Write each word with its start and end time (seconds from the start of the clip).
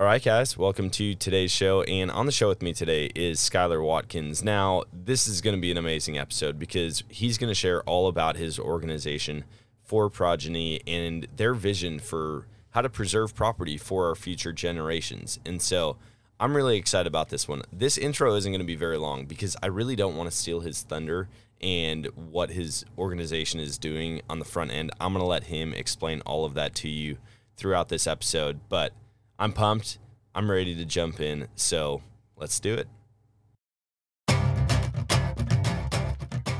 All 0.00 0.06
right, 0.06 0.22
guys, 0.22 0.56
welcome 0.56 0.90
to 0.90 1.16
today's 1.16 1.50
show. 1.50 1.82
And 1.82 2.08
on 2.08 2.26
the 2.26 2.30
show 2.30 2.46
with 2.46 2.62
me 2.62 2.72
today 2.72 3.10
is 3.16 3.40
Skylar 3.40 3.84
Watkins. 3.84 4.44
Now, 4.44 4.84
this 4.92 5.26
is 5.26 5.40
going 5.40 5.56
to 5.56 5.60
be 5.60 5.72
an 5.72 5.76
amazing 5.76 6.16
episode 6.16 6.56
because 6.56 7.02
he's 7.08 7.36
going 7.36 7.50
to 7.50 7.54
share 7.54 7.82
all 7.82 8.06
about 8.06 8.36
his 8.36 8.60
organization, 8.60 9.42
For 9.82 10.08
Progeny, 10.08 10.80
and 10.86 11.26
their 11.34 11.52
vision 11.52 11.98
for 11.98 12.46
how 12.70 12.82
to 12.82 12.88
preserve 12.88 13.34
property 13.34 13.76
for 13.76 14.06
our 14.06 14.14
future 14.14 14.52
generations. 14.52 15.40
And 15.44 15.60
so 15.60 15.96
I'm 16.38 16.54
really 16.54 16.76
excited 16.76 17.08
about 17.08 17.30
this 17.30 17.48
one. 17.48 17.62
This 17.72 17.98
intro 17.98 18.36
isn't 18.36 18.52
going 18.52 18.60
to 18.60 18.64
be 18.64 18.76
very 18.76 18.98
long 18.98 19.24
because 19.24 19.56
I 19.64 19.66
really 19.66 19.96
don't 19.96 20.16
want 20.16 20.30
to 20.30 20.36
steal 20.36 20.60
his 20.60 20.80
thunder 20.82 21.28
and 21.60 22.06
what 22.14 22.50
his 22.50 22.84
organization 22.96 23.58
is 23.58 23.76
doing 23.78 24.22
on 24.30 24.38
the 24.38 24.44
front 24.44 24.70
end. 24.70 24.92
I'm 25.00 25.12
going 25.12 25.24
to 25.24 25.28
let 25.28 25.42
him 25.42 25.74
explain 25.74 26.20
all 26.20 26.44
of 26.44 26.54
that 26.54 26.76
to 26.76 26.88
you 26.88 27.16
throughout 27.56 27.88
this 27.88 28.06
episode, 28.06 28.60
but 28.68 28.92
I'm 29.40 29.52
pumped. 29.52 29.98
I'm 30.34 30.50
ready 30.50 30.74
to 30.74 30.84
jump 30.84 31.20
in. 31.20 31.46
So 31.54 32.02
let's 32.36 32.58
do 32.58 32.74
it. 32.74 32.88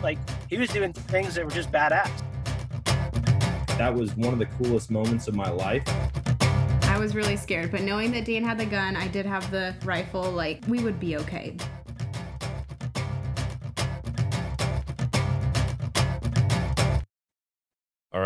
Like 0.01 0.19
he 0.49 0.57
was 0.57 0.71
doing 0.71 0.93
things 0.93 1.35
that 1.35 1.45
were 1.45 1.51
just 1.51 1.73
badass. 1.73 2.11
That 3.79 3.93
was 3.93 4.15
one 4.17 4.33
of 4.33 4.39
the 4.39 4.47
coolest 4.47 4.93
moments 4.93 5.27
of 5.27 5.35
my 5.35 5.51
life. 5.51 5.83
I 6.83 6.99
was 6.99 7.15
really 7.17 7.37
scared, 7.37 7.73
but 7.73 7.83
knowing 7.83 8.13
that 8.13 8.25
Dan 8.25 8.45
had 8.45 8.59
the 8.59 8.67
gun, 8.67 8.97
I 8.97 9.09
did 9.09 9.27
have 9.27 9.51
the 9.51 9.75
rifle, 9.85 10.31
like 10.31 10.63
we 10.69 10.83
would 10.83 11.01
be 11.01 11.17
okay. 11.17 11.57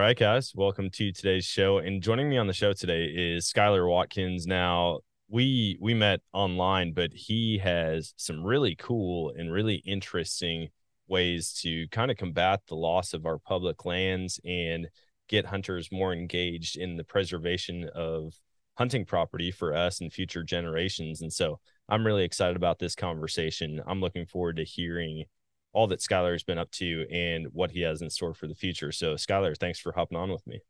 Right, 0.03 0.19
guys, 0.19 0.53
welcome 0.57 0.91
to 0.91 1.13
today's 1.13 1.45
show. 1.45 1.79
And 1.79 2.03
joining 2.03 2.29
me 2.29 2.37
on 2.37 2.49
the 2.49 2.53
show 2.53 2.73
today 2.73 3.05
is 3.05 3.49
Skylar 3.49 3.89
Watkins. 3.89 4.49
Now, 4.49 4.99
we 5.29 5.79
we 5.81 5.95
met 5.95 6.19
online, 6.33 6.93
but 6.93 7.13
he 7.15 7.59
has 7.59 8.13
some 8.17 8.43
really 8.43 8.75
cool 8.75 9.33
and 9.37 9.53
really 9.53 9.77
interesting 9.77 10.71
ways 11.07 11.53
to 11.63 11.87
kind 11.93 12.11
of 12.11 12.17
combat 12.17 12.63
the 12.67 12.75
loss 12.75 13.15
of 13.15 13.27
our 13.27 13.39
public 13.39 13.85
lands 13.85 14.41
and 14.45 14.89
get 15.29 15.47
hunters 15.47 15.93
more 15.93 16.13
engaged 16.13 16.77
in 16.77 16.97
the 16.97 17.05
preservation 17.05 17.89
of 17.95 18.35
hunting 18.75 19.05
property 19.05 19.53
for 19.53 19.73
us 19.73 20.01
and 20.01 20.13
future 20.13 20.43
generations. 20.43 21.23
And 21.23 21.33
so 21.33 21.61
I'm 21.89 22.05
really 22.05 22.25
excited 22.25 22.57
about 22.57 22.81
this 22.81 22.97
conversation. 22.97 23.81
I'm 23.87 24.01
looking 24.01 24.27
forward 24.27 24.57
to 24.57 24.65
hearing 24.65 25.27
all 25.73 25.87
that 25.89 26.01
Skylar 26.01 26.33
has 26.33 26.43
been 26.43 26.59
up 26.59 26.71
to 26.73 27.07
and 27.11 27.47
what 27.53 27.71
he 27.71 27.81
has 27.81 28.03
in 28.03 28.11
store 28.11 28.35
for 28.35 28.47
the 28.47 28.55
future. 28.55 28.93
So, 28.93 29.15
Skylar, 29.15 29.57
thanks 29.57 29.79
for 29.79 29.93
hopping 29.93 30.19
on 30.19 30.31
with 30.31 30.47
me. 30.47 30.61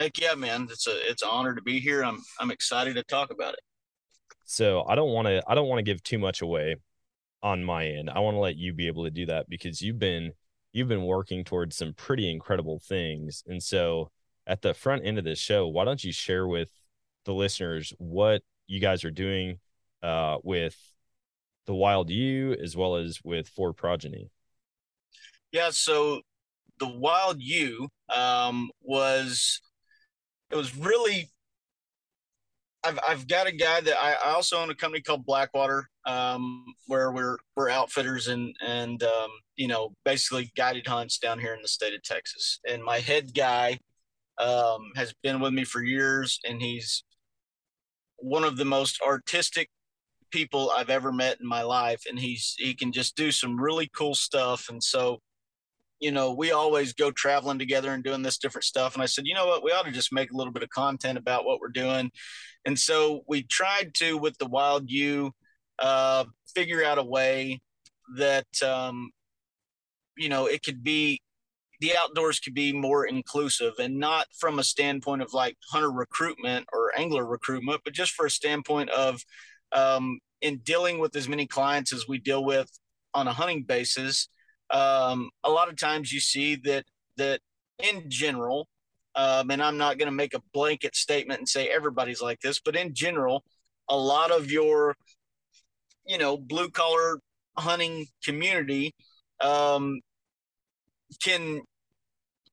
Heck 0.00 0.18
yeah, 0.20 0.34
man! 0.34 0.68
It's 0.70 0.86
a 0.86 1.10
it's 1.10 1.22
an 1.22 1.28
honor 1.30 1.54
to 1.54 1.62
be 1.62 1.78
here. 1.78 2.02
I'm 2.02 2.22
I'm 2.40 2.50
excited 2.50 2.94
to 2.96 3.02
talk 3.04 3.30
about 3.30 3.54
it. 3.54 3.60
So 4.44 4.84
I 4.88 4.94
don't 4.94 5.10
want 5.10 5.28
to 5.28 5.42
I 5.46 5.54
don't 5.54 5.68
want 5.68 5.78
to 5.78 5.84
give 5.84 6.02
too 6.02 6.18
much 6.18 6.42
away 6.42 6.76
on 7.42 7.64
my 7.64 7.86
end. 7.86 8.10
I 8.10 8.20
want 8.20 8.34
to 8.34 8.40
let 8.40 8.56
you 8.56 8.72
be 8.72 8.86
able 8.86 9.04
to 9.04 9.10
do 9.10 9.26
that 9.26 9.48
because 9.48 9.80
you've 9.80 9.98
been 9.98 10.32
you've 10.72 10.88
been 10.88 11.04
working 11.04 11.44
towards 11.44 11.76
some 11.76 11.92
pretty 11.94 12.30
incredible 12.30 12.80
things. 12.80 13.42
And 13.46 13.62
so 13.62 14.10
at 14.46 14.62
the 14.62 14.74
front 14.74 15.02
end 15.04 15.18
of 15.18 15.24
this 15.24 15.38
show, 15.38 15.68
why 15.68 15.84
don't 15.84 16.02
you 16.02 16.12
share 16.12 16.46
with 16.46 16.70
the 17.24 17.34
listeners 17.34 17.92
what 17.98 18.42
you 18.66 18.80
guys 18.80 19.04
are 19.04 19.10
doing 19.10 19.58
uh, 20.02 20.38
with 20.42 20.76
the 21.66 21.74
Wild 21.74 22.10
U 22.10 22.54
as 22.54 22.76
well 22.76 22.96
as 22.96 23.20
with 23.24 23.48
For 23.48 23.72
Progeny? 23.72 24.30
Yeah, 25.50 25.70
so 25.70 26.22
the 26.78 26.88
Wild 26.88 27.40
U 27.40 27.88
um, 28.08 28.70
was 28.82 29.60
it 30.50 30.56
was 30.56 30.76
really 30.76 31.30
I've 32.84 32.98
I've 33.06 33.28
got 33.28 33.46
a 33.46 33.52
guy 33.52 33.80
that 33.80 33.96
I, 33.96 34.14
I 34.24 34.32
also 34.34 34.60
own 34.60 34.70
a 34.70 34.74
company 34.74 35.02
called 35.02 35.24
Blackwater, 35.24 35.88
um, 36.04 36.64
where 36.86 37.12
we're 37.12 37.38
we're 37.56 37.70
outfitters 37.70 38.28
and 38.28 38.54
and 38.60 39.02
um, 39.02 39.30
you 39.56 39.68
know 39.68 39.94
basically 40.04 40.50
guided 40.56 40.86
hunts 40.86 41.18
down 41.18 41.38
here 41.38 41.54
in 41.54 41.62
the 41.62 41.68
state 41.68 41.94
of 41.94 42.02
Texas. 42.02 42.58
And 42.68 42.82
my 42.82 42.98
head 42.98 43.34
guy 43.34 43.78
um, 44.38 44.90
has 44.96 45.14
been 45.22 45.40
with 45.40 45.52
me 45.52 45.64
for 45.64 45.82
years, 45.82 46.40
and 46.48 46.60
he's 46.60 47.04
one 48.16 48.44
of 48.44 48.56
the 48.56 48.64
most 48.64 49.00
artistic 49.02 49.68
people 50.32 50.72
I've 50.76 50.90
ever 50.90 51.12
met 51.12 51.40
in 51.40 51.46
my 51.46 51.62
life, 51.62 52.02
and 52.08 52.18
he's 52.18 52.54
he 52.58 52.74
can 52.74 52.92
just 52.92 53.16
do 53.16 53.30
some 53.30 53.60
really 53.60 53.88
cool 53.94 54.14
stuff. 54.14 54.68
And 54.68 54.82
so, 54.82 55.20
you 56.00 56.10
know, 56.10 56.32
we 56.32 56.52
always 56.52 56.92
go 56.92 57.10
traveling 57.10 57.58
together 57.58 57.92
and 57.92 58.02
doing 58.02 58.22
this 58.22 58.38
different 58.38 58.64
stuff. 58.64 58.94
And 58.94 59.02
I 59.02 59.06
said, 59.06 59.26
you 59.26 59.34
know 59.34 59.46
what, 59.46 59.62
we 59.62 59.70
ought 59.72 59.84
to 59.84 59.92
just 59.92 60.12
make 60.12 60.32
a 60.32 60.36
little 60.36 60.52
bit 60.52 60.62
of 60.62 60.70
content 60.70 61.18
about 61.18 61.44
what 61.44 61.60
we're 61.60 61.68
doing. 61.68 62.10
And 62.64 62.78
so 62.78 63.22
we 63.28 63.44
tried 63.44 63.94
to 63.94 64.16
with 64.18 64.36
the 64.38 64.46
Wild 64.46 64.90
U 64.90 65.32
uh, 65.78 66.24
figure 66.54 66.84
out 66.84 66.98
a 66.98 67.04
way 67.04 67.60
that 68.16 68.62
um, 68.62 69.10
you 70.16 70.28
know 70.28 70.46
it 70.46 70.62
could 70.62 70.82
be 70.82 71.20
the 71.82 71.96
outdoors 71.98 72.38
could 72.38 72.54
be 72.54 72.72
more 72.72 73.06
inclusive 73.06 73.72
and 73.80 73.98
not 73.98 74.26
from 74.38 74.60
a 74.60 74.64
standpoint 74.64 75.20
of 75.20 75.34
like 75.34 75.56
hunter 75.72 75.90
recruitment 75.90 76.64
or 76.72 76.92
angler 76.96 77.26
recruitment, 77.26 77.80
but 77.84 77.92
just 77.92 78.12
for 78.12 78.26
a 78.26 78.30
standpoint 78.30 78.88
of 78.90 79.20
um, 79.72 80.18
in 80.40 80.58
dealing 80.58 80.98
with 80.98 81.14
as 81.16 81.28
many 81.28 81.46
clients 81.46 81.92
as 81.92 82.06
we 82.08 82.18
deal 82.18 82.44
with 82.44 82.70
on 83.14 83.28
a 83.28 83.32
hunting 83.32 83.62
basis, 83.62 84.28
um, 84.70 85.30
a 85.44 85.50
lot 85.50 85.68
of 85.68 85.76
times 85.76 86.12
you 86.12 86.20
see 86.20 86.56
that 86.56 86.84
that 87.16 87.40
in 87.78 88.08
general, 88.08 88.68
um, 89.14 89.50
and 89.50 89.62
I'm 89.62 89.76
not 89.76 89.98
going 89.98 90.06
to 90.06 90.12
make 90.12 90.34
a 90.34 90.42
blanket 90.52 90.96
statement 90.96 91.40
and 91.40 91.48
say 91.48 91.68
everybody's 91.68 92.22
like 92.22 92.40
this, 92.40 92.60
but 92.60 92.76
in 92.76 92.94
general, 92.94 93.44
a 93.88 93.96
lot 93.96 94.30
of 94.30 94.50
your, 94.50 94.96
you 96.06 96.18
know, 96.18 96.36
blue 96.36 96.70
collar 96.70 97.20
hunting 97.56 98.06
community 98.24 98.94
um, 99.40 100.00
can 101.22 101.62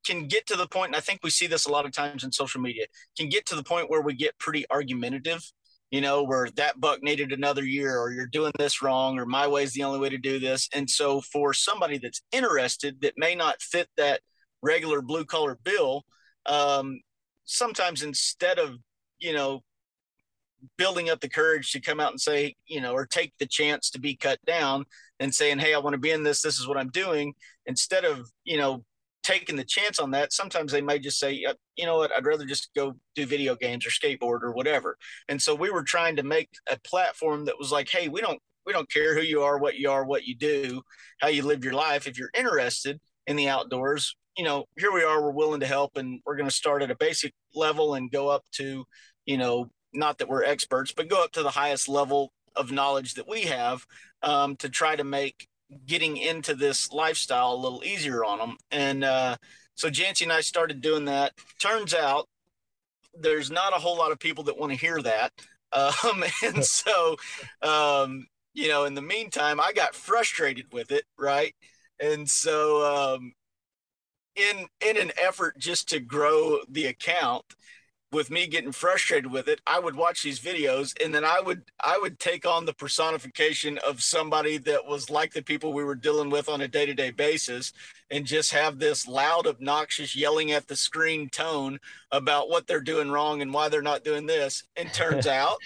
can 0.06 0.28
get 0.28 0.48
to 0.48 0.56
the 0.56 0.68
point, 0.68 0.88
and 0.88 0.96
I 0.96 1.02
think 1.02 1.20
we 1.24 1.30
see 1.30 1.46
this 1.46 1.66
a 1.66 1.72
lot 1.72 1.86
of 1.86 1.92
times 1.92 2.24
in 2.24 2.32
social 2.32 2.62
media, 2.62 2.86
can 3.18 3.30
get 3.30 3.46
to 3.48 3.56
the 3.56 3.64
point 3.64 3.90
where 3.90 4.02
we 4.02 4.14
get 4.14 4.38
pretty 4.40 4.66
argumentative 4.72 5.44
you 5.92 6.02
know, 6.02 6.24
where 6.24 6.50
that 6.56 6.80
buck 6.80 7.02
needed 7.02 7.32
another 7.32 7.64
year, 7.64 8.00
or 8.00 8.12
you're 8.12 8.28
doing 8.28 8.52
this 8.58 8.82
wrong, 8.82 9.18
or 9.18 9.26
my 9.26 9.48
way 9.48 9.64
is 9.64 9.74
the 9.74 9.84
only 9.84 10.00
way 10.00 10.10
to 10.10 10.18
do 10.18 10.40
this. 10.40 10.70
And 10.74 10.90
so, 10.90 11.22
for 11.22 11.54
somebody 11.54 11.98
that's 11.98 12.22
interested 12.32 13.02
that 13.02 13.14
may 13.18 13.36
not 13.36 13.62
fit 13.62 13.90
that 13.98 14.22
regular 14.62 15.02
blue 15.02 15.26
collar 15.26 15.58
bill, 15.64 16.04
um, 16.46 17.00
sometimes 17.46 18.04
instead 18.04 18.60
of, 18.60 18.78
you 19.20 19.34
know, 19.34 19.64
building 20.78 21.10
up 21.10 21.22
the 21.22 21.30
courage 21.30 21.72
to 21.72 21.80
come 21.80 22.00
out 22.00 22.12
and 22.12 22.20
say, 22.22 22.56
you 22.68 22.82
know, 22.82 22.94
or 22.94 23.06
take 23.06 23.34
the 23.40 23.46
chance 23.46 23.90
to 23.90 24.00
be 24.00 24.16
cut 24.16 24.40
down 24.46 24.86
and 25.20 25.34
saying, 25.34 25.60
hey, 25.60 25.74
I 25.74 25.80
want 25.80 25.94
to 25.94 26.00
be 26.00 26.12
in 26.12 26.24
this, 26.24 26.42
this 26.42 26.60
is 26.60 26.68
what 26.68 26.78
I'm 26.78 26.90
doing, 26.90 27.34
instead 27.66 28.06
of, 28.06 28.30
you 28.44 28.58
know, 28.58 28.84
taking 29.30 29.56
the 29.56 29.64
chance 29.64 30.00
on 30.00 30.12
that, 30.12 30.34
sometimes 30.34 30.72
they 30.72 30.82
may 30.82 30.98
just 30.98 31.20
say, 31.20 31.46
you 31.76 31.86
know 31.86 31.98
what, 31.98 32.12
I'd 32.12 32.26
rather 32.26 32.46
just 32.46 32.70
go 32.76 32.96
do 33.16 33.28
video 33.28 33.56
games 33.56 33.86
or 33.86 33.92
skateboard 33.92 34.42
or 34.42 34.52
whatever. 34.52 34.98
And 35.28 35.40
so 35.40 35.54
we 35.54 35.70
were 35.70 35.84
trying 35.84 36.16
to 36.16 36.24
make 36.24 36.50
a 36.70 36.80
platform 36.80 37.46
that 37.46 37.60
was 37.60 37.72
like, 37.72 37.90
hey, 37.90 38.08
we 38.08 38.22
don't 38.22 38.40
we 38.66 38.74
don't 38.74 38.92
care 38.92 39.16
who 39.16 39.22
you 39.22 39.42
are, 39.42 39.58
what 39.58 39.78
you 39.78 39.90
are, 39.90 40.04
what 40.04 40.26
you 40.26 40.36
do, 40.36 40.82
how 41.20 41.28
you 41.28 41.44
live 41.44 41.64
your 41.64 41.74
life. 41.74 42.08
If 42.08 42.18
you're 42.18 42.32
interested 42.38 43.00
in 43.28 43.36
the 43.36 43.50
outdoors, 43.50 44.16
you 44.36 44.44
know, 44.44 44.66
here 44.78 44.92
we 44.92 45.04
are, 45.04 45.22
we're 45.22 45.32
willing 45.32 45.60
to 45.60 45.66
help 45.68 45.96
and 45.96 46.22
we're 46.26 46.36
going 46.36 46.50
to 46.50 46.56
start 46.56 46.82
at 46.82 46.92
a 46.92 46.96
basic 46.96 47.34
level 47.56 47.96
and 47.96 48.12
go 48.12 48.30
up 48.30 48.44
to, 48.54 48.84
you 49.26 49.38
know, 49.38 49.70
not 49.94 50.18
that 50.18 50.30
we're 50.30 50.44
experts, 50.44 50.92
but 50.92 51.08
go 51.08 51.24
up 51.24 51.32
to 51.34 51.44
the 51.44 51.50
highest 51.50 51.88
level 51.88 52.32
of 52.56 52.72
knowledge 52.72 53.14
that 53.16 53.28
we 53.28 53.42
have 53.42 53.86
um, 54.24 54.56
to 54.58 54.70
try 54.70 54.96
to 54.96 55.04
make 55.04 55.48
getting 55.86 56.18
into 56.18 56.56
this 56.56 56.92
lifestyle 56.92 57.54
a 57.54 57.56
little 57.56 57.84
easier 57.84 58.24
on 58.24 58.40
them. 58.40 58.58
And 58.72 59.04
uh, 59.04 59.38
so 59.76 59.90
Jancy 59.90 60.24
and 60.24 60.32
I 60.32 60.42
started 60.42 60.82
doing 60.82 61.06
that. 61.06 61.34
Turns 61.62 61.94
out 61.94 62.28
there's 63.14 63.52
not 63.52 63.76
a 63.76 63.80
whole 63.80 63.98
lot 63.98 64.12
of 64.12 64.20
people 64.20 64.44
that 64.46 64.58
want 64.58 64.72
to 64.72 64.78
hear 64.78 65.02
that. 65.02 65.32
Um, 65.72 66.24
and 66.44 66.66
so, 66.66 67.16
um, 67.62 68.26
you 68.56 68.70
know, 68.70 68.86
in 68.86 68.96
the 68.96 69.04
meantime, 69.04 69.60
I 69.60 69.72
got 69.72 69.94
frustrated 69.94 70.66
with 70.74 70.92
it, 70.92 71.04
right? 71.16 71.54
And 72.00 72.28
so, 72.28 73.14
um, 73.14 73.34
in 74.36 74.66
in 74.84 74.98
an 74.98 75.12
effort 75.22 75.60
just 75.60 75.88
to 75.90 76.00
grow 76.00 76.60
the 76.70 76.88
account, 76.88 77.46
with 78.12 78.32
me 78.32 78.48
getting 78.48 78.72
frustrated 78.72 79.32
with 79.32 79.48
it, 79.48 79.62
I 79.68 79.80
would 79.80 79.96
watch 79.96 80.24
these 80.24 80.40
videos 80.40 80.94
and 81.04 81.14
then 81.14 81.24
I 81.24 81.40
would 81.40 81.64
I 81.84 81.98
would 82.02 82.20
take 82.20 82.46
on 82.46 82.66
the 82.66 82.74
personification 82.74 83.78
of 83.80 84.02
somebody 84.02 84.58
that 84.60 84.86
was 84.86 85.10
like 85.10 85.34
the 85.34 85.44
people 85.44 85.74
we 85.74 85.84
were 85.84 85.96
dealing 85.96 86.30
with 86.30 86.50
on 86.50 86.62
a 86.62 86.68
day-to-day 86.68 87.12
basis 87.12 87.74
and 88.10 88.26
just 88.26 88.52
have 88.52 88.80
this 88.80 89.08
loud 89.08 89.46
obnoxious 89.46 90.16
yelling 90.16 90.52
at 90.52 90.68
the 90.68 90.76
screen 90.76 91.30
tone 91.30 91.80
about 92.12 92.50
what 92.50 92.66
they're 92.66 92.82
doing 92.82 93.12
wrong 93.12 93.42
and 93.42 93.54
why 93.54 93.70
they're 93.70 93.82
not 93.82 94.04
doing 94.04 94.26
this. 94.26 94.64
And 94.76 94.92
turns 94.94 95.28
out 95.28 95.58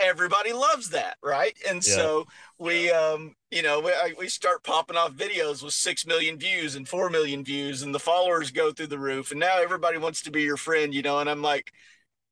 everybody 0.00 0.52
loves 0.52 0.90
that, 0.90 1.16
right? 1.22 1.56
And 1.68 1.86
yeah. 1.86 1.94
so 1.94 2.26
we 2.58 2.90
um 2.90 3.34
you 3.50 3.62
know 3.62 3.80
we, 3.80 3.92
we 4.18 4.28
start 4.28 4.64
popping 4.64 4.96
off 4.96 5.12
videos 5.12 5.62
with 5.62 5.74
6 5.74 6.06
million 6.06 6.38
views 6.38 6.74
and 6.74 6.88
4 6.88 7.10
million 7.10 7.44
views 7.44 7.82
and 7.82 7.94
the 7.94 7.98
followers 7.98 8.50
go 8.50 8.72
through 8.72 8.88
the 8.88 8.98
roof 8.98 9.30
and 9.30 9.40
now 9.40 9.58
everybody 9.58 9.98
wants 9.98 10.22
to 10.22 10.30
be 10.30 10.42
your 10.42 10.56
friend 10.56 10.92
you 10.92 11.02
know 11.02 11.18
and 11.18 11.30
i'm 11.30 11.42
like 11.42 11.72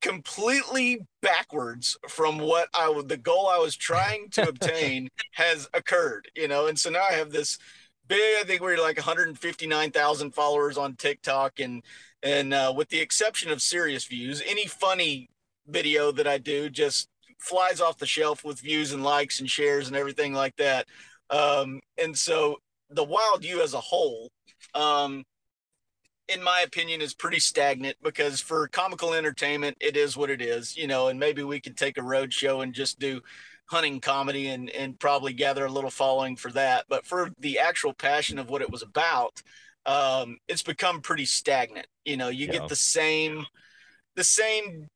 completely 0.03 1.01
backwards 1.23 1.97
from 2.09 2.39
what 2.39 2.69
i 2.75 2.89
would 2.89 3.09
the 3.09 3.17
goal 3.17 3.49
i 3.49 3.59
was 3.59 3.77
trying 3.77 4.29
to 4.31 4.43
obtain 4.49 5.09
has 5.33 5.69
occurred 5.73 6.29
you 6.35 6.49
know 6.49 6.67
and 6.67 6.79
so 6.79 6.91
now 6.91 7.05
i 7.09 7.15
have 7.15 7.31
this 7.31 7.59
big 8.09 8.41
i 8.41 8.45
think 8.45 8.61
we're 8.61 8.77
like 8.77 8.97
159000 8.97 10.33
followers 10.33 10.77
on 10.77 10.95
tiktok 10.97 11.61
and 11.61 11.83
and 12.23 12.53
uh, 12.53 12.73
with 12.75 12.89
the 12.89 13.01
exception 13.01 13.51
of 13.51 13.63
serious 13.63 14.05
views 14.05 14.43
any 14.47 14.67
funny 14.67 15.31
video 15.67 16.13
that 16.13 16.27
i 16.27 16.37
do 16.37 16.69
just 16.69 17.09
flies 17.47 17.81
off 17.81 17.99
the 17.99 18.07
shelf 18.07 18.45
with 18.45 18.61
views 18.61 18.93
and 18.93 19.05
likes 19.05 19.39
and 19.39 19.49
shares 19.49 19.87
and 19.87 19.97
everything 19.97 20.35
like 20.35 20.57
that. 20.57 20.87
Um, 21.31 21.81
and 22.03 22.17
so 22.17 22.57
the 22.91 23.05
Wild 23.05 23.45
U 23.45 23.63
as 23.63 23.73
a 23.73 23.81
whole, 23.81 24.31
um, 24.75 25.25
in 26.29 26.43
my 26.43 26.63
opinion, 26.67 27.01
is 27.01 27.15
pretty 27.15 27.39
stagnant 27.39 27.97
because 28.03 28.41
for 28.41 28.67
comical 28.69 29.15
entertainment, 29.15 29.77
it 29.81 29.97
is 29.97 30.17
what 30.17 30.29
it 30.29 30.43
is, 30.43 30.77
you 30.77 30.89
know, 30.89 31.07
and 31.07 31.21
maybe 31.21 31.45
we 31.45 31.61
could 31.61 31.77
take 31.77 31.99
a 31.99 32.03
road 32.03 32.33
show 32.33 32.63
and 32.63 32.75
just 32.75 32.99
do 32.99 33.21
hunting 33.67 34.01
comedy 34.01 34.49
and, 34.49 34.69
and 34.71 34.99
probably 34.99 35.33
gather 35.33 35.67
a 35.67 35.71
little 35.71 35.91
following 35.91 36.35
for 36.35 36.51
that. 36.53 36.85
But 36.89 37.07
for 37.07 37.31
the 37.39 37.61
actual 37.61 37.95
passion 37.95 38.41
of 38.41 38.51
what 38.51 38.63
it 38.63 38.71
was 38.71 38.83
about, 38.83 39.41
um, 39.87 40.39
it's 40.49 40.65
become 40.65 41.01
pretty 41.01 41.27
stagnant. 41.27 41.87
You 42.05 42.17
know, 42.17 42.29
you 42.29 42.47
yeah. 42.47 42.55
get 42.55 42.69
the 42.69 42.77
same, 42.77 43.47
the 44.17 44.25
same 44.25 44.89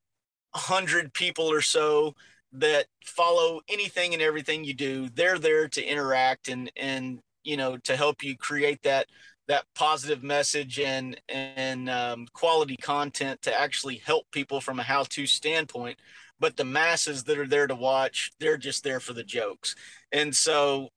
hundred 0.53 1.15
people 1.15 1.45
or 1.45 1.61
so 1.61 2.15
that 2.53 2.87
follow 3.05 3.61
anything 3.69 4.13
and 4.13 4.23
everything 4.23 4.65
you 4.65 4.75
do. 4.75 5.09
They're 5.15 5.39
there 5.39 5.69
to 5.69 5.85
interact 5.85 6.49
and 6.49 6.71
and 6.77 7.21
you 7.45 7.57
know 7.57 7.77
to 7.79 7.97
help 7.97 8.23
you 8.23 8.37
create 8.37 8.83
that 8.83 9.07
that 9.49 9.65
positive 9.75 10.23
message 10.23 10.79
and 10.79 11.21
and 11.29 11.91
um, 11.91 12.27
quality 12.33 12.77
content 12.77 13.43
to 13.43 13.61
actually 13.61 13.97
help 13.97 14.27
people 14.31 14.61
from 14.61 14.79
a 14.79 14.85
how-to 14.85 15.27
standpoint. 15.27 15.99
But 16.39 16.57
the 16.57 16.65
masses 16.65 17.25
that 17.25 17.39
are 17.39 17.47
there 17.47 17.67
to 17.67 17.75
watch, 17.75 18.31
they're 18.41 18.57
just 18.57 18.83
there 18.83 19.01
for 19.01 19.13
the 19.13 19.25
jokes. 19.25 19.75
And 20.11 20.35
so, 20.35 20.89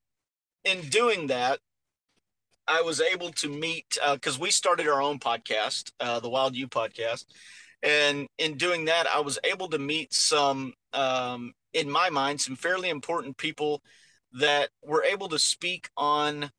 in 0.64 0.80
doing 0.88 1.26
that, 1.26 1.58
I 2.66 2.80
was 2.80 3.00
able 3.00 3.30
to 3.32 3.48
meet 3.48 3.98
because 4.12 4.38
uh, 4.38 4.40
we 4.40 4.50
started 4.50 4.88
our 4.88 5.02
own 5.02 5.18
podcast, 5.18 5.92
uh, 6.00 6.20
the 6.20 6.30
Wild 6.30 6.56
U 6.56 6.66
podcast, 6.66 7.26
and 7.82 8.26
in 8.38 8.56
doing 8.56 8.86
that, 8.86 9.06
I 9.06 9.20
was 9.20 9.38
able 9.44 9.68
to 9.68 9.78
meet 9.78 10.14
some 10.14 10.72
um, 10.94 11.52
in 11.72 11.90
my 11.90 12.10
mind, 12.10 12.40
some 12.40 12.56
fairly 12.56 12.88
important 12.88 13.36
people 13.36 13.82
that 14.32 14.70
were 14.82 15.04
able 15.04 15.28
to 15.28 15.38
speak 15.38 15.88
on 15.96 16.50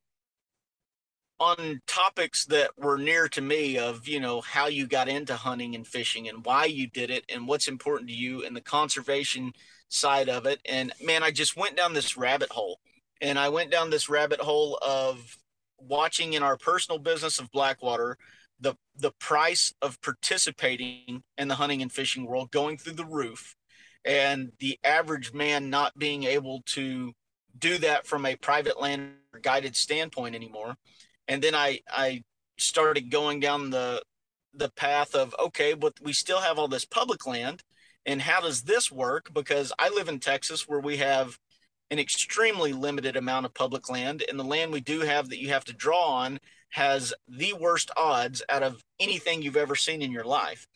on 1.40 1.82
topics 1.86 2.46
that 2.46 2.72
were 2.78 2.98
near 2.98 3.28
to 3.28 3.42
me 3.42 3.78
of 3.78 4.08
you 4.08 4.20
know 4.22 4.40
how 4.42 4.68
you 4.68 4.88
got 4.88 5.10
into 5.10 5.36
hunting 5.36 5.76
and 5.76 5.86
fishing 5.86 6.30
and 6.30 6.46
why 6.46 6.64
you 6.64 6.88
did 6.88 7.10
it 7.10 7.26
and 7.28 7.46
what's 7.46 7.68
important 7.68 8.10
to 8.10 8.16
you 8.16 8.46
and 8.46 8.56
the 8.56 8.62
conservation 8.62 9.52
side 9.90 10.30
of 10.30 10.46
it. 10.46 10.60
And 10.66 10.94
man 11.02 11.24
i 11.24 11.32
just 11.32 11.58
went 11.58 11.76
down 11.76 11.94
this 11.94 12.16
rabbit 12.18 12.52
hole. 12.52 12.80
And 13.22 13.38
i 13.38 13.50
went 13.50 13.72
down 13.72 13.90
this 13.90 14.10
rabbit 14.10 14.40
hole 14.40 14.80
of 14.82 15.38
watching 15.78 16.34
in 16.34 16.44
our 16.44 16.58
personal 16.58 17.00
business 17.00 17.40
of 17.40 17.52
blackwater 17.52 18.18
the 18.60 18.76
the 18.96 19.12
price 19.20 19.74
of 19.82 20.02
participating 20.02 21.22
in 21.38 21.48
the 21.50 21.56
hunting 21.56 21.82
and 21.82 21.92
fishing 21.92 22.26
world 22.26 22.52
going 22.52 22.78
through 22.78 22.94
the 22.94 23.06
roof 23.06 23.56
and 24.06 24.52
the 24.60 24.80
average 24.84 25.34
man 25.34 25.70
not 25.70 25.98
being 25.98 26.24
able 26.24 26.62
to 26.68 27.12
do 27.58 27.78
that 27.80 28.06
from 28.06 28.26
a 28.26 28.36
private 28.36 28.80
land 28.80 29.14
guided 29.42 29.76
standpoint 29.76 30.36
anymore. 30.36 30.76
And 31.28 31.42
then 31.42 31.56
i 31.56 31.80
i 31.90 32.24
started 32.58 33.12
going 33.12 33.40
down 33.40 33.70
the 33.70 34.02
the 34.54 34.70
path 34.70 35.16
of 35.16 35.36
okay 35.38 35.74
but 35.74 35.94
we 36.02 36.14
still 36.14 36.40
have 36.40 36.60
all 36.60 36.68
this 36.68 36.86
public 36.86 37.26
land. 37.26 37.64
And 38.08 38.22
how 38.22 38.40
does 38.40 38.62
this 38.62 38.92
work? 38.92 39.34
Because 39.34 39.74
i 39.80 39.90
live 39.90 40.08
in 40.10 40.20
texas 40.20 40.68
where 40.68 40.80
we 40.80 40.98
have 40.98 41.38
an 41.92 42.00
extremely 42.00 42.74
limited 42.74 43.16
amount 43.16 43.46
of 43.46 43.54
public 43.54 43.90
land 43.90 44.24
and 44.28 44.40
the 44.40 44.44
land 44.44 44.72
we 44.72 44.82
do 44.82 45.02
have 45.02 45.30
that 45.30 45.40
you 45.40 45.50
have 45.50 45.66
to 45.66 45.74
draw 45.74 46.08
on 46.08 46.40
has 46.70 47.14
the 47.28 47.54
worst 47.54 47.92
odds 47.96 48.42
out 48.50 48.64
of 48.64 48.82
anything 49.00 49.42
you've 49.42 49.56
ever 49.56 49.76
seen 49.76 50.02
in 50.02 50.12
your 50.12 50.26
life. 50.26 50.68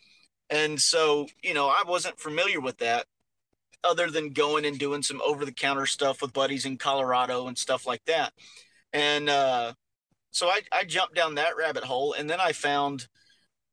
And 0.50 0.81
so 0.81 1.28
you 1.44 1.54
know 1.54 1.68
i 1.68 1.84
wasn't 1.86 2.20
familiar 2.20 2.59
with 2.59 2.78
that 2.80 3.06
other 3.83 4.09
than 4.09 4.31
going 4.31 4.66
and 4.66 4.78
doing 4.78 5.02
some 5.02 5.21
over 5.21 5.45
the 5.45 5.52
counter 5.52 5.86
stuff 5.86 6.21
with 6.21 6.33
buddies 6.33 6.66
in 6.66 6.78
Colorado 6.78 7.48
and 7.48 7.57
stuff 7.57 7.88
like 7.88 8.04
that. 8.06 8.33
And 8.94 9.30
uh, 9.30 9.74
so 10.31 10.48
I, 10.48 10.62
I 10.71 10.83
jumped 10.83 11.16
down 11.16 11.36
that 11.36 11.57
rabbit 11.57 11.83
hole 11.83 12.14
and 12.14 12.30
then 12.30 12.40
I 12.40 12.52
found, 12.52 13.07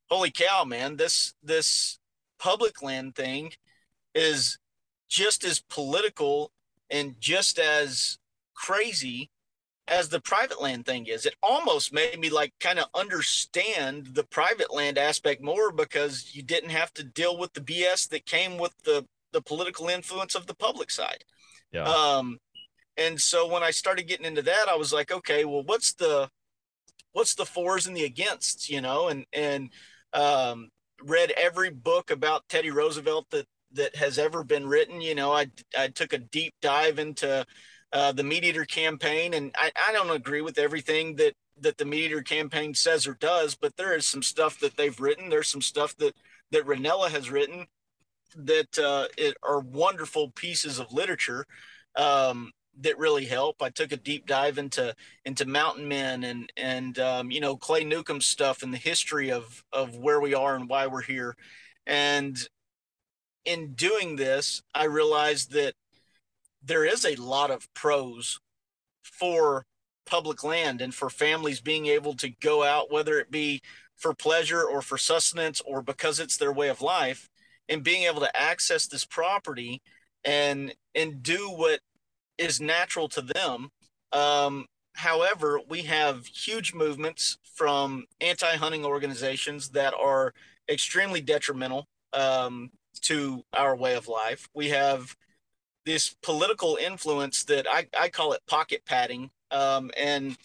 holy 0.09 0.31
cow, 0.31 0.65
man, 0.65 0.97
this, 0.97 1.35
this 1.43 1.99
public 2.39 2.83
land 2.83 3.15
thing 3.15 3.53
is 4.15 4.59
just 5.09 5.45
as 5.45 5.61
political 5.61 6.53
and 6.91 7.17
just 7.21 7.59
as 7.59 8.19
crazy 8.55 9.31
as 9.89 10.09
the 10.09 10.21
private 10.21 10.61
land 10.61 10.85
thing 10.85 11.07
is. 11.07 11.27
It 11.27 11.35
almost 11.43 11.93
made 11.93 12.19
me 12.19 12.31
like 12.31 12.53
kind 12.61 12.79
of 12.79 12.87
understand 12.95 14.09
the 14.15 14.25
private 14.25 14.73
land 14.73 14.99
aspect 14.99 15.43
more 15.43 15.71
because 15.71 16.31
you 16.35 16.43
didn't 16.43 16.71
have 16.71 16.93
to 16.95 17.05
deal 17.05 17.39
with 17.39 17.53
the 17.53 17.61
BS 17.61 18.09
that 18.09 18.27
came 18.27 18.59
with 18.59 18.75
the 18.85 19.07
the 19.37 19.43
political 19.43 19.89
influence 19.89 20.35
of 20.35 20.47
the 20.47 20.55
public 20.55 20.91
side. 20.91 21.23
Yeah. 21.71 21.85
Um, 21.85 22.39
and 22.97 23.21
so 23.21 23.47
when 23.47 23.63
I 23.63 23.71
started 23.71 24.09
getting 24.09 24.25
into 24.25 24.41
that, 24.41 24.67
I 24.67 24.77
was 24.77 24.95
like, 24.95 25.13
okay, 25.13 25.45
well, 25.45 25.63
what's 25.63 25.93
the 25.93 26.31
what's 27.13 27.35
the 27.35 27.45
fours 27.45 27.87
and 27.87 27.95
the 27.95 28.05
against, 28.05 28.71
you 28.71 28.81
know, 28.81 29.09
and 29.09 29.27
and 29.35 29.69
um, 30.15 30.71
read 31.03 31.35
every 31.37 31.69
book 31.69 32.11
about 32.11 32.49
Teddy 32.49 32.71
Roosevelt 32.71 33.27
that 33.31 33.47
that 33.73 33.95
has 33.97 34.19
ever 34.19 34.43
been 34.43 34.67
written. 34.67 35.03
You 35.03 35.15
know, 35.15 35.33
I 35.33 35.49
I 35.77 35.89
took 35.89 36.15
a 36.15 36.19
deep 36.19 36.55
dive 36.63 36.99
into 36.99 37.45
uh, 37.93 38.13
the 38.13 38.23
MeatEater 38.23 38.67
campaign, 38.67 39.35
and 39.35 39.55
I, 39.59 39.71
I 39.89 39.93
don't 39.93 40.17
agree 40.17 40.41
with 40.41 40.57
everything 40.57 41.17
that 41.17 41.35
that 41.61 41.77
the 41.77 41.85
MeatEater 41.85 42.25
campaign 42.25 42.73
says 42.73 43.07
or 43.07 43.15
does, 43.15 43.55
but 43.55 43.77
there 43.77 43.95
is 43.95 44.09
some 44.09 44.23
stuff 44.23 44.59
that 44.61 44.79
they've 44.79 44.99
written. 44.99 45.29
There's 45.29 45.49
some 45.49 45.61
stuff 45.63 45.95
that 45.99 46.15
that 46.53 46.67
Rinella 46.67 47.11
has 47.11 47.31
written 47.31 47.67
that 48.35 48.79
uh, 48.79 49.07
it 49.17 49.37
are 49.43 49.61
wonderful 49.61 50.31
pieces 50.31 50.79
of 50.79 50.93
literature 50.93 51.47
um, 51.97 52.53
that 52.81 52.99
really 52.99 53.25
help. 53.25 53.63
I 53.63 53.71
took 53.71 53.93
a 53.93 53.97
deep 53.97 54.27
dive 54.27 54.59
into 54.59 54.95
into 55.25 55.47
mountain 55.47 55.89
men 55.89 56.25
and 56.25 56.53
and 56.57 56.99
um, 56.99 57.31
you 57.31 57.41
know 57.41 57.57
Clay 57.57 57.85
Newcomb's 57.85 58.27
stuff 58.27 58.63
and 58.63 58.73
the 58.73 58.79
history 58.79 59.31
of 59.31 59.65
of 59.73 59.97
where 59.97 60.21
we 60.21 60.35
are 60.35 60.55
and 60.55 60.69
why 60.69 60.87
we're 60.87 61.03
here. 61.03 61.37
And 61.87 62.37
in 63.45 63.75
doing 63.75 64.17
this, 64.17 64.63
I 64.75 64.85
realized 64.85 65.53
that 65.53 65.75
there 66.63 66.85
is 66.85 67.05
a 67.05 67.15
lot 67.15 67.51
of 67.51 67.73
pros 67.75 68.41
for 69.03 69.65
public 70.05 70.43
land 70.45 70.81
and 70.81 70.95
for 70.95 71.09
families 71.09 71.61
being 71.61 71.87
able 71.87 72.15
to 72.15 72.29
go 72.29 72.65
out, 72.65 72.93
whether 72.93 73.19
it 73.19 73.31
be 73.31 73.61
for 73.97 74.15
pleasure 74.15 74.63
or 74.63 74.83
for 74.83 74.99
sustenance 74.99 75.61
or 75.65 75.83
because 75.83 76.21
it's 76.21 76.37
their 76.37 76.53
way 76.53 76.69
of 76.69 76.83
life, 76.83 77.29
and 77.69 77.83
being 77.83 78.05
able 78.05 78.21
to 78.21 78.41
access 78.41 78.87
this 78.87 79.05
property 79.05 79.83
and 80.25 80.75
and 80.95 81.23
do 81.23 81.51
what 81.51 81.81
is 82.39 82.61
natural 82.61 83.09
to 83.09 83.23
them. 83.23 83.71
Um, 84.13 84.67
however, 84.95 85.61
we 85.69 85.83
have 85.83 86.27
huge 86.27 86.75
movements 86.75 87.39
from 87.55 88.05
anti-hunting 88.21 88.85
organizations 88.85 89.71
that 89.71 89.95
are 89.95 90.33
extremely 90.69 91.21
detrimental 91.21 91.87
um, 92.13 92.71
to 93.03 93.43
our 93.53 93.77
way 93.77 93.95
of 93.95 94.09
life. 94.09 94.49
We 94.55 94.69
have 94.71 95.17
this 95.85 96.15
political 96.23 96.77
influence 96.77 97.45
that 97.45 97.67
I, 97.69 97.87
I 97.99 98.09
call 98.09 98.33
it 98.33 98.41
pocket 98.47 98.83
padding. 98.85 99.31
Um, 99.51 99.91
and 99.97 100.37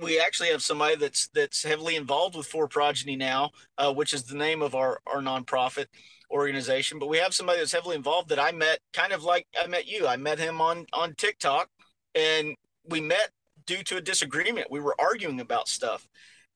we 0.00 0.20
actually 0.20 0.50
have 0.50 0.62
somebody 0.62 0.96
that's 0.96 1.28
that's 1.28 1.62
heavily 1.62 1.96
involved 1.96 2.36
with 2.36 2.46
For 2.46 2.68
Progeny 2.68 3.16
now, 3.16 3.50
uh, 3.78 3.92
which 3.92 4.12
is 4.12 4.24
the 4.24 4.36
name 4.36 4.62
of 4.62 4.74
our 4.74 5.00
our 5.06 5.20
nonprofit 5.20 5.86
organization. 6.30 6.98
But 6.98 7.08
we 7.08 7.18
have 7.18 7.34
somebody 7.34 7.58
that's 7.58 7.72
heavily 7.72 7.96
involved 7.96 8.28
that 8.28 8.38
I 8.38 8.52
met, 8.52 8.80
kind 8.92 9.12
of 9.12 9.24
like 9.24 9.46
I 9.62 9.66
met 9.66 9.86
you. 9.86 10.06
I 10.06 10.16
met 10.16 10.38
him 10.38 10.60
on 10.60 10.86
on 10.92 11.14
TikTok, 11.14 11.68
and 12.14 12.54
we 12.84 13.00
met 13.00 13.30
due 13.66 13.82
to 13.84 13.96
a 13.96 14.00
disagreement. 14.00 14.70
We 14.70 14.80
were 14.80 14.96
arguing 14.98 15.40
about 15.40 15.68
stuff, 15.68 16.06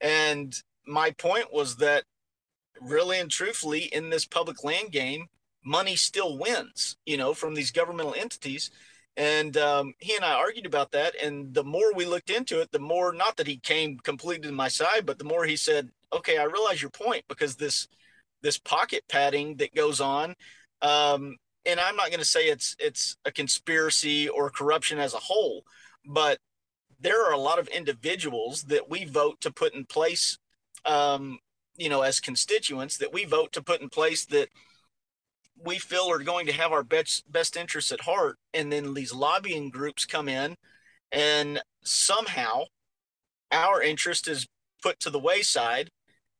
and 0.00 0.54
my 0.86 1.10
point 1.12 1.52
was 1.52 1.76
that 1.76 2.04
really 2.80 3.18
and 3.18 3.30
truthfully, 3.30 3.84
in 3.84 4.10
this 4.10 4.26
public 4.26 4.62
land 4.62 4.92
game, 4.92 5.26
money 5.64 5.96
still 5.96 6.38
wins. 6.38 6.96
You 7.06 7.16
know, 7.16 7.34
from 7.34 7.54
these 7.54 7.70
governmental 7.70 8.14
entities 8.14 8.70
and 9.16 9.56
um, 9.56 9.94
he 9.98 10.14
and 10.16 10.24
I 10.24 10.32
argued 10.34 10.66
about 10.66 10.92
that. 10.92 11.14
And 11.22 11.52
the 11.52 11.64
more 11.64 11.92
we 11.94 12.06
looked 12.06 12.30
into 12.30 12.60
it, 12.60 12.72
the 12.72 12.78
more, 12.78 13.12
not 13.12 13.36
that 13.36 13.46
he 13.46 13.58
came 13.58 13.98
completely 13.98 14.48
to 14.48 14.54
my 14.54 14.68
side, 14.68 15.04
but 15.04 15.18
the 15.18 15.24
more 15.24 15.44
he 15.44 15.56
said, 15.56 15.90
okay, 16.12 16.38
I 16.38 16.44
realize 16.44 16.80
your 16.80 16.90
point 16.90 17.24
because 17.28 17.56
this, 17.56 17.88
this 18.42 18.58
pocket 18.58 19.04
padding 19.08 19.56
that 19.56 19.74
goes 19.74 20.00
on, 20.00 20.34
um, 20.80 21.36
and 21.64 21.78
I'm 21.78 21.96
not 21.96 22.08
going 22.08 22.20
to 22.20 22.24
say 22.24 22.46
it's, 22.46 22.74
it's 22.78 23.16
a 23.24 23.30
conspiracy 23.30 24.28
or 24.28 24.50
corruption 24.50 24.98
as 24.98 25.14
a 25.14 25.18
whole, 25.18 25.64
but 26.04 26.38
there 26.98 27.24
are 27.26 27.32
a 27.32 27.38
lot 27.38 27.58
of 27.58 27.68
individuals 27.68 28.64
that 28.64 28.88
we 28.88 29.04
vote 29.04 29.40
to 29.42 29.52
put 29.52 29.74
in 29.74 29.84
place, 29.84 30.38
um, 30.84 31.38
you 31.76 31.88
know, 31.88 32.02
as 32.02 32.18
constituents 32.18 32.96
that 32.98 33.12
we 33.12 33.24
vote 33.24 33.52
to 33.52 33.62
put 33.62 33.80
in 33.80 33.88
place 33.88 34.24
that, 34.26 34.48
we 35.64 35.78
feel 35.78 36.10
are 36.10 36.18
going 36.18 36.46
to 36.46 36.52
have 36.52 36.72
our 36.72 36.82
best 36.82 37.30
best 37.30 37.56
interests 37.56 37.92
at 37.92 38.02
heart. 38.02 38.36
And 38.52 38.72
then 38.72 38.94
these 38.94 39.14
lobbying 39.14 39.70
groups 39.70 40.04
come 40.04 40.28
in 40.28 40.56
and 41.10 41.60
somehow 41.84 42.64
our 43.50 43.82
interest 43.82 44.28
is 44.28 44.46
put 44.82 44.98
to 45.00 45.10
the 45.10 45.18
wayside 45.18 45.90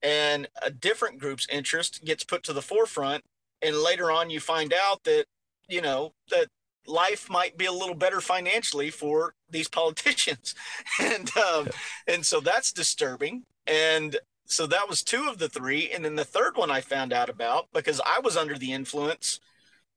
and 0.02 0.48
a 0.60 0.70
different 0.70 1.18
group's 1.18 1.46
interest 1.50 2.04
gets 2.04 2.24
put 2.24 2.42
to 2.44 2.52
the 2.52 2.62
forefront. 2.62 3.22
And 3.60 3.76
later 3.76 4.10
on 4.10 4.30
you 4.30 4.40
find 4.40 4.72
out 4.72 5.04
that 5.04 5.26
you 5.68 5.80
know 5.80 6.12
that 6.30 6.48
life 6.86 7.30
might 7.30 7.56
be 7.56 7.66
a 7.66 7.72
little 7.72 7.94
better 7.94 8.20
financially 8.20 8.90
for 8.90 9.34
these 9.48 9.68
politicians. 9.80 10.54
And 11.00 11.30
um, 11.36 11.68
and 12.06 12.26
so 12.26 12.40
that's 12.40 12.72
disturbing. 12.72 13.44
And 13.66 14.16
so 14.52 14.66
that 14.66 14.86
was 14.86 15.02
two 15.02 15.28
of 15.28 15.38
the 15.38 15.48
three. 15.48 15.90
And 15.90 16.04
then 16.04 16.14
the 16.14 16.26
third 16.26 16.56
one 16.56 16.70
I 16.70 16.82
found 16.82 17.12
out 17.12 17.30
about 17.30 17.68
because 17.72 18.02
I 18.04 18.20
was 18.20 18.36
under 18.36 18.58
the 18.58 18.72
influence, 18.72 19.40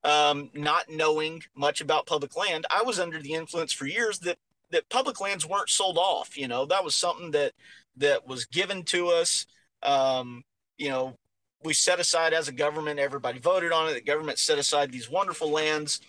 um, 0.06 0.50
not 0.54 0.90
knowing 0.90 1.44
much 1.58 1.82
about 1.82 2.06
public 2.06 2.38
land. 2.38 2.66
I 2.72 2.82
was 2.82 2.98
under 2.98 3.22
the 3.22 3.34
influence 3.34 3.74
for 3.74 3.86
years 3.86 4.20
that 4.20 4.38
that 4.72 4.90
public 4.90 5.20
lands 5.20 5.46
weren't 5.46 5.70
sold 5.70 5.98
off. 5.98 6.38
You 6.38 6.48
know, 6.48 6.66
that 6.68 6.86
was 6.86 6.96
something 6.96 7.32
that 7.32 7.52
that 7.98 8.26
was 8.26 8.46
given 8.46 8.84
to 8.84 9.10
us. 9.10 9.46
Um, 9.84 10.44
you 10.78 10.90
know, 10.90 11.18
we 11.64 11.74
set 11.74 12.00
aside 12.00 12.34
as 12.34 12.48
a 12.48 12.54
government, 12.54 12.98
everybody 12.98 13.40
voted 13.40 13.74
on 13.74 13.90
it. 13.90 13.94
The 13.94 14.02
government 14.02 14.40
set 14.40 14.58
aside 14.58 14.90
these 14.90 15.10
wonderful 15.10 15.50
lands, 15.50 16.00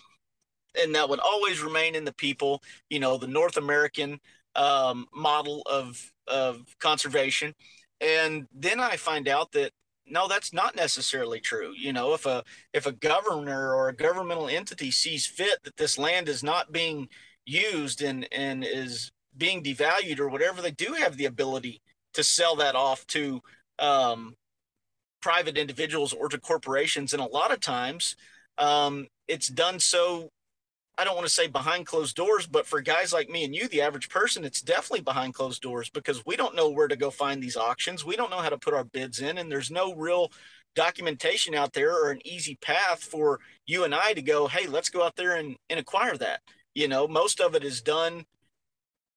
and 0.81 0.95
that 0.95 1.09
would 1.09 1.19
always 1.19 1.61
remain 1.61 1.95
in 1.95 2.05
the 2.05 2.13
people. 2.13 2.63
You 2.89 3.01
know, 3.01 3.17
the 3.17 3.27
North 3.27 3.57
American 3.57 4.21
um, 4.55 5.05
model 5.13 5.63
of 5.65 6.13
of 6.27 6.75
conservation 6.79 7.53
and 8.01 8.47
then 8.53 8.79
i 8.79 8.95
find 8.95 9.27
out 9.27 9.51
that 9.51 9.71
no 10.09 10.27
that's 10.27 10.53
not 10.53 10.75
necessarily 10.75 11.39
true. 11.39 11.73
You 11.77 11.93
know 11.93 12.13
if 12.13 12.25
a 12.25 12.43
if 12.73 12.85
a 12.85 12.91
governor 12.91 13.73
or 13.73 13.89
a 13.89 13.95
governmental 13.95 14.47
entity 14.47 14.91
sees 14.91 15.25
fit 15.25 15.63
that 15.63 15.77
this 15.77 15.97
land 15.97 16.29
is 16.29 16.43
not 16.43 16.71
being 16.71 17.09
used 17.45 18.01
and 18.01 18.27
and 18.31 18.63
is 18.63 19.11
being 19.35 19.63
devalued 19.63 20.19
or 20.19 20.29
whatever 20.29 20.61
they 20.61 20.71
do 20.71 20.93
have 20.93 21.17
the 21.17 21.25
ability 21.25 21.81
to 22.13 22.23
sell 22.23 22.55
that 22.55 22.75
off 22.75 23.05
to 23.07 23.41
um, 23.79 24.35
private 25.21 25.57
individuals 25.57 26.13
or 26.13 26.29
to 26.29 26.39
corporations. 26.39 27.13
And 27.13 27.21
a 27.21 27.27
lot 27.27 27.51
of 27.53 27.59
times 27.59 28.15
um, 28.57 29.07
it's 29.27 29.47
done 29.47 29.79
so 29.79 30.29
I 30.97 31.03
don't 31.03 31.15
want 31.15 31.27
to 31.27 31.33
say 31.33 31.47
behind 31.47 31.85
closed 31.85 32.15
doors, 32.15 32.47
but 32.47 32.65
for 32.65 32.81
guys 32.81 33.13
like 33.13 33.29
me 33.29 33.43
and 33.43 33.53
you, 33.53 33.67
the 33.67 33.81
average 33.81 34.09
person, 34.09 34.43
it's 34.43 34.61
definitely 34.61 35.01
behind 35.01 35.35
closed 35.35 35.61
doors 35.61 35.89
because 35.89 36.25
we 36.25 36.35
don't 36.35 36.55
know 36.55 36.69
where 36.69 36.87
to 36.87 36.95
go 36.95 37.11
find 37.11 37.41
these 37.41 37.55
auctions. 37.55 38.03
We 38.03 38.15
don't 38.15 38.31
know 38.31 38.39
how 38.39 38.49
to 38.49 38.57
put 38.57 38.73
our 38.73 38.83
bids 38.83 39.19
in, 39.19 39.37
and 39.37 39.51
there's 39.51 39.69
no 39.69 39.93
real 39.93 40.31
documentation 40.75 41.53
out 41.53 41.73
there 41.73 41.91
or 41.91 42.11
an 42.11 42.25
easy 42.25 42.55
path 42.61 43.03
for 43.03 43.39
you 43.65 43.83
and 43.83 43.93
I 43.93 44.13
to 44.13 44.21
go, 44.21 44.47
hey, 44.47 44.67
let's 44.67 44.89
go 44.89 45.03
out 45.03 45.15
there 45.15 45.35
and, 45.35 45.55
and 45.69 45.79
acquire 45.79 46.17
that. 46.17 46.41
You 46.73 46.87
know, 46.87 47.07
most 47.07 47.41
of 47.41 47.55
it 47.55 47.63
is 47.63 47.81
done 47.81 48.25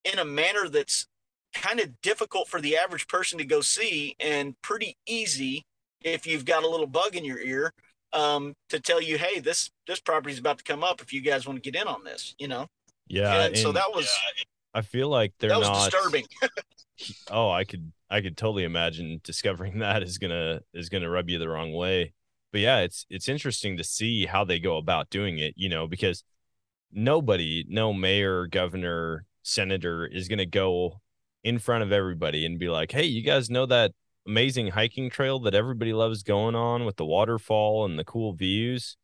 in 0.04 0.18
a 0.18 0.25
manner 0.25 0.68
that's 0.68 1.06
kind 1.54 1.80
of 1.80 2.00
difficult 2.00 2.49
for 2.49 2.60
the 2.60 2.76
average 2.76 3.08
person 3.08 3.38
to 3.38 3.44
go 3.44 3.60
see 3.60 4.16
and 4.18 4.54
pretty 4.62 4.96
easy 5.06 5.66
if 6.02 6.26
you've 6.26 6.44
got 6.44 6.62
a 6.62 6.68
little 6.68 6.87
bug 6.87 7.14
in 7.14 7.25
your 7.25 7.40
ear 7.40 7.72
um, 8.12 8.55
to 8.69 8.81
tell 8.81 9.00
you, 9.00 9.19
hey, 9.19 9.40
this 9.40 9.71
this 9.87 10.00
property 10.00 10.33
is 10.33 10.38
about 10.38 10.59
to 10.59 10.64
come 10.64 10.83
up 10.83 11.00
if 11.00 11.12
you 11.12 11.21
guys 11.21 11.47
want 11.47 11.62
to 11.62 11.71
get 11.71 11.81
in 11.81 11.87
on 11.88 12.05
this, 12.05 12.35
you 12.38 12.49
know. 12.49 12.67
Yeah, 13.09 13.33
and, 13.33 13.55
and 13.55 13.59
so 13.59 13.73
that 13.73 13.93
was. 13.95 14.11
I 14.73 14.83
feel 14.83 15.09
like 15.09 15.33
they're 15.38 15.50
that 15.50 15.59
was 15.59 15.69
not 15.69 15.90
disturbing. 15.90 16.26
oh, 17.31 17.50
I 17.50 17.64
could 17.64 17.93
I 18.11 18.21
could 18.21 18.37
totally 18.37 18.64
imagine 18.64 19.21
discovering 19.23 19.79
that 19.81 20.02
is 20.02 20.19
gonna 20.19 20.61
is 20.75 20.88
gonna 20.88 21.11
rub 21.11 21.29
you 21.29 21.38
the 21.38 21.49
wrong 21.49 21.73
way. 21.73 22.12
But 22.52 22.61
yeah, 22.62 22.79
it's 22.81 23.07
it's 23.09 23.29
interesting 23.29 23.76
to 23.76 23.85
see 23.85 24.26
how 24.26 24.45
they 24.45 24.59
go 24.59 24.76
about 24.76 25.11
doing 25.11 25.38
it, 25.38 25.55
you 25.57 25.69
know, 25.69 25.87
because 25.87 26.25
nobody, 26.93 27.64
no 27.69 27.93
mayor, 27.93 28.47
governor, 28.47 29.25
senator 29.43 30.07
is 30.07 30.29
gonna 30.29 30.47
go 30.47 31.00
in 31.45 31.59
front 31.59 31.83
of 31.83 31.93
everybody 31.93 32.45
and 32.45 32.59
be 32.59 32.69
like, 32.69 32.93
Hey, 32.93 33.05
you 33.05 33.23
guys 33.23 33.49
know 33.49 33.67
that 33.67 33.93
amazing 34.26 34.68
hiking 34.68 35.10
trail 35.10 35.38
that 35.40 35.54
everybody 35.54 35.92
loves 35.92 36.22
going 36.22 36.54
on 36.54 36.84
with 36.84 36.96
the 36.96 37.04
waterfall 37.04 37.84
and 37.84 37.98
the 37.98 38.04
cool 38.04 38.32
views 38.32 38.96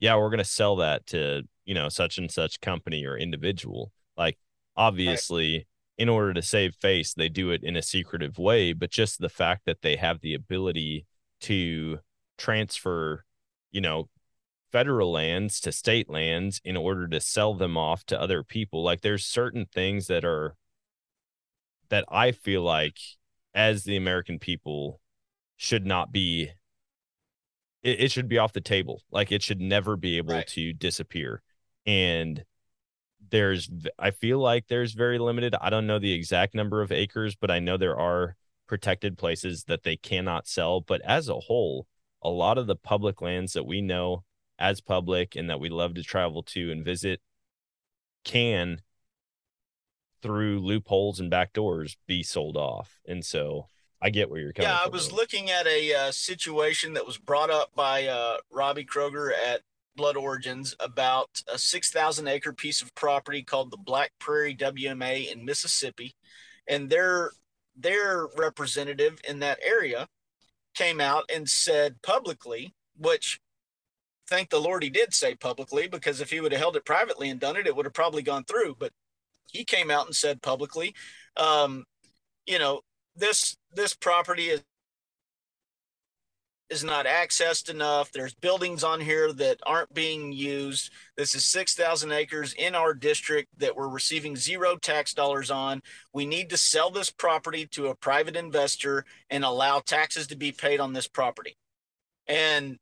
yeah 0.00 0.16
we're 0.16 0.30
going 0.30 0.38
to 0.38 0.44
sell 0.44 0.76
that 0.76 1.06
to 1.06 1.42
you 1.64 1.74
know 1.74 1.88
such 1.88 2.18
and 2.18 2.30
such 2.30 2.60
company 2.60 3.04
or 3.04 3.16
individual 3.16 3.92
like 4.16 4.38
obviously 4.76 5.58
right. 5.58 5.66
in 5.98 6.08
order 6.08 6.34
to 6.34 6.42
save 6.42 6.74
face 6.74 7.14
they 7.14 7.28
do 7.28 7.50
it 7.50 7.62
in 7.62 7.76
a 7.76 7.82
secretive 7.82 8.38
way 8.38 8.72
but 8.72 8.90
just 8.90 9.20
the 9.20 9.28
fact 9.28 9.62
that 9.64 9.82
they 9.82 9.96
have 9.96 10.20
the 10.20 10.34
ability 10.34 11.06
to 11.40 11.98
transfer 12.36 13.24
you 13.70 13.80
know 13.80 14.08
federal 14.72 15.12
lands 15.12 15.60
to 15.60 15.70
state 15.70 16.10
lands 16.10 16.60
in 16.64 16.76
order 16.76 17.06
to 17.06 17.20
sell 17.20 17.54
them 17.54 17.76
off 17.76 18.04
to 18.04 18.20
other 18.20 18.42
people 18.42 18.82
like 18.82 19.02
there's 19.02 19.24
certain 19.24 19.66
things 19.72 20.08
that 20.08 20.24
are 20.24 20.56
that 21.90 22.04
i 22.08 22.32
feel 22.32 22.62
like 22.62 22.98
as 23.54 23.84
the 23.84 23.96
American 23.96 24.38
people 24.38 25.00
should 25.56 25.86
not 25.86 26.12
be 26.12 26.50
it, 27.82 28.00
it, 28.00 28.10
should 28.10 28.28
be 28.28 28.38
off 28.38 28.52
the 28.52 28.60
table. 28.60 29.02
Like 29.10 29.30
it 29.30 29.42
should 29.42 29.60
never 29.60 29.96
be 29.96 30.16
able 30.16 30.34
right. 30.34 30.46
to 30.48 30.72
disappear. 30.72 31.42
And 31.86 32.44
there's 33.30 33.70
I 33.98 34.10
feel 34.10 34.38
like 34.38 34.66
there's 34.68 34.92
very 34.92 35.18
limited. 35.18 35.54
I 35.60 35.70
don't 35.70 35.86
know 35.86 35.98
the 35.98 36.12
exact 36.12 36.54
number 36.54 36.82
of 36.82 36.92
acres, 36.92 37.36
but 37.36 37.50
I 37.50 37.58
know 37.58 37.76
there 37.76 37.98
are 37.98 38.36
protected 38.66 39.18
places 39.18 39.64
that 39.64 39.82
they 39.82 39.96
cannot 39.96 40.48
sell. 40.48 40.80
But 40.80 41.00
as 41.02 41.28
a 41.28 41.38
whole, 41.38 41.86
a 42.22 42.30
lot 42.30 42.58
of 42.58 42.66
the 42.66 42.76
public 42.76 43.20
lands 43.20 43.52
that 43.52 43.66
we 43.66 43.82
know 43.82 44.24
as 44.58 44.80
public 44.80 45.36
and 45.36 45.50
that 45.50 45.60
we 45.60 45.68
love 45.68 45.94
to 45.94 46.02
travel 46.02 46.42
to 46.42 46.70
and 46.70 46.84
visit 46.84 47.20
can 48.24 48.80
through 50.24 50.58
loopholes 50.58 51.20
and 51.20 51.28
back 51.28 51.52
doors 51.52 51.98
be 52.06 52.22
sold 52.22 52.56
off. 52.56 52.98
And 53.06 53.22
so 53.22 53.66
I 54.00 54.08
get 54.08 54.30
where 54.30 54.40
you're 54.40 54.54
coming 54.54 54.70
yeah. 54.70 54.80
I 54.82 54.88
was 54.88 55.12
looking 55.12 55.50
at 55.50 55.66
a 55.66 55.92
uh, 55.92 56.10
situation 56.12 56.94
that 56.94 57.06
was 57.06 57.18
brought 57.18 57.50
up 57.50 57.74
by 57.74 58.06
uh, 58.06 58.38
Robbie 58.50 58.86
Kroger 58.86 59.32
at 59.32 59.60
Blood 59.96 60.16
Origins 60.16 60.74
about 60.80 61.42
a 61.52 61.58
6,000 61.58 62.26
acre 62.26 62.54
piece 62.54 62.80
of 62.80 62.94
property 62.94 63.42
called 63.42 63.70
the 63.70 63.76
Black 63.76 64.12
Prairie 64.18 64.56
WMA 64.56 65.30
in 65.30 65.44
Mississippi. 65.44 66.14
And 66.66 66.88
their, 66.88 67.32
their 67.76 68.26
representative 68.38 69.20
in 69.28 69.40
that 69.40 69.58
area 69.62 70.08
came 70.74 71.02
out 71.02 71.24
and 71.32 71.46
said 71.46 72.00
publicly, 72.00 72.72
which 72.96 73.40
thank 74.26 74.48
the 74.48 74.58
Lord 74.58 74.82
he 74.82 74.88
did 74.88 75.12
say 75.12 75.34
publicly, 75.34 75.86
because 75.86 76.22
if 76.22 76.30
he 76.30 76.40
would 76.40 76.52
have 76.52 76.60
held 76.62 76.76
it 76.76 76.86
privately 76.86 77.28
and 77.28 77.38
done 77.38 77.56
it, 77.58 77.66
it 77.66 77.76
would 77.76 77.84
have 77.84 77.92
probably 77.92 78.22
gone 78.22 78.44
through. 78.44 78.76
But 78.78 78.92
he 79.52 79.64
came 79.64 79.90
out 79.90 80.06
and 80.06 80.14
said 80.14 80.42
publicly, 80.42 80.94
um, 81.36 81.84
you 82.46 82.58
know, 82.58 82.80
this 83.16 83.56
this 83.74 83.94
property 83.94 84.46
is 84.46 84.62
is 86.70 86.82
not 86.82 87.06
accessed 87.06 87.68
enough. 87.68 88.10
There's 88.10 88.34
buildings 88.34 88.82
on 88.82 89.00
here 89.00 89.32
that 89.34 89.60
aren't 89.66 89.92
being 89.92 90.32
used. 90.32 90.90
This 91.16 91.34
is 91.34 91.46
6,000 91.46 92.10
acres 92.10 92.54
in 92.54 92.74
our 92.74 92.94
district 92.94 93.48
that 93.58 93.76
we're 93.76 93.88
receiving 93.88 94.34
zero 94.34 94.76
tax 94.76 95.12
dollars 95.12 95.50
on. 95.50 95.82
We 96.12 96.26
need 96.26 96.50
to 96.50 96.56
sell 96.56 96.90
this 96.90 97.10
property 97.10 97.66
to 97.72 97.88
a 97.88 97.94
private 97.94 98.34
investor 98.34 99.04
and 99.30 99.44
allow 99.44 99.80
taxes 99.80 100.26
to 100.28 100.36
be 100.36 100.52
paid 100.52 100.80
on 100.80 100.94
this 100.94 101.06
property. 101.06 101.56
And 102.26 102.78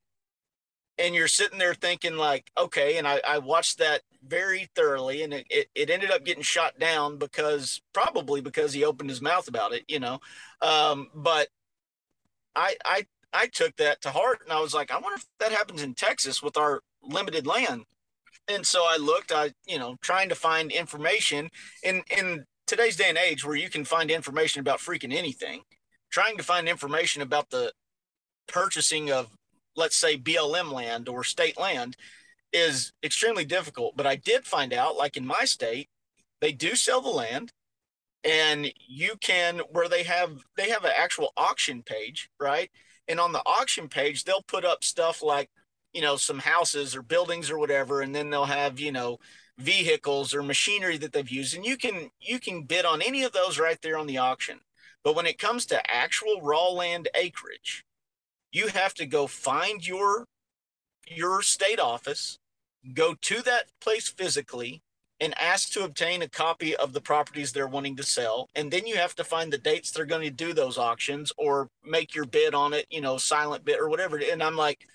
and 1.03 1.17
you're 1.17 1.29
sitting 1.29 1.59
there 1.59 1.75
thinking 1.75 2.17
like, 2.17 2.51
okay, 2.57 2.97
and 2.97 3.09
I, 3.09 3.21
I 3.27 3.39
watched 3.39 3.79
that 3.79 4.03
very 4.25 4.71
thoroughly 4.77 5.25
and 5.25 5.35
it, 5.35 5.47
it, 5.51 5.69
it 5.75 5.91
ended 5.91 6.13
up 6.13 6.25
getting 6.25 6.45
shot 6.45 6.79
down 6.79 7.19
because 7.19 7.83
probably 7.93 8.41
because 8.41 8.73
he 8.73 8.85
opened 8.85 9.11
his 9.11 9.21
mouth 9.21 9.49
about 9.49 9.73
it, 9.73 9.83
you 9.89 9.99
know. 9.99 10.21
Um, 10.63 11.09
but 11.13 11.49
I 12.55 12.77
I 12.85 13.07
I 13.33 13.49
took 13.49 13.77
that 13.77 14.01
to 14.03 14.11
heart 14.11 14.43
and 14.45 14.53
I 14.53 14.61
was 14.61 14.75
like, 14.75 14.93
I 14.93 14.99
wonder 14.99 15.17
if 15.17 15.27
that 15.41 15.51
happens 15.51 15.83
in 15.83 15.95
Texas 15.95 16.41
with 16.41 16.57
our 16.57 16.83
limited 17.03 17.49
land. 17.49 17.85
And 18.47 18.65
so 18.65 18.85
I 18.89 18.97
looked, 18.97 19.33
I, 19.33 19.53
you 19.67 19.79
know, 19.79 19.97
trying 20.03 20.29
to 20.29 20.35
find 20.35 20.71
information 20.71 21.49
in, 21.83 22.03
in 22.17 22.45
today's 22.67 22.97
day 22.97 23.09
and 23.09 23.19
age 23.19 23.45
where 23.45 23.57
you 23.57 23.71
can 23.71 23.85
find 23.85 24.11
information 24.11 24.61
about 24.61 24.79
freaking 24.79 25.15
anything, 25.15 25.63
trying 26.11 26.37
to 26.37 26.43
find 26.43 26.69
information 26.69 27.23
about 27.23 27.51
the 27.51 27.73
purchasing 28.47 29.11
of, 29.11 29.29
let's 29.77 29.97
say, 29.97 30.17
BLM 30.17 30.73
land 30.73 31.09
or 31.09 31.25
state 31.25 31.59
land 31.59 31.97
is 32.53 32.93
extremely 33.03 33.45
difficult. 33.45 33.97
But 33.97 34.07
I 34.07 34.17
did 34.17 34.45
find 34.45 34.73
out, 34.73 34.97
like 34.97 35.17
in 35.17 35.27
my 35.27 35.45
state, 35.45 35.89
they 36.41 36.53
do 36.53 36.75
sell 36.75 37.01
the 37.01 37.09
land 37.09 37.53
and 38.25 38.73
you 38.87 39.17
can 39.21 39.61
where 39.71 39.89
they 39.89 40.05
have 40.05 40.45
they 40.57 40.71
have 40.71 40.85
an 40.85 40.93
actual 40.97 41.33
auction 41.37 41.83
page 41.83 42.31
right 42.39 42.71
and 43.09 43.21
on 43.21 43.33
the 43.33 43.43
auction 43.45 43.89
page, 43.89 44.25
they'll 44.25 44.43
put 44.43 44.65
up 44.65 44.85
stuff 44.85 45.23
like, 45.23 45.51
you 45.93 46.01
know, 46.03 46.17
some 46.17 46.39
houses 46.39 46.95
or 46.97 47.03
buildings 47.03 47.51
or 47.51 47.59
whatever, 47.59 48.01
and 48.01 48.15
then 48.15 48.31
they'll 48.31 48.45
have, 48.45 48.79
you 48.81 48.93
know, 48.93 49.19
vehicles 49.59 50.35
or 50.35 50.43
machinery 50.43 50.97
that 50.99 51.13
they've 51.13 51.29
used. 51.29 51.55
And 51.55 51.65
you 51.65 51.77
can 51.77 52.11
you 52.21 52.39
can 52.41 52.63
bid 52.63 52.85
on 52.85 53.03
any 53.03 53.23
of 53.25 53.33
those 53.33 53.59
right 53.59 53.81
there 53.83 53.99
on 53.99 54.07
the 54.07 54.19
auction. 54.19 54.61
But 55.05 55.17
when 55.17 55.27
it 55.27 55.39
comes 55.39 55.67
to 55.67 55.91
actual 55.91 56.41
raw 56.43 56.69
land 56.69 57.09
acreage, 57.15 57.85
you 58.53 58.69
have 58.69 58.95
to 58.95 59.07
go 59.07 59.27
find 59.27 59.87
your 59.87 60.27
your 61.09 61.43
state 61.43 61.81
office, 61.81 62.39
go 62.95 63.15
to 63.21 63.43
that 63.43 63.65
place 63.81 64.09
physically, 64.09 64.83
and 65.21 65.35
ask 65.41 65.71
to 65.73 65.85
obtain 65.85 66.23
a 66.23 66.29
copy 66.29 66.75
of 66.77 66.93
the 66.93 67.01
properties 67.01 67.53
they're 67.53 67.69
wanting 67.69 67.97
to 67.97 68.03
sell. 68.03 68.49
And 68.55 68.71
then 68.71 68.87
you 68.87 68.97
have 68.97 69.15
to 69.17 69.25
find 69.25 69.53
the 69.53 69.59
dates 69.59 69.91
they're 69.91 70.05
going 70.05 70.25
to 70.25 70.31
do 70.31 70.53
those 70.53 70.79
auctions 70.79 71.33
or 71.39 71.69
make 71.85 72.15
your 72.15 72.25
bid 72.25 72.55
on 72.55 72.73
it, 72.73 72.87
you 72.91 73.01
know, 73.01 73.19
silent 73.19 73.65
bid 73.65 73.79
or 73.79 73.89
whatever. 73.89 74.19
And 74.19 74.43
I'm 74.43 74.57
like, 74.57 74.87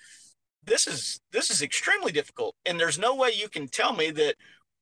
this 0.64 0.86
is 0.86 1.20
this 1.32 1.50
is 1.50 1.62
extremely 1.62 2.12
difficult. 2.12 2.54
And 2.66 2.78
there's 2.78 2.98
no 2.98 3.14
way 3.14 3.30
you 3.34 3.48
can 3.48 3.68
tell 3.68 3.94
me 3.94 4.10
that 4.12 4.34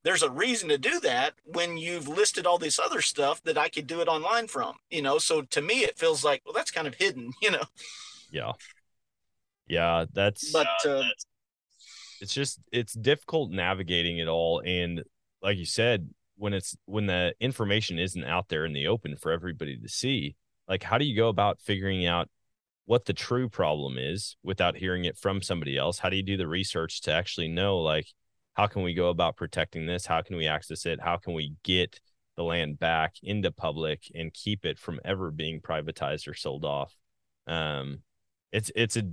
there's 0.03 0.23
a 0.23 0.29
reason 0.29 0.69
to 0.69 0.77
do 0.77 0.99
that 1.01 1.33
when 1.45 1.77
you've 1.77 2.07
listed 2.09 2.45
all 2.45 2.57
this 2.57 2.79
other 2.79 3.01
stuff 3.01 3.41
that 3.43 3.57
I 3.57 3.69
could 3.69 3.87
do 3.87 4.01
it 4.01 4.07
online 4.07 4.47
from, 4.47 4.75
you 4.89 5.01
know. 5.01 5.17
So 5.17 5.43
to 5.43 5.61
me 5.61 5.79
it 5.85 5.97
feels 5.97 6.25
like, 6.25 6.41
well, 6.45 6.53
that's 6.53 6.71
kind 6.71 6.87
of 6.87 6.95
hidden, 6.95 7.31
you 7.41 7.51
know. 7.51 7.63
Yeah. 8.31 8.53
Yeah, 9.67 10.05
that's 10.13 10.51
but 10.51 10.67
uh, 10.85 11.03
it's 12.21 12.33
just 12.33 12.59
it's 12.71 12.93
difficult 12.93 13.51
navigating 13.51 14.17
it 14.17 14.27
all 14.27 14.61
and 14.65 15.03
like 15.41 15.57
you 15.57 15.65
said, 15.65 16.09
when 16.37 16.53
it's 16.53 16.75
when 16.85 17.05
the 17.05 17.33
information 17.39 17.99
isn't 17.99 18.23
out 18.23 18.49
there 18.49 18.65
in 18.65 18.73
the 18.73 18.87
open 18.87 19.15
for 19.17 19.31
everybody 19.31 19.77
to 19.77 19.89
see, 19.89 20.35
like 20.67 20.83
how 20.83 20.97
do 20.97 21.05
you 21.05 21.15
go 21.15 21.29
about 21.29 21.59
figuring 21.61 22.05
out 22.05 22.29
what 22.85 23.05
the 23.05 23.13
true 23.13 23.49
problem 23.49 23.97
is 23.97 24.37
without 24.43 24.77
hearing 24.77 25.05
it 25.05 25.17
from 25.17 25.41
somebody 25.41 25.77
else? 25.77 25.99
How 25.99 26.09
do 26.09 26.15
you 26.15 26.23
do 26.23 26.37
the 26.37 26.47
research 26.47 27.01
to 27.01 27.11
actually 27.11 27.47
know 27.47 27.77
like 27.79 28.07
how 28.53 28.67
can 28.67 28.81
we 28.81 28.93
go 28.93 29.09
about 29.09 29.35
protecting 29.35 29.85
this? 29.85 30.05
How 30.05 30.21
can 30.21 30.35
we 30.35 30.47
access 30.47 30.85
it? 30.85 30.99
How 31.01 31.17
can 31.17 31.33
we 31.33 31.53
get 31.63 31.99
the 32.35 32.43
land 32.43 32.79
back 32.79 33.15
into 33.21 33.51
public 33.51 34.11
and 34.15 34.33
keep 34.33 34.65
it 34.65 34.79
from 34.79 34.99
ever 35.05 35.31
being 35.31 35.61
privatized 35.61 36.27
or 36.27 36.33
sold 36.33 36.65
off? 36.65 36.95
Um, 37.45 37.99
it's 38.51 38.71
it's 38.75 38.97
a 38.97 39.03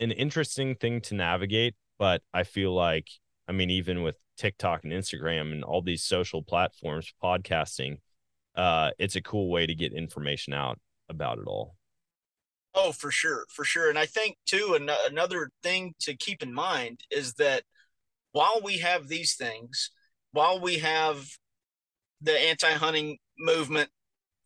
an 0.00 0.12
interesting 0.12 0.74
thing 0.74 1.00
to 1.02 1.14
navigate, 1.14 1.74
but 1.98 2.22
I 2.32 2.44
feel 2.44 2.74
like 2.74 3.08
I 3.48 3.52
mean, 3.52 3.70
even 3.70 4.02
with 4.02 4.16
TikTok 4.36 4.84
and 4.84 4.92
Instagram 4.92 5.52
and 5.52 5.64
all 5.64 5.82
these 5.82 6.04
social 6.04 6.42
platforms, 6.42 7.12
podcasting, 7.22 7.98
uh, 8.54 8.90
it's 8.98 9.16
a 9.16 9.22
cool 9.22 9.50
way 9.50 9.66
to 9.66 9.74
get 9.74 9.92
information 9.92 10.52
out 10.52 10.78
about 11.08 11.38
it 11.38 11.46
all. 11.46 11.74
Oh, 12.74 12.92
for 12.92 13.10
sure, 13.10 13.46
for 13.50 13.64
sure. 13.64 13.88
And 13.88 13.98
I 13.98 14.06
think 14.06 14.36
too, 14.46 14.74
an- 14.74 14.90
another 15.08 15.50
thing 15.62 15.94
to 16.00 16.14
keep 16.16 16.42
in 16.42 16.52
mind 16.52 17.00
is 17.10 17.34
that 17.34 17.64
while 18.32 18.60
we 18.62 18.78
have 18.78 19.08
these 19.08 19.34
things, 19.34 19.90
while 20.32 20.60
we 20.60 20.78
have 20.78 21.26
the 22.20 22.38
anti-hunting 22.38 23.18
movement 23.38 23.90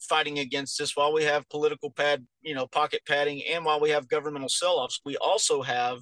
fighting 0.09 0.39
against 0.39 0.79
this 0.79 0.97
while 0.97 1.13
we 1.13 1.25
have 1.25 1.49
political 1.49 1.91
pad, 1.91 2.27
you 2.41 2.55
know, 2.55 2.67
pocket 2.67 3.03
padding, 3.07 3.43
and 3.51 3.65
while 3.65 3.81
we 3.81 3.91
have 3.91 4.09
governmental 4.09 4.49
sell-offs, 4.49 5.01
we 5.05 5.17
also 5.17 5.63
have 5.63 5.99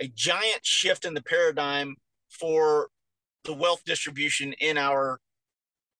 a 0.00 0.08
giant 0.08 0.60
shift 0.62 1.04
in 1.04 1.14
the 1.14 1.22
paradigm 1.22 1.96
for 2.30 2.88
the 3.44 3.52
wealth 3.52 3.82
distribution 3.84 4.52
in 4.54 4.78
our 4.78 5.20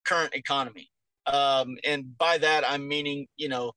current 0.04 0.34
economy. 0.34 0.90
Um, 1.26 1.76
and 1.84 2.16
by 2.18 2.38
that, 2.38 2.64
I'm 2.68 2.86
meaning, 2.86 3.26
you 3.36 3.48
know, 3.48 3.72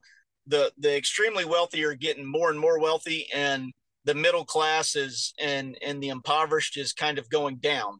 the, 0.46 0.72
the 0.78 0.96
extremely 0.96 1.44
wealthy 1.44 1.84
are 1.84 1.94
getting 1.94 2.26
more 2.26 2.50
and 2.50 2.58
more 2.58 2.80
wealthy 2.80 3.26
and 3.34 3.72
the 4.04 4.14
middle 4.14 4.44
class 4.44 4.96
is 4.96 5.34
and, 5.38 5.76
and 5.82 6.02
the 6.02 6.08
impoverished 6.08 6.76
is 6.78 6.92
kind 6.92 7.18
of 7.18 7.28
going 7.28 7.56
down. 7.56 7.98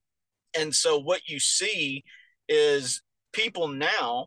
And 0.58 0.74
so 0.74 0.98
what 0.98 1.20
you 1.28 1.38
see 1.38 2.02
is 2.48 3.02
people 3.32 3.68
now 3.68 4.26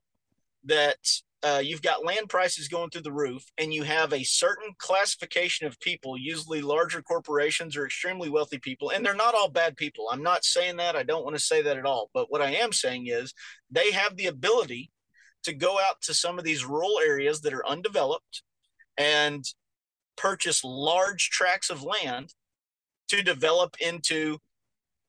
that 0.65 0.97
uh, 1.43 1.61
you've 1.63 1.81
got 1.81 2.05
land 2.05 2.29
prices 2.29 2.67
going 2.67 2.89
through 2.89 3.01
the 3.01 3.11
roof, 3.11 3.43
and 3.57 3.73
you 3.73 3.83
have 3.83 4.13
a 4.13 4.23
certain 4.23 4.71
classification 4.77 5.65
of 5.65 5.79
people, 5.79 6.17
usually 6.17 6.61
larger 6.61 7.01
corporations 7.01 7.75
or 7.75 7.85
extremely 7.85 8.29
wealthy 8.29 8.59
people, 8.59 8.91
and 8.91 9.03
they're 9.03 9.15
not 9.15 9.33
all 9.33 9.49
bad 9.49 9.75
people. 9.75 10.07
I'm 10.11 10.21
not 10.21 10.45
saying 10.45 10.77
that. 10.77 10.95
I 10.95 11.03
don't 11.03 11.23
want 11.23 11.35
to 11.35 11.43
say 11.43 11.63
that 11.63 11.77
at 11.77 11.85
all. 11.85 12.09
But 12.13 12.31
what 12.31 12.41
I 12.41 12.51
am 12.51 12.71
saying 12.71 13.07
is 13.07 13.33
they 13.71 13.91
have 13.91 14.15
the 14.15 14.27
ability 14.27 14.91
to 15.43 15.53
go 15.53 15.79
out 15.79 16.01
to 16.03 16.13
some 16.13 16.37
of 16.37 16.45
these 16.45 16.63
rural 16.63 16.99
areas 17.03 17.41
that 17.41 17.53
are 17.53 17.67
undeveloped 17.67 18.43
and 18.97 19.43
purchase 20.15 20.63
large 20.63 21.29
tracts 21.29 21.71
of 21.71 21.83
land 21.83 22.33
to 23.07 23.23
develop 23.23 23.75
into 23.79 24.37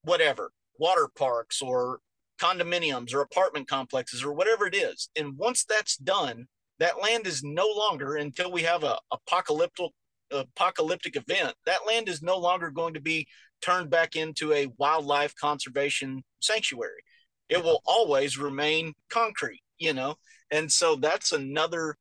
whatever 0.05 0.53
water 0.79 1.09
parks 1.17 1.61
or 1.61 2.01
condominiums 2.43 3.15
or 3.15 3.21
apartment 3.21 3.69
complexes 3.69 4.25
or 4.25 4.33
whatever 4.33 4.67
it 4.67 4.75
is. 4.75 5.09
And 5.17 5.39
once 5.39 5.65
that's 5.65 5.97
done, 5.97 6.47
that 6.79 7.01
land 7.01 7.27
is 7.27 7.45
no 7.45 7.67
longer 7.67 8.17
until 8.17 8.51
we 8.51 8.63
have 8.63 8.83
a 8.83 8.99
apocalyptic 9.13 9.93
apocalyptic 10.33 11.15
event. 11.15 11.55
That 11.67 11.87
land 11.87 12.09
is 12.09 12.23
no 12.23 12.39
longer 12.39 12.71
going 12.71 12.95
to 12.95 13.01
be 13.01 13.27
turned 13.61 13.91
back 13.91 14.17
into 14.17 14.53
a 14.53 14.69
wildlife 14.79 15.35
conservation 15.37 16.23
sanctuary. 16.41 17.03
It 17.49 17.63
will 17.63 17.83
always 17.85 18.39
remain 18.39 18.95
concrete, 19.11 19.61
you 19.79 19.93
know. 19.93 20.17
And 20.51 20.73
so 20.73 20.97
that's 20.97 21.33
another 21.33 21.97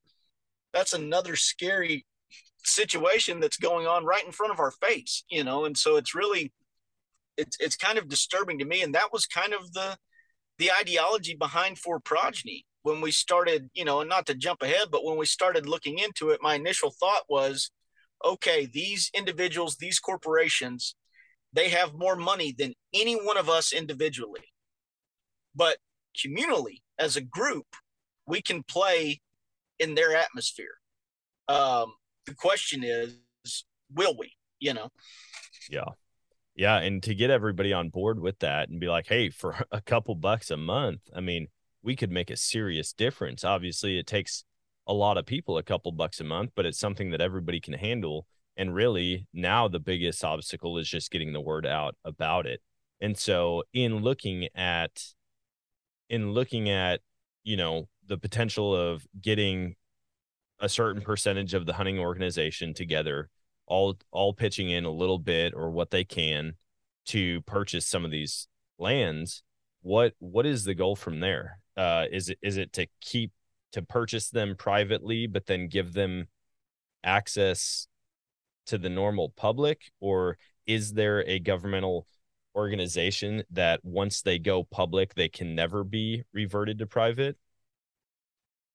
that's 0.72 0.94
another 0.94 1.36
scary 1.36 2.06
situation 2.64 3.38
that's 3.38 3.58
going 3.58 3.86
on 3.86 4.04
right 4.04 4.24
in 4.24 4.32
front 4.32 4.52
of 4.52 4.60
our 4.60 4.70
face, 4.70 5.24
you 5.30 5.44
know. 5.44 5.66
And 5.66 5.76
so 5.76 5.96
it's 5.96 6.14
really 6.14 6.52
it's 7.36 7.56
it's 7.60 7.76
kind 7.76 7.98
of 7.98 8.08
disturbing 8.08 8.58
to 8.58 8.64
me 8.64 8.82
and 8.82 8.94
that 8.94 9.12
was 9.12 9.26
kind 9.26 9.52
of 9.52 9.72
the 9.74 9.96
the 10.62 10.70
ideology 10.70 11.34
behind 11.34 11.76
for 11.76 11.98
progeny. 11.98 12.64
When 12.84 13.00
we 13.00 13.10
started 13.10 13.68
you 13.74 13.84
know 13.84 14.00
and 14.00 14.08
not 14.08 14.26
to 14.26 14.34
jump 14.34 14.62
ahead 14.62 14.88
but 14.90 15.04
when 15.04 15.16
we 15.16 15.26
started 15.26 15.68
looking 15.68 15.98
into 15.98 16.30
it 16.30 16.40
my 16.42 16.54
initial 16.54 16.90
thought 16.90 17.22
was 17.28 17.70
okay 18.24 18.66
these 18.66 19.08
individuals 19.14 19.76
these 19.76 20.00
corporations 20.00 20.96
they 21.52 21.68
have 21.68 21.94
more 21.94 22.16
money 22.16 22.54
than 22.56 22.74
any 22.92 23.14
one 23.14 23.36
of 23.36 23.48
us 23.48 23.72
individually. 23.72 24.46
But 25.54 25.76
communally 26.16 26.82
as 26.98 27.16
a 27.16 27.20
group 27.20 27.66
we 28.26 28.40
can 28.40 28.62
play 28.62 29.20
in 29.78 29.94
their 29.94 30.16
atmosphere. 30.16 30.76
Um, 31.48 31.92
the 32.26 32.34
question 32.34 32.82
is 32.84 33.16
will 33.92 34.16
we 34.16 34.32
you 34.60 34.74
know? 34.74 34.88
Yeah 35.68 35.90
yeah, 36.62 36.78
and 36.78 37.02
to 37.02 37.12
get 37.12 37.28
everybody 37.28 37.72
on 37.72 37.88
board 37.88 38.20
with 38.20 38.38
that 38.38 38.68
and 38.68 38.78
be 38.78 38.88
like, 38.88 39.08
hey, 39.08 39.30
for 39.30 39.66
a 39.72 39.80
couple 39.80 40.14
bucks 40.14 40.48
a 40.48 40.56
month, 40.56 41.00
I 41.12 41.20
mean, 41.20 41.48
we 41.82 41.96
could 41.96 42.12
make 42.12 42.30
a 42.30 42.36
serious 42.36 42.92
difference. 42.92 43.42
Obviously, 43.42 43.98
it 43.98 44.06
takes 44.06 44.44
a 44.86 44.94
lot 44.94 45.18
of 45.18 45.26
people 45.26 45.58
a 45.58 45.64
couple 45.64 45.90
bucks 45.90 46.20
a 46.20 46.24
month, 46.24 46.52
but 46.54 46.64
it's 46.64 46.78
something 46.78 47.10
that 47.10 47.20
everybody 47.20 47.58
can 47.58 47.74
handle. 47.74 48.28
And 48.56 48.72
really, 48.72 49.26
now 49.32 49.66
the 49.66 49.80
biggest 49.80 50.22
obstacle 50.24 50.78
is 50.78 50.88
just 50.88 51.10
getting 51.10 51.32
the 51.32 51.40
word 51.40 51.66
out 51.66 51.96
about 52.04 52.46
it. 52.46 52.60
And 53.00 53.18
so, 53.18 53.64
in 53.72 53.96
looking 53.96 54.46
at 54.54 55.02
in 56.08 56.30
looking 56.30 56.70
at 56.70 57.00
you 57.42 57.56
know 57.56 57.88
the 58.06 58.18
potential 58.18 58.72
of 58.72 59.04
getting 59.20 59.74
a 60.60 60.68
certain 60.68 61.02
percentage 61.02 61.54
of 61.54 61.66
the 61.66 61.72
hunting 61.72 61.98
organization 61.98 62.72
together 62.72 63.30
all 63.72 63.96
all 64.10 64.34
pitching 64.34 64.68
in 64.68 64.84
a 64.84 64.90
little 64.90 65.18
bit 65.18 65.54
or 65.56 65.70
what 65.70 65.90
they 65.90 66.04
can 66.04 66.52
to 67.06 67.40
purchase 67.42 67.86
some 67.86 68.04
of 68.04 68.10
these 68.10 68.46
lands 68.78 69.42
what 69.80 70.12
what 70.18 70.46
is 70.46 70.64
the 70.64 70.74
goal 70.74 70.94
from 70.94 71.20
there? 71.20 71.58
Uh 71.76 72.04
is 72.10 72.28
it 72.28 72.38
is 72.42 72.56
it 72.58 72.72
to 72.74 72.86
keep 73.00 73.32
to 73.72 73.82
purchase 73.82 74.28
them 74.30 74.54
privately 74.56 75.26
but 75.26 75.46
then 75.46 75.68
give 75.68 75.92
them 75.94 76.28
access 77.02 77.88
to 78.66 78.78
the 78.78 78.90
normal 78.90 79.30
public? 79.36 79.90
Or 80.00 80.36
is 80.66 80.92
there 80.92 81.26
a 81.26 81.40
governmental 81.40 82.06
organization 82.54 83.42
that 83.50 83.80
once 83.82 84.20
they 84.20 84.38
go 84.38 84.62
public 84.62 85.14
they 85.14 85.28
can 85.28 85.54
never 85.54 85.82
be 85.82 86.22
reverted 86.32 86.78
to 86.78 86.86
private? 86.86 87.36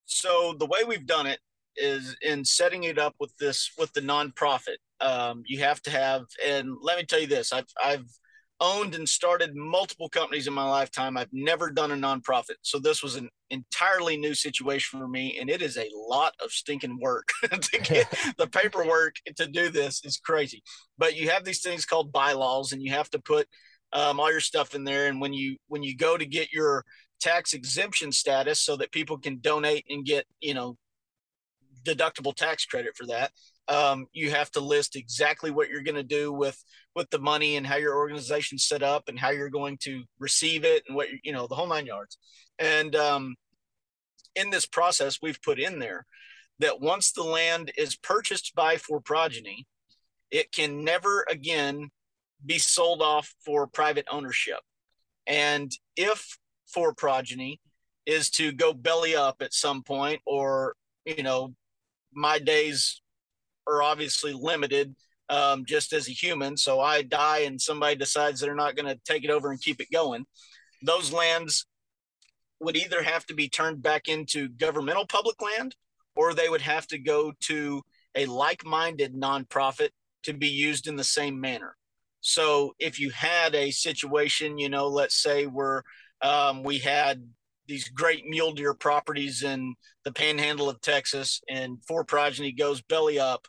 So 0.05 0.55
the 0.57 0.65
way 0.65 0.79
we've 0.86 1.05
done 1.05 1.27
it 1.27 1.39
is 1.77 2.15
in 2.21 2.43
setting 2.43 2.83
it 2.83 2.97
up 2.97 3.15
with 3.19 3.35
this 3.37 3.71
with 3.77 3.93
the 3.93 4.01
nonprofit. 4.01 4.77
Um, 4.99 5.43
you 5.45 5.59
have 5.59 5.81
to 5.83 5.91
have 5.91 6.23
and 6.45 6.75
let 6.81 6.97
me 6.97 7.05
tell 7.05 7.19
you 7.19 7.27
this 7.27 7.53
i've 7.53 7.67
i've 7.83 8.07
owned 8.59 8.95
and 8.95 9.07
started 9.07 9.55
multiple 9.55 10.09
companies 10.09 10.47
in 10.47 10.53
my 10.53 10.67
lifetime. 10.67 11.17
I've 11.17 11.31
never 11.31 11.69
done 11.69 11.91
a 11.91 11.95
nonprofit. 11.95 12.55
So 12.61 12.79
this 12.79 13.03
was 13.03 13.15
an 13.15 13.29
entirely 13.49 14.17
new 14.17 14.33
situation 14.33 14.99
for 14.99 15.07
me 15.07 15.37
and 15.39 15.49
it 15.49 15.61
is 15.61 15.77
a 15.77 15.89
lot 15.93 16.33
of 16.43 16.51
stinking 16.51 16.99
work 16.99 17.29
to 17.61 17.79
get 17.81 18.11
the 18.37 18.47
paperwork 18.47 19.15
to 19.35 19.47
do 19.47 19.69
this. 19.69 20.01
Is 20.03 20.17
crazy. 20.17 20.63
But 20.97 21.15
you 21.15 21.29
have 21.29 21.43
these 21.43 21.61
things 21.61 21.85
called 21.85 22.11
bylaws 22.11 22.71
and 22.71 22.81
you 22.81 22.91
have 22.91 23.09
to 23.11 23.19
put 23.19 23.47
um, 23.93 24.19
all 24.19 24.31
your 24.31 24.41
stuff 24.41 24.75
in 24.75 24.83
there. 24.83 25.07
And 25.07 25.21
when 25.21 25.33
you 25.33 25.57
when 25.67 25.83
you 25.83 25.95
go 25.95 26.17
to 26.17 26.25
get 26.25 26.51
your 26.51 26.83
tax 27.19 27.53
exemption 27.53 28.11
status 28.11 28.59
so 28.59 28.75
that 28.77 28.91
people 28.91 29.17
can 29.17 29.39
donate 29.39 29.85
and 29.89 30.05
get 30.05 30.25
you 30.39 30.53
know 30.53 30.77
deductible 31.88 32.36
tax 32.36 32.65
credit 32.65 32.95
for 32.95 33.06
that. 33.08 33.32
Um, 33.67 34.08
you 34.13 34.32
have 34.32 34.52
to 34.52 34.60
list 34.60 34.95
exactly 34.95 35.52
what 35.52 35.69
you're 35.69 35.84
going 35.84 35.95
to 35.95 36.04
do 36.04 36.32
with 36.32 36.62
with 36.95 37.10
the 37.10 37.19
money 37.19 37.58
and 37.58 37.67
how 37.67 37.78
your 37.78 37.95
organization's 37.95 38.65
set 38.65 38.84
up 38.84 39.08
and 39.08 39.19
how 39.19 39.30
you're 39.30 39.50
going 39.50 39.78
to 39.82 40.04
receive 40.19 40.63
it 40.63 40.84
and 40.88 40.95
what 40.95 41.08
you 41.23 41.32
know 41.32 41.47
the 41.47 41.56
whole 41.56 41.67
nine 41.67 41.86
yards. 41.86 42.17
And 42.60 42.95
um, 42.95 43.36
in 44.36 44.50
this 44.50 44.65
process, 44.65 45.19
we've 45.21 45.41
put 45.41 45.60
in 45.60 45.80
there 45.80 46.06
that 46.60 46.82
once 46.82 47.12
the 47.12 47.23
land 47.23 47.71
is 47.78 47.95
purchased 47.95 48.56
by 48.56 48.78
for 48.78 49.00
progeny, 49.00 49.67
it 50.32 50.52
can 50.52 50.84
never 50.84 51.26
again 51.30 51.89
be 52.45 52.58
sold 52.58 53.02
off 53.02 53.34
for 53.43 53.67
private 53.67 54.06
ownership. 54.10 54.60
And 55.26 55.71
if 55.95 56.38
for 56.67 56.93
progeny 56.93 57.60
is 58.06 58.30
to 58.32 58.52
go 58.52 58.73
belly 58.73 59.15
up 59.15 59.38
at 59.41 59.54
some 59.54 59.84
point 59.84 60.21
or 60.26 60.73
you 61.06 61.23
know 61.23 61.54
my 62.17 62.39
days 62.39 63.01
are 63.67 63.84
obviously 63.84 64.34
limited 64.34 64.95
um, 65.30 65.65
just 65.65 65.93
as 65.93 66.08
a 66.08 66.12
human. 66.12 66.58
So 66.58 66.80
I 66.80 67.03
die 67.03 67.39
and 67.39 67.62
somebody 67.62 67.95
decides 67.95 68.39
they're 68.39 68.56
not 68.56 68.75
going 68.75 68.88
to 68.88 68.99
take 69.06 69.23
it 69.23 69.30
over 69.30 69.51
and 69.51 69.62
keep 69.62 69.80
it 69.80 69.91
going. 69.91 70.25
Those 70.82 71.13
lands 71.13 71.65
would 72.60 72.75
either 72.75 73.03
have 73.03 73.25
to 73.27 73.36
be 73.36 73.49
turned 73.49 73.82
back 73.82 74.08
into 74.08 74.49
governmental 74.49 75.06
public 75.06 75.41
land 75.41 75.75
or 76.15 76.34
they 76.34 76.49
would 76.49 76.62
have 76.62 76.88
to 76.88 76.97
go 76.97 77.34
to 77.41 77.84
a 78.15 78.25
like 78.25 78.65
minded 78.65 79.13
nonprofit 79.13 79.89
to 80.23 80.34
be 80.34 80.47
used 80.47 80.88
in 80.88 80.95
the 80.95 81.03
same 81.03 81.39
manner. 81.39 81.75
So 82.21 82.73
if 82.80 82.99
you 82.99 83.12
had 83.12 83.53
a 83.53 83.69
situation, 83.69 84.58
you 84.58 84.69
know, 84.69 84.88
let's 84.88 85.21
say 85.21 85.45
where 85.45 85.84
um, 86.21 86.63
we 86.63 86.80
had 86.80 87.23
these 87.67 87.89
great 87.89 88.25
mule 88.25 88.53
deer 88.53 88.73
properties 88.73 89.43
in 89.43 89.75
the 90.06 90.12
panhandle 90.12 90.69
of 90.69 90.82
Texas 90.82 91.41
and 91.49 91.77
for 91.88 92.03
progeny 92.03 92.51
goes 92.51 92.82
belly 92.82 93.19
up, 93.19 93.47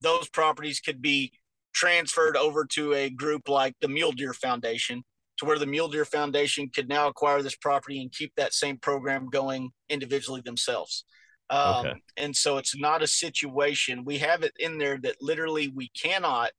those 0.00 0.28
properties 0.28 0.80
could 0.80 1.00
be 1.00 1.32
transferred 1.72 2.36
over 2.36 2.64
to 2.64 2.94
a 2.94 3.10
group 3.10 3.48
like 3.48 3.74
the 3.80 3.88
Mule 3.88 4.12
Deer 4.12 4.32
Foundation, 4.32 5.04
to 5.38 5.44
where 5.44 5.58
the 5.58 5.66
Mule 5.66 5.88
Deer 5.88 6.04
Foundation 6.04 6.68
could 6.68 6.88
now 6.88 7.08
acquire 7.08 7.42
this 7.42 7.56
property 7.56 8.00
and 8.00 8.12
keep 8.12 8.32
that 8.36 8.52
same 8.52 8.76
program 8.76 9.28
going 9.28 9.70
individually 9.88 10.42
themselves. 10.44 11.04
Um, 11.48 11.86
okay. 11.86 12.00
And 12.16 12.34
so 12.34 12.58
it's 12.58 12.76
not 12.76 13.02
a 13.02 13.06
situation. 13.06 14.04
We 14.04 14.18
have 14.18 14.42
it 14.42 14.52
in 14.58 14.78
there 14.78 14.98
that 14.98 15.16
literally 15.20 15.68
we 15.68 15.90
cannot, 16.00 16.52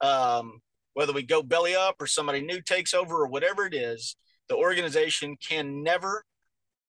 um, 0.00 0.60
whether 0.94 1.12
we 1.12 1.22
go 1.22 1.42
belly 1.42 1.74
up 1.74 1.96
or 2.00 2.06
somebody 2.06 2.40
new 2.40 2.60
takes 2.60 2.94
over 2.94 3.22
or 3.22 3.28
whatever 3.28 3.66
it 3.66 3.74
is, 3.74 4.16
the 4.48 4.56
organization 4.56 5.36
can 5.36 5.82
never 5.82 6.24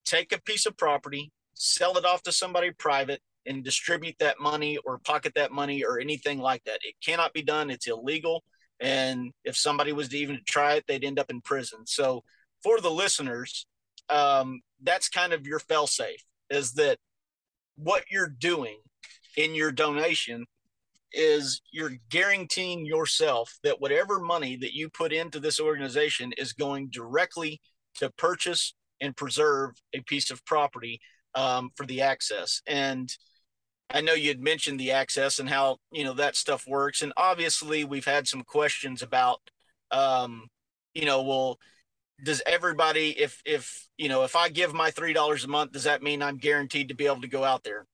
take 0.05 0.31
a 0.31 0.41
piece 0.41 0.65
of 0.65 0.77
property, 0.77 1.31
sell 1.53 1.97
it 1.97 2.05
off 2.05 2.23
to 2.23 2.31
somebody 2.31 2.71
private, 2.71 3.21
and 3.45 3.63
distribute 3.63 4.15
that 4.19 4.39
money 4.39 4.77
or 4.85 4.99
pocket 4.99 5.33
that 5.35 5.51
money 5.51 5.83
or 5.83 5.99
anything 5.99 6.39
like 6.39 6.63
that. 6.65 6.79
It 6.83 6.95
cannot 7.03 7.33
be 7.33 7.41
done. 7.41 7.69
It's 7.69 7.87
illegal. 7.87 8.43
And 8.79 9.31
if 9.43 9.55
somebody 9.55 9.93
was 9.93 10.09
to 10.09 10.17
even 10.17 10.39
try 10.47 10.75
it, 10.75 10.85
they'd 10.87 11.03
end 11.03 11.19
up 11.19 11.29
in 11.29 11.41
prison. 11.41 11.79
So 11.85 12.23
for 12.63 12.79
the 12.79 12.91
listeners, 12.91 13.65
um, 14.09 14.61
that's 14.83 15.09
kind 15.09 15.33
of 15.33 15.47
your 15.47 15.59
fail 15.59 15.87
safe 15.87 16.23
is 16.49 16.73
that 16.73 16.97
what 17.75 18.03
you're 18.11 18.27
doing 18.27 18.77
in 19.37 19.55
your 19.55 19.71
donation 19.71 20.45
is 21.13 21.61
you're 21.71 21.93
guaranteeing 22.09 22.85
yourself 22.85 23.57
that 23.63 23.81
whatever 23.81 24.19
money 24.19 24.55
that 24.55 24.73
you 24.73 24.89
put 24.89 25.11
into 25.11 25.39
this 25.39 25.59
organization 25.59 26.31
is 26.37 26.53
going 26.53 26.89
directly 26.89 27.61
to 27.95 28.09
purchase 28.11 28.73
and 29.01 29.17
preserve 29.17 29.71
a 29.93 30.01
piece 30.01 30.31
of 30.31 30.45
property 30.45 31.01
um, 31.35 31.71
for 31.75 31.85
the 31.85 32.01
access. 32.01 32.61
And 32.67 33.11
I 33.89 34.01
know 34.01 34.13
you 34.13 34.29
had 34.29 34.39
mentioned 34.39 34.79
the 34.79 34.91
access 34.91 35.39
and 35.39 35.49
how 35.49 35.77
you 35.91 36.03
know 36.03 36.13
that 36.13 36.35
stuff 36.35 36.65
works, 36.67 37.01
and 37.01 37.11
obviously 37.17 37.83
we've 37.83 38.05
had 38.05 38.27
some 38.27 38.43
questions 38.43 39.01
about, 39.01 39.41
um, 39.91 40.47
you 40.93 41.05
know, 41.05 41.23
well, 41.23 41.59
does 42.23 42.41
everybody 42.45 43.09
if 43.19 43.41
if 43.45 43.87
you 43.97 44.07
know 44.07 44.23
if 44.23 44.35
I 44.35 44.49
give 44.49 44.73
my 44.73 44.91
three 44.91 45.13
dollars 45.13 45.43
a 45.43 45.49
month, 45.49 45.73
does 45.73 45.83
that 45.83 46.03
mean 46.03 46.21
I'm 46.21 46.37
guaranteed 46.37 46.87
to 46.89 46.95
be 46.95 47.05
able 47.05 47.21
to 47.21 47.27
go 47.27 47.43
out 47.43 47.63
there? 47.63 47.85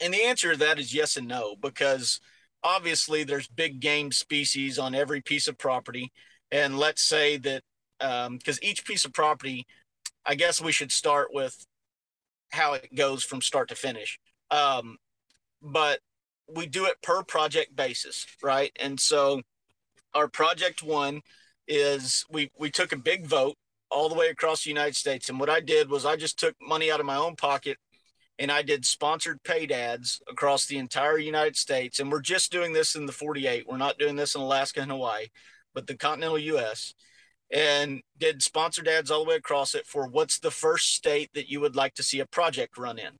And 0.00 0.14
the 0.14 0.24
answer 0.24 0.52
to 0.52 0.58
that 0.58 0.78
is 0.78 0.94
yes 0.94 1.16
and 1.16 1.28
no, 1.28 1.56
because 1.60 2.20
obviously 2.62 3.24
there's 3.24 3.46
big 3.48 3.80
game 3.80 4.12
species 4.12 4.78
on 4.78 4.94
every 4.94 5.20
piece 5.20 5.46
of 5.48 5.58
property, 5.58 6.10
and 6.50 6.78
let's 6.78 7.02
say 7.02 7.36
that 7.38 7.62
because 7.98 8.56
um, 8.56 8.62
each 8.62 8.84
piece 8.84 9.04
of 9.04 9.12
property 9.12 9.66
I 10.26 10.34
guess 10.34 10.60
we 10.60 10.72
should 10.72 10.92
start 10.92 11.28
with 11.32 11.66
how 12.50 12.74
it 12.74 12.94
goes 12.94 13.22
from 13.22 13.42
start 13.42 13.68
to 13.68 13.74
finish. 13.74 14.18
Um, 14.50 14.96
but 15.60 16.00
we 16.54 16.66
do 16.66 16.86
it 16.86 17.02
per 17.02 17.22
project 17.22 17.74
basis, 17.74 18.26
right? 18.42 18.72
And 18.78 18.98
so 19.00 19.42
our 20.14 20.28
project 20.28 20.82
one 20.82 21.22
is 21.66 22.24
we 22.30 22.50
we 22.58 22.70
took 22.70 22.92
a 22.92 22.96
big 22.96 23.26
vote 23.26 23.56
all 23.90 24.08
the 24.08 24.14
way 24.14 24.28
across 24.28 24.64
the 24.64 24.70
United 24.70 24.96
States. 24.96 25.28
And 25.28 25.40
what 25.40 25.50
I 25.50 25.60
did 25.60 25.88
was 25.88 26.04
I 26.04 26.16
just 26.16 26.38
took 26.38 26.54
money 26.60 26.90
out 26.90 27.00
of 27.00 27.06
my 27.06 27.16
own 27.16 27.36
pocket 27.36 27.78
and 28.38 28.50
I 28.50 28.62
did 28.62 28.84
sponsored 28.84 29.42
paid 29.44 29.70
ads 29.70 30.20
across 30.28 30.66
the 30.66 30.78
entire 30.78 31.18
United 31.18 31.56
States. 31.56 32.00
And 32.00 32.10
we're 32.10 32.20
just 32.20 32.50
doing 32.50 32.72
this 32.72 32.96
in 32.96 33.06
the 33.06 33.12
48. 33.12 33.66
We're 33.68 33.76
not 33.76 33.98
doing 33.98 34.16
this 34.16 34.34
in 34.34 34.40
Alaska 34.40 34.80
and 34.80 34.90
Hawaii, 34.90 35.28
but 35.74 35.86
the 35.86 35.96
continental 35.96 36.38
US 36.38 36.94
and 37.52 38.00
did 38.18 38.42
sponsored 38.42 38.88
ads 38.88 39.10
all 39.10 39.24
the 39.24 39.30
way 39.30 39.36
across 39.36 39.74
it 39.74 39.86
for 39.86 40.06
what's 40.06 40.38
the 40.38 40.50
first 40.50 40.94
state 40.94 41.30
that 41.34 41.48
you 41.48 41.60
would 41.60 41.76
like 41.76 41.94
to 41.94 42.02
see 42.02 42.20
a 42.20 42.26
project 42.26 42.78
run 42.78 42.98
in. 42.98 43.12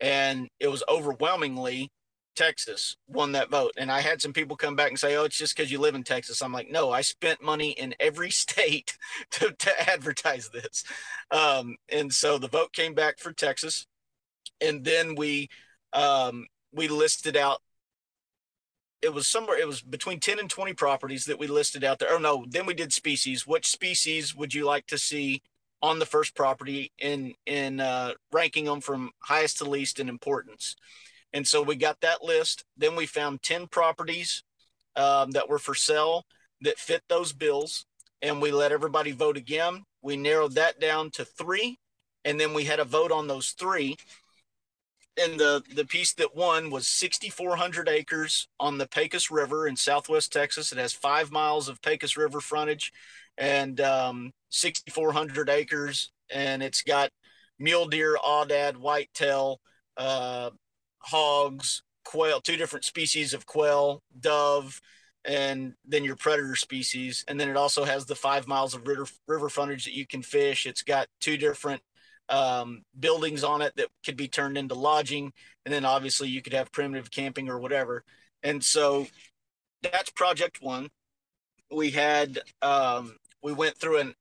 And 0.00 0.48
it 0.60 0.68
was 0.68 0.82
overwhelmingly 0.88 1.90
Texas 2.34 2.96
won 3.06 3.32
that 3.32 3.50
vote. 3.50 3.72
And 3.76 3.90
I 3.90 4.00
had 4.00 4.20
some 4.20 4.32
people 4.32 4.56
come 4.56 4.76
back 4.76 4.90
and 4.90 4.98
say, 4.98 5.16
oh, 5.16 5.24
it's 5.24 5.38
just 5.38 5.56
because 5.56 5.70
you 5.70 5.78
live 5.78 5.94
in 5.94 6.02
Texas. 6.02 6.42
I'm 6.42 6.52
like, 6.52 6.70
no, 6.70 6.90
I 6.90 7.00
spent 7.00 7.42
money 7.42 7.70
in 7.70 7.94
every 8.00 8.30
state 8.44 8.96
to, 9.32 9.52
to 9.52 9.90
advertise 9.90 10.48
this. 10.48 10.84
Um, 11.30 11.76
and 11.88 12.12
so 12.12 12.38
the 12.38 12.48
vote 12.48 12.72
came 12.72 12.94
back 12.94 13.18
for 13.18 13.32
Texas. 13.32 13.86
And 14.60 14.84
then 14.84 15.14
we, 15.14 15.48
um, 15.92 16.46
we 16.72 16.88
listed 16.88 17.36
out 17.36 17.60
it 19.04 19.12
was 19.12 19.28
somewhere 19.28 19.58
it 19.58 19.66
was 19.66 19.82
between 19.82 20.18
10 20.18 20.38
and 20.38 20.48
20 20.48 20.72
properties 20.72 21.26
that 21.26 21.38
we 21.38 21.46
listed 21.46 21.84
out 21.84 21.98
there. 21.98 22.08
Oh 22.10 22.18
no 22.18 22.44
then 22.48 22.66
we 22.66 22.74
did 22.74 22.92
species. 22.92 23.46
Which 23.46 23.66
species 23.66 24.34
would 24.34 24.54
you 24.54 24.64
like 24.64 24.86
to 24.86 24.98
see 24.98 25.42
on 25.82 25.98
the 25.98 26.06
first 26.06 26.34
property 26.34 26.90
in 26.98 27.34
in 27.46 27.80
uh, 27.80 28.12
ranking 28.32 28.64
them 28.64 28.80
from 28.80 29.10
highest 29.20 29.58
to 29.58 29.68
least 29.68 30.00
in 30.00 30.08
importance? 30.08 30.74
And 31.32 31.46
so 31.46 31.62
we 31.62 31.76
got 31.76 32.00
that 32.00 32.22
list. 32.22 32.64
Then 32.76 32.96
we 32.96 33.06
found 33.06 33.42
10 33.42 33.66
properties 33.66 34.44
um, 34.96 35.32
that 35.32 35.48
were 35.48 35.58
for 35.58 35.74
sale 35.74 36.24
that 36.62 36.78
fit 36.78 37.02
those 37.08 37.32
bills 37.32 37.84
and 38.22 38.40
we 38.40 38.52
let 38.52 38.72
everybody 38.72 39.12
vote 39.12 39.36
again. 39.36 39.82
We 40.00 40.16
narrowed 40.16 40.54
that 40.54 40.80
down 40.80 41.10
to 41.12 41.24
three 41.24 41.78
and 42.24 42.40
then 42.40 42.54
we 42.54 42.64
had 42.64 42.80
a 42.80 42.84
vote 42.84 43.12
on 43.12 43.26
those 43.26 43.50
three 43.50 43.96
and 45.16 45.38
the 45.38 45.62
the 45.74 45.84
piece 45.84 46.12
that 46.14 46.34
won 46.34 46.70
was 46.70 46.86
6,400 46.88 47.88
acres 47.88 48.48
on 48.58 48.78
the 48.78 48.88
Pecos 48.88 49.30
River 49.30 49.66
in 49.66 49.76
Southwest 49.76 50.32
Texas. 50.32 50.72
It 50.72 50.78
has 50.78 50.92
five 50.92 51.30
miles 51.30 51.68
of 51.68 51.82
Pecos 51.82 52.16
River 52.16 52.40
frontage, 52.40 52.92
and 53.38 53.80
um, 53.80 54.32
6,400 54.50 55.48
acres, 55.48 56.10
and 56.30 56.62
it's 56.62 56.82
got 56.82 57.10
mule 57.58 57.86
deer, 57.86 58.16
aoudad, 58.24 58.76
whitetail, 58.76 59.60
uh, 59.96 60.50
hogs, 60.98 61.82
quail, 62.04 62.40
two 62.40 62.56
different 62.56 62.84
species 62.84 63.34
of 63.34 63.46
quail, 63.46 64.02
dove, 64.18 64.80
and 65.24 65.74
then 65.84 66.04
your 66.04 66.16
predator 66.16 66.56
species. 66.56 67.24
And 67.28 67.38
then 67.38 67.48
it 67.48 67.56
also 67.56 67.84
has 67.84 68.06
the 68.06 68.14
five 68.14 68.46
miles 68.46 68.74
of 68.74 68.86
river, 68.86 69.06
river 69.26 69.48
frontage 69.48 69.84
that 69.84 69.94
you 69.94 70.06
can 70.06 70.22
fish. 70.22 70.66
It's 70.66 70.82
got 70.82 71.08
two 71.20 71.36
different 71.36 71.82
um, 72.28 72.82
buildings 72.98 73.44
on 73.44 73.62
it 73.62 73.74
that 73.76 73.88
could 74.04 74.16
be 74.16 74.28
turned 74.28 74.56
into 74.56 74.74
lodging. 74.74 75.32
And 75.64 75.72
then 75.72 75.84
obviously 75.84 76.28
you 76.28 76.42
could 76.42 76.52
have 76.52 76.72
primitive 76.72 77.10
camping 77.10 77.48
or 77.48 77.58
whatever. 77.58 78.04
And 78.42 78.62
so 78.62 79.06
that's 79.82 80.10
project 80.10 80.62
one. 80.62 80.90
We 81.70 81.90
had, 81.90 82.40
um, 82.62 83.16
we 83.42 83.52
went 83.52 83.76
through 83.76 83.98
an, 83.98 84.14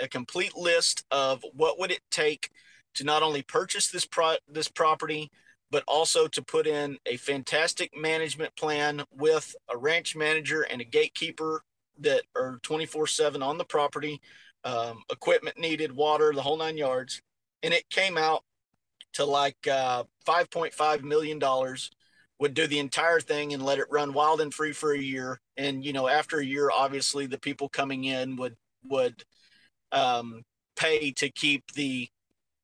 a 0.00 0.08
complete 0.08 0.56
list 0.56 1.04
of 1.10 1.44
what 1.54 1.78
would 1.78 1.90
it 1.90 2.02
take 2.10 2.50
to 2.94 3.04
not 3.04 3.22
only 3.22 3.42
purchase 3.42 3.88
this 3.90 4.04
pro- 4.04 4.36
this 4.48 4.68
property, 4.68 5.30
but 5.70 5.84
also 5.86 6.26
to 6.28 6.42
put 6.42 6.66
in 6.66 6.98
a 7.06 7.16
fantastic 7.16 7.96
management 7.96 8.54
plan 8.56 9.04
with 9.12 9.54
a 9.68 9.76
ranch 9.76 10.16
manager 10.16 10.62
and 10.62 10.80
a 10.80 10.84
gatekeeper 10.84 11.62
that 12.00 12.22
are 12.36 12.58
24 12.62 13.06
7 13.06 13.42
on 13.42 13.58
the 13.58 13.64
property, 13.64 14.20
um, 14.64 15.02
equipment 15.10 15.58
needed, 15.58 15.92
water, 15.92 16.32
the 16.34 16.42
whole 16.42 16.56
nine 16.56 16.76
yards. 16.76 17.22
And 17.62 17.74
it 17.74 17.88
came 17.90 18.16
out 18.16 18.44
to 19.14 19.24
like 19.24 19.66
uh, 19.66 20.04
$5.5 20.26 21.02
million 21.02 21.40
would 22.38 22.54
do 22.54 22.66
the 22.66 22.78
entire 22.78 23.20
thing 23.20 23.52
and 23.52 23.64
let 23.64 23.78
it 23.78 23.86
run 23.90 24.12
wild 24.12 24.40
and 24.40 24.54
free 24.54 24.72
for 24.72 24.92
a 24.92 24.98
year. 24.98 25.40
And, 25.56 25.84
you 25.84 25.92
know, 25.92 26.06
after 26.06 26.38
a 26.38 26.44
year, 26.44 26.70
obviously 26.70 27.26
the 27.26 27.38
people 27.38 27.68
coming 27.68 28.04
in 28.04 28.36
would, 28.36 28.56
would 28.84 29.24
um, 29.90 30.42
pay 30.76 31.10
to 31.12 31.30
keep 31.30 31.72
the 31.72 32.08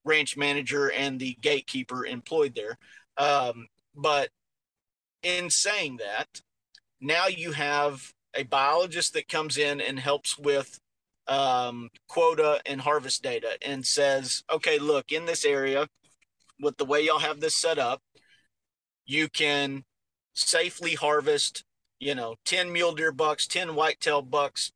ranch 0.05 0.37
manager 0.37 0.93
and 0.93 1.19
the 1.19 1.37
gatekeeper 1.41 2.07
employed 2.07 2.55
there. 2.55 2.79
Um, 3.17 3.67
but 3.97 4.29
in 5.23 5.51
saying 5.51 5.99
that, 5.99 6.41
now 7.01 7.27
you 7.27 7.53
have 7.53 8.13
a 8.35 8.45
biologist 8.45 9.15
that 9.15 9.29
comes 9.29 9.59
in 9.59 9.81
and 9.81 9.99
helps 9.99 10.39
with 10.39 10.79
um, 11.27 11.89
quota 12.09 12.61
and 12.67 12.81
harvest 12.81 13.23
data 13.23 13.57
and 13.67 13.85
says, 13.85 14.43
okay, 14.53 14.79
look, 14.79 15.13
in 15.13 15.27
this 15.27 15.45
area, 15.45 15.89
with 16.61 16.77
the 16.77 16.85
way 16.85 17.01
y'all 17.01 17.19
have 17.19 17.41
this 17.41 17.55
set 17.55 17.79
up, 17.79 18.01
you 19.07 19.29
can 19.29 19.85
safely 20.35 20.95
harvest, 20.95 21.65
you 21.99 22.15
know, 22.15 22.37
10 22.45 22.73
mule 22.73 22.95
deer 22.95 23.13
bucks, 23.13 23.47
10 23.47 23.75
whitetail 23.75 24.23
bucks, 24.23 24.73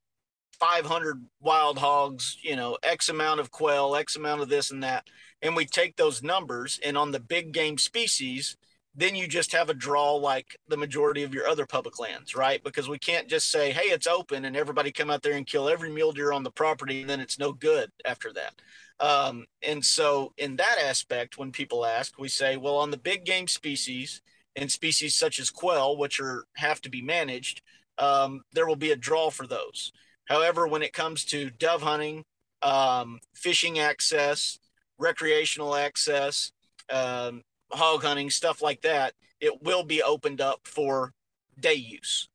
500 0.58 1.24
wild 1.40 1.78
hogs, 1.78 2.36
you 2.42 2.56
know, 2.56 2.78
X 2.82 3.08
amount 3.08 3.40
of 3.40 3.50
quail, 3.50 3.94
X 3.94 4.16
amount 4.16 4.42
of 4.42 4.48
this 4.48 4.70
and 4.70 4.82
that. 4.82 5.04
And 5.40 5.54
we 5.54 5.66
take 5.66 5.96
those 5.96 6.22
numbers 6.22 6.80
and 6.84 6.98
on 6.98 7.12
the 7.12 7.20
big 7.20 7.52
game 7.52 7.78
species, 7.78 8.56
then 8.94 9.14
you 9.14 9.28
just 9.28 9.52
have 9.52 9.70
a 9.70 9.74
draw 9.74 10.14
like 10.14 10.56
the 10.68 10.76
majority 10.76 11.22
of 11.22 11.32
your 11.32 11.46
other 11.46 11.66
public 11.66 11.98
lands, 11.98 12.34
right? 12.34 12.62
Because 12.64 12.88
we 12.88 12.98
can't 12.98 13.28
just 13.28 13.50
say, 13.50 13.70
hey, 13.70 13.90
it's 13.90 14.06
open 14.06 14.44
and 14.44 14.56
everybody 14.56 14.90
come 14.90 15.10
out 15.10 15.22
there 15.22 15.34
and 15.34 15.46
kill 15.46 15.68
every 15.68 15.90
mule 15.90 16.12
deer 16.12 16.32
on 16.32 16.42
the 16.42 16.50
property 16.50 17.00
and 17.02 17.10
then 17.10 17.20
it's 17.20 17.38
no 17.38 17.52
good 17.52 17.90
after 18.04 18.32
that. 18.32 18.54
Um, 19.00 19.46
and 19.62 19.84
so, 19.84 20.32
in 20.36 20.56
that 20.56 20.78
aspect, 20.82 21.38
when 21.38 21.52
people 21.52 21.86
ask, 21.86 22.18
we 22.18 22.28
say, 22.28 22.56
well, 22.56 22.76
on 22.76 22.90
the 22.90 22.96
big 22.96 23.24
game 23.24 23.46
species 23.46 24.20
and 24.56 24.70
species 24.70 25.14
such 25.14 25.38
as 25.38 25.50
quail, 25.50 25.96
which 25.96 26.18
are 26.18 26.46
have 26.56 26.80
to 26.80 26.90
be 26.90 27.00
managed, 27.00 27.62
um, 27.98 28.42
there 28.52 28.66
will 28.66 28.76
be 28.76 28.90
a 28.90 28.96
draw 28.96 29.30
for 29.30 29.46
those. 29.46 29.92
However, 30.24 30.66
when 30.66 30.82
it 30.82 30.92
comes 30.92 31.24
to 31.26 31.50
dove 31.50 31.82
hunting, 31.82 32.24
um, 32.62 33.20
fishing 33.34 33.78
access, 33.78 34.58
recreational 34.98 35.76
access, 35.76 36.50
um, 36.90 37.42
hog 37.70 38.02
hunting, 38.02 38.30
stuff 38.30 38.62
like 38.62 38.82
that, 38.82 39.14
it 39.40 39.62
will 39.62 39.84
be 39.84 40.02
opened 40.02 40.40
up 40.40 40.60
for 40.64 41.12
day 41.58 41.74
use. 41.74 42.28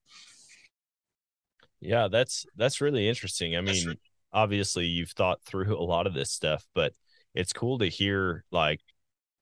Yeah, 1.81 2.07
that's 2.07 2.45
that's 2.55 2.81
really 2.81 3.09
interesting. 3.09 3.57
I 3.57 3.61
mean, 3.61 3.95
obviously 4.31 4.85
you've 4.85 5.11
thought 5.11 5.43
through 5.43 5.77
a 5.77 5.83
lot 5.83 6.07
of 6.07 6.13
this 6.13 6.31
stuff, 6.31 6.65
but 6.73 6.93
it's 7.35 7.53
cool 7.53 7.77
to 7.79 7.87
hear 7.87 8.45
like 8.51 8.79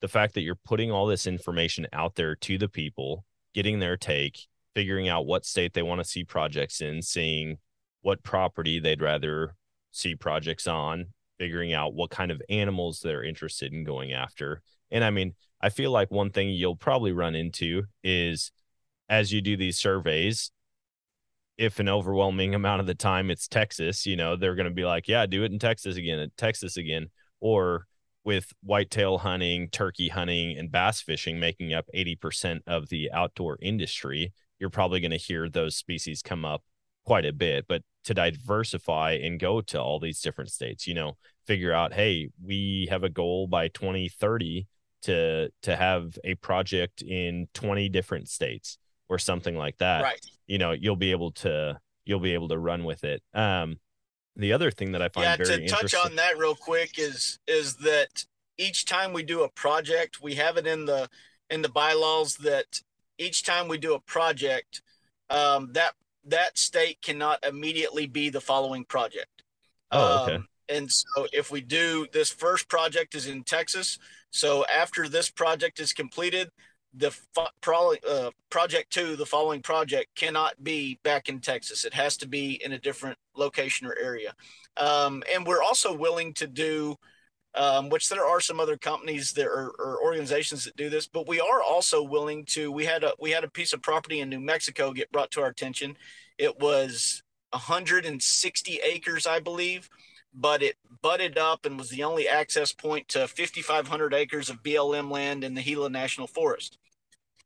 the 0.01 0.07
fact 0.07 0.33
that 0.33 0.41
you're 0.41 0.55
putting 0.55 0.91
all 0.91 1.05
this 1.05 1.27
information 1.27 1.87
out 1.93 2.15
there 2.15 2.35
to 2.35 2.57
the 2.57 2.67
people, 2.67 3.25
getting 3.53 3.79
their 3.79 3.97
take, 3.97 4.47
figuring 4.73 5.07
out 5.07 5.25
what 5.25 5.45
state 5.45 5.73
they 5.73 5.83
want 5.83 6.01
to 6.01 6.07
see 6.07 6.23
projects 6.23 6.81
in, 6.81 7.01
seeing 7.01 7.57
what 8.01 8.23
property 8.23 8.79
they'd 8.79 9.01
rather 9.01 9.55
see 9.91 10.15
projects 10.15 10.67
on, 10.67 11.07
figuring 11.37 11.73
out 11.73 11.93
what 11.93 12.09
kind 12.09 12.31
of 12.31 12.41
animals 12.49 13.01
they're 13.01 13.23
interested 13.23 13.73
in 13.73 13.83
going 13.83 14.13
after. 14.13 14.61
And 14.91 15.03
I 15.03 15.09
mean, 15.09 15.35
I 15.61 15.69
feel 15.69 15.91
like 15.91 16.11
one 16.11 16.31
thing 16.31 16.49
you'll 16.49 16.75
probably 16.75 17.11
run 17.11 17.35
into 17.35 17.83
is 18.03 18.51
as 19.09 19.31
you 19.31 19.41
do 19.41 19.57
these 19.57 19.77
surveys, 19.77 20.51
if 21.57 21.79
an 21.79 21.89
overwhelming 21.89 22.55
amount 22.55 22.79
of 22.81 22.87
the 22.87 22.95
time 22.95 23.29
it's 23.29 23.47
Texas, 23.47 24.05
you 24.05 24.15
know, 24.15 24.35
they're 24.35 24.55
going 24.55 24.67
to 24.67 24.73
be 24.73 24.85
like, 24.85 25.07
yeah, 25.07 25.25
do 25.25 25.43
it 25.43 25.51
in 25.51 25.59
Texas 25.59 25.95
again, 25.97 26.19
in 26.19 26.31
Texas 26.37 26.77
again. 26.77 27.09
Or 27.39 27.85
with 28.23 28.51
whitetail 28.63 29.19
hunting, 29.19 29.69
turkey 29.69 30.09
hunting, 30.09 30.57
and 30.57 30.71
bass 30.71 31.01
fishing 31.01 31.39
making 31.39 31.73
up 31.73 31.85
80% 31.93 32.61
of 32.67 32.89
the 32.89 33.11
outdoor 33.11 33.57
industry, 33.61 34.33
you're 34.59 34.69
probably 34.69 34.99
going 34.99 35.11
to 35.11 35.17
hear 35.17 35.49
those 35.49 35.75
species 35.75 36.21
come 36.21 36.45
up 36.45 36.63
quite 37.05 37.25
a 37.25 37.33
bit. 37.33 37.65
But 37.67 37.83
to 38.05 38.13
diversify 38.13 39.13
and 39.13 39.39
go 39.39 39.61
to 39.61 39.81
all 39.81 39.99
these 39.99 40.21
different 40.21 40.51
states, 40.51 40.87
you 40.87 40.93
know, 40.93 41.17
figure 41.45 41.73
out, 41.73 41.93
hey, 41.93 42.29
we 42.43 42.87
have 42.89 43.03
a 43.03 43.09
goal 43.09 43.47
by 43.47 43.67
2030 43.67 44.67
to 45.03 45.49
to 45.63 45.75
have 45.75 46.17
a 46.23 46.35
project 46.35 47.01
in 47.01 47.47
20 47.53 47.89
different 47.89 48.29
states 48.29 48.77
or 49.09 49.17
something 49.17 49.57
like 49.57 49.77
that. 49.79 50.03
Right. 50.03 50.25
You 50.47 50.57
know, 50.57 50.71
you'll 50.71 50.95
be 50.95 51.11
able 51.11 51.31
to 51.31 51.79
you'll 52.05 52.19
be 52.19 52.33
able 52.33 52.49
to 52.49 52.57
run 52.57 52.83
with 52.83 53.03
it. 53.03 53.21
Um 53.33 53.79
the 54.35 54.53
other 54.53 54.71
thing 54.71 54.93
that 54.93 55.01
I 55.01 55.09
find 55.09 55.25
yeah, 55.25 55.35
very 55.35 55.67
to 55.67 55.67
touch 55.67 55.93
on 55.93 56.15
that 56.15 56.37
real 56.37 56.55
quick 56.55 56.97
is 56.97 57.39
is 57.47 57.75
that 57.77 58.25
each 58.57 58.85
time 58.85 59.13
we 59.13 59.23
do 59.23 59.43
a 59.43 59.49
project, 59.49 60.21
we 60.21 60.35
have 60.35 60.57
it 60.57 60.67
in 60.67 60.85
the 60.85 61.09
in 61.49 61.61
the 61.61 61.69
bylaws 61.69 62.35
that 62.37 62.81
each 63.17 63.43
time 63.43 63.67
we 63.67 63.77
do 63.77 63.93
a 63.93 63.99
project, 63.99 64.81
um, 65.29 65.71
that 65.73 65.93
that 66.25 66.57
state 66.57 67.01
cannot 67.01 67.43
immediately 67.45 68.07
be 68.07 68.29
the 68.29 68.41
following 68.41 68.85
project. 68.85 69.43
Oh, 69.91 70.23
okay. 70.23 70.35
Um, 70.35 70.47
and 70.69 70.91
so 70.91 71.27
if 71.33 71.51
we 71.51 71.61
do 71.61 72.07
this 72.13 72.29
first 72.29 72.69
project 72.69 73.15
is 73.15 73.27
in 73.27 73.43
Texas, 73.43 73.99
so 74.31 74.65
after 74.65 75.07
this 75.07 75.29
project 75.29 75.79
is 75.79 75.93
completed, 75.93 76.49
the 76.93 77.15
pro, 77.61 77.93
uh, 78.09 78.31
project 78.49 78.91
two, 78.91 79.15
the 79.15 79.25
following 79.25 79.61
project, 79.61 80.13
cannot 80.15 80.61
be 80.63 80.99
back 81.03 81.29
in 81.29 81.39
Texas. 81.39 81.85
It 81.85 81.93
has 81.93 82.17
to 82.17 82.27
be 82.27 82.61
in 82.63 82.73
a 82.73 82.79
different 82.79 83.17
location 83.35 83.87
or 83.87 83.95
area. 84.01 84.33
Um, 84.77 85.23
and 85.33 85.45
we're 85.45 85.63
also 85.63 85.95
willing 85.95 86.33
to 86.35 86.47
do, 86.47 86.95
um, 87.55 87.89
which 87.89 88.09
there 88.09 88.25
are 88.25 88.41
some 88.41 88.59
other 88.59 88.77
companies 88.77 89.31
that 89.33 89.47
are 89.47 89.71
or 89.79 90.01
organizations 90.03 90.65
that 90.65 90.75
do 90.75 90.89
this, 90.89 91.07
but 91.07 91.27
we 91.27 91.39
are 91.39 91.61
also 91.61 92.03
willing 92.03 92.45
to. 92.45 92.71
We 92.71 92.85
had 92.85 93.03
a 93.03 93.13
we 93.19 93.31
had 93.31 93.43
a 93.43 93.49
piece 93.49 93.73
of 93.73 93.81
property 93.81 94.19
in 94.19 94.29
New 94.29 94.39
Mexico 94.39 94.91
get 94.91 95.11
brought 95.11 95.31
to 95.31 95.41
our 95.41 95.49
attention. 95.49 95.97
It 96.37 96.59
was 96.59 97.23
160 97.51 98.79
acres, 98.83 99.25
I 99.25 99.39
believe 99.39 99.89
but 100.33 100.63
it 100.63 100.75
butted 101.01 101.37
up 101.37 101.65
and 101.65 101.77
was 101.77 101.89
the 101.89 102.03
only 102.03 102.27
access 102.27 102.71
point 102.71 103.07
to 103.09 103.27
5,500 103.27 104.13
acres 104.13 104.49
of 104.49 104.63
BLM 104.63 105.11
land 105.11 105.43
in 105.43 105.53
the 105.53 105.63
Gila 105.63 105.89
National 105.89 106.27
Forest. 106.27 106.77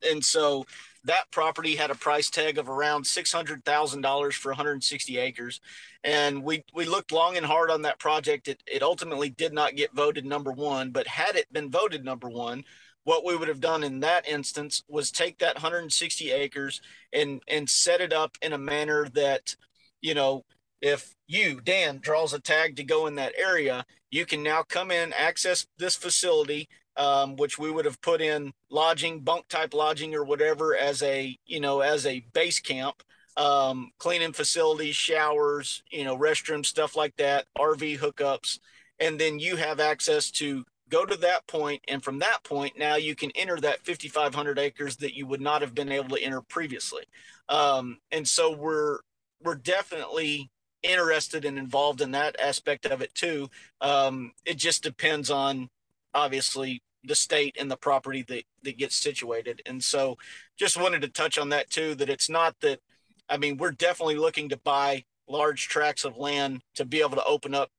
And 0.08 0.24
so 0.24 0.66
that 1.04 1.30
property 1.30 1.76
had 1.76 1.90
a 1.90 1.94
price 1.94 2.28
tag 2.28 2.58
of 2.58 2.68
around 2.68 3.04
$600,000 3.04 4.32
for 4.34 4.50
160 4.50 5.18
acres. 5.18 5.60
And 6.04 6.42
we, 6.42 6.64
we 6.74 6.84
looked 6.84 7.12
long 7.12 7.36
and 7.36 7.46
hard 7.46 7.70
on 7.70 7.82
that 7.82 7.98
project. 7.98 8.48
It, 8.48 8.62
it 8.66 8.82
ultimately 8.82 9.30
did 9.30 9.52
not 9.52 9.76
get 9.76 9.94
voted 9.94 10.26
number 10.26 10.52
one, 10.52 10.90
but 10.90 11.06
had 11.06 11.36
it 11.36 11.52
been 11.52 11.70
voted 11.70 12.04
number 12.04 12.28
one, 12.28 12.64
what 13.04 13.24
we 13.24 13.36
would 13.36 13.48
have 13.48 13.60
done 13.60 13.84
in 13.84 14.00
that 14.00 14.28
instance 14.28 14.82
was 14.88 15.12
take 15.12 15.38
that 15.38 15.54
160 15.54 16.32
acres 16.32 16.80
and, 17.12 17.40
and 17.46 17.70
set 17.70 18.00
it 18.00 18.12
up 18.12 18.36
in 18.42 18.52
a 18.52 18.58
manner 18.58 19.08
that, 19.14 19.54
you 20.00 20.12
know, 20.12 20.44
if 20.86 21.16
you, 21.26 21.60
Dan, 21.60 21.98
draws 22.00 22.32
a 22.32 22.40
tag 22.40 22.76
to 22.76 22.84
go 22.84 23.08
in 23.08 23.16
that 23.16 23.34
area, 23.36 23.84
you 24.10 24.24
can 24.24 24.42
now 24.42 24.62
come 24.62 24.92
in, 24.92 25.12
access 25.12 25.66
this 25.78 25.96
facility, 25.96 26.68
um, 26.96 27.34
which 27.34 27.58
we 27.58 27.72
would 27.72 27.84
have 27.84 28.00
put 28.00 28.20
in 28.20 28.52
lodging, 28.70 29.20
bunk 29.20 29.48
type 29.48 29.74
lodging 29.74 30.14
or 30.14 30.24
whatever 30.24 30.76
as 30.76 31.02
a, 31.02 31.36
you 31.44 31.58
know, 31.58 31.80
as 31.80 32.06
a 32.06 32.24
base 32.32 32.60
camp, 32.60 33.02
um, 33.36 33.90
cleaning 33.98 34.32
facilities, 34.32 34.94
showers, 34.94 35.82
you 35.90 36.04
know, 36.04 36.16
restrooms, 36.16 36.66
stuff 36.66 36.94
like 36.94 37.16
that, 37.16 37.46
RV 37.58 37.98
hookups. 37.98 38.60
And 39.00 39.18
then 39.18 39.40
you 39.40 39.56
have 39.56 39.80
access 39.80 40.30
to 40.32 40.64
go 40.88 41.04
to 41.04 41.16
that 41.16 41.44
point, 41.48 41.82
and 41.88 42.02
from 42.02 42.20
that 42.20 42.44
point, 42.44 42.78
now 42.78 42.94
you 42.94 43.16
can 43.16 43.32
enter 43.32 43.56
that 43.56 43.84
5,500 43.84 44.56
acres 44.56 44.96
that 44.98 45.16
you 45.16 45.26
would 45.26 45.40
not 45.40 45.62
have 45.62 45.74
been 45.74 45.90
able 45.90 46.16
to 46.16 46.22
enter 46.22 46.42
previously. 46.42 47.02
Um, 47.48 47.98
and 48.12 48.26
so 48.26 48.52
we're 48.56 49.00
we're 49.42 49.56
definitely 49.56 50.50
interested 50.86 51.44
and 51.44 51.58
involved 51.58 52.00
in 52.00 52.12
that 52.12 52.36
aspect 52.40 52.86
of 52.86 53.02
it 53.02 53.14
too. 53.14 53.48
Um, 53.80 54.32
it 54.44 54.56
just 54.56 54.82
depends 54.82 55.30
on 55.30 55.68
obviously 56.14 56.82
the 57.04 57.14
state 57.14 57.56
and 57.58 57.70
the 57.70 57.76
property 57.76 58.22
that, 58.28 58.44
that 58.62 58.78
gets 58.78 58.96
situated. 58.96 59.62
And 59.66 59.82
so 59.82 60.16
just 60.58 60.80
wanted 60.80 61.02
to 61.02 61.08
touch 61.08 61.38
on 61.38 61.50
that 61.50 61.70
too, 61.70 61.94
that 61.96 62.08
it's 62.08 62.28
not 62.28 62.56
that, 62.60 62.80
I 63.28 63.36
mean, 63.36 63.56
we're 63.56 63.72
definitely 63.72 64.16
looking 64.16 64.48
to 64.48 64.56
buy 64.56 65.04
large 65.28 65.68
tracts 65.68 66.04
of 66.04 66.16
land 66.16 66.62
to 66.74 66.84
be 66.84 67.00
able 67.00 67.16
to 67.16 67.24
open 67.24 67.54
up, 67.54 67.70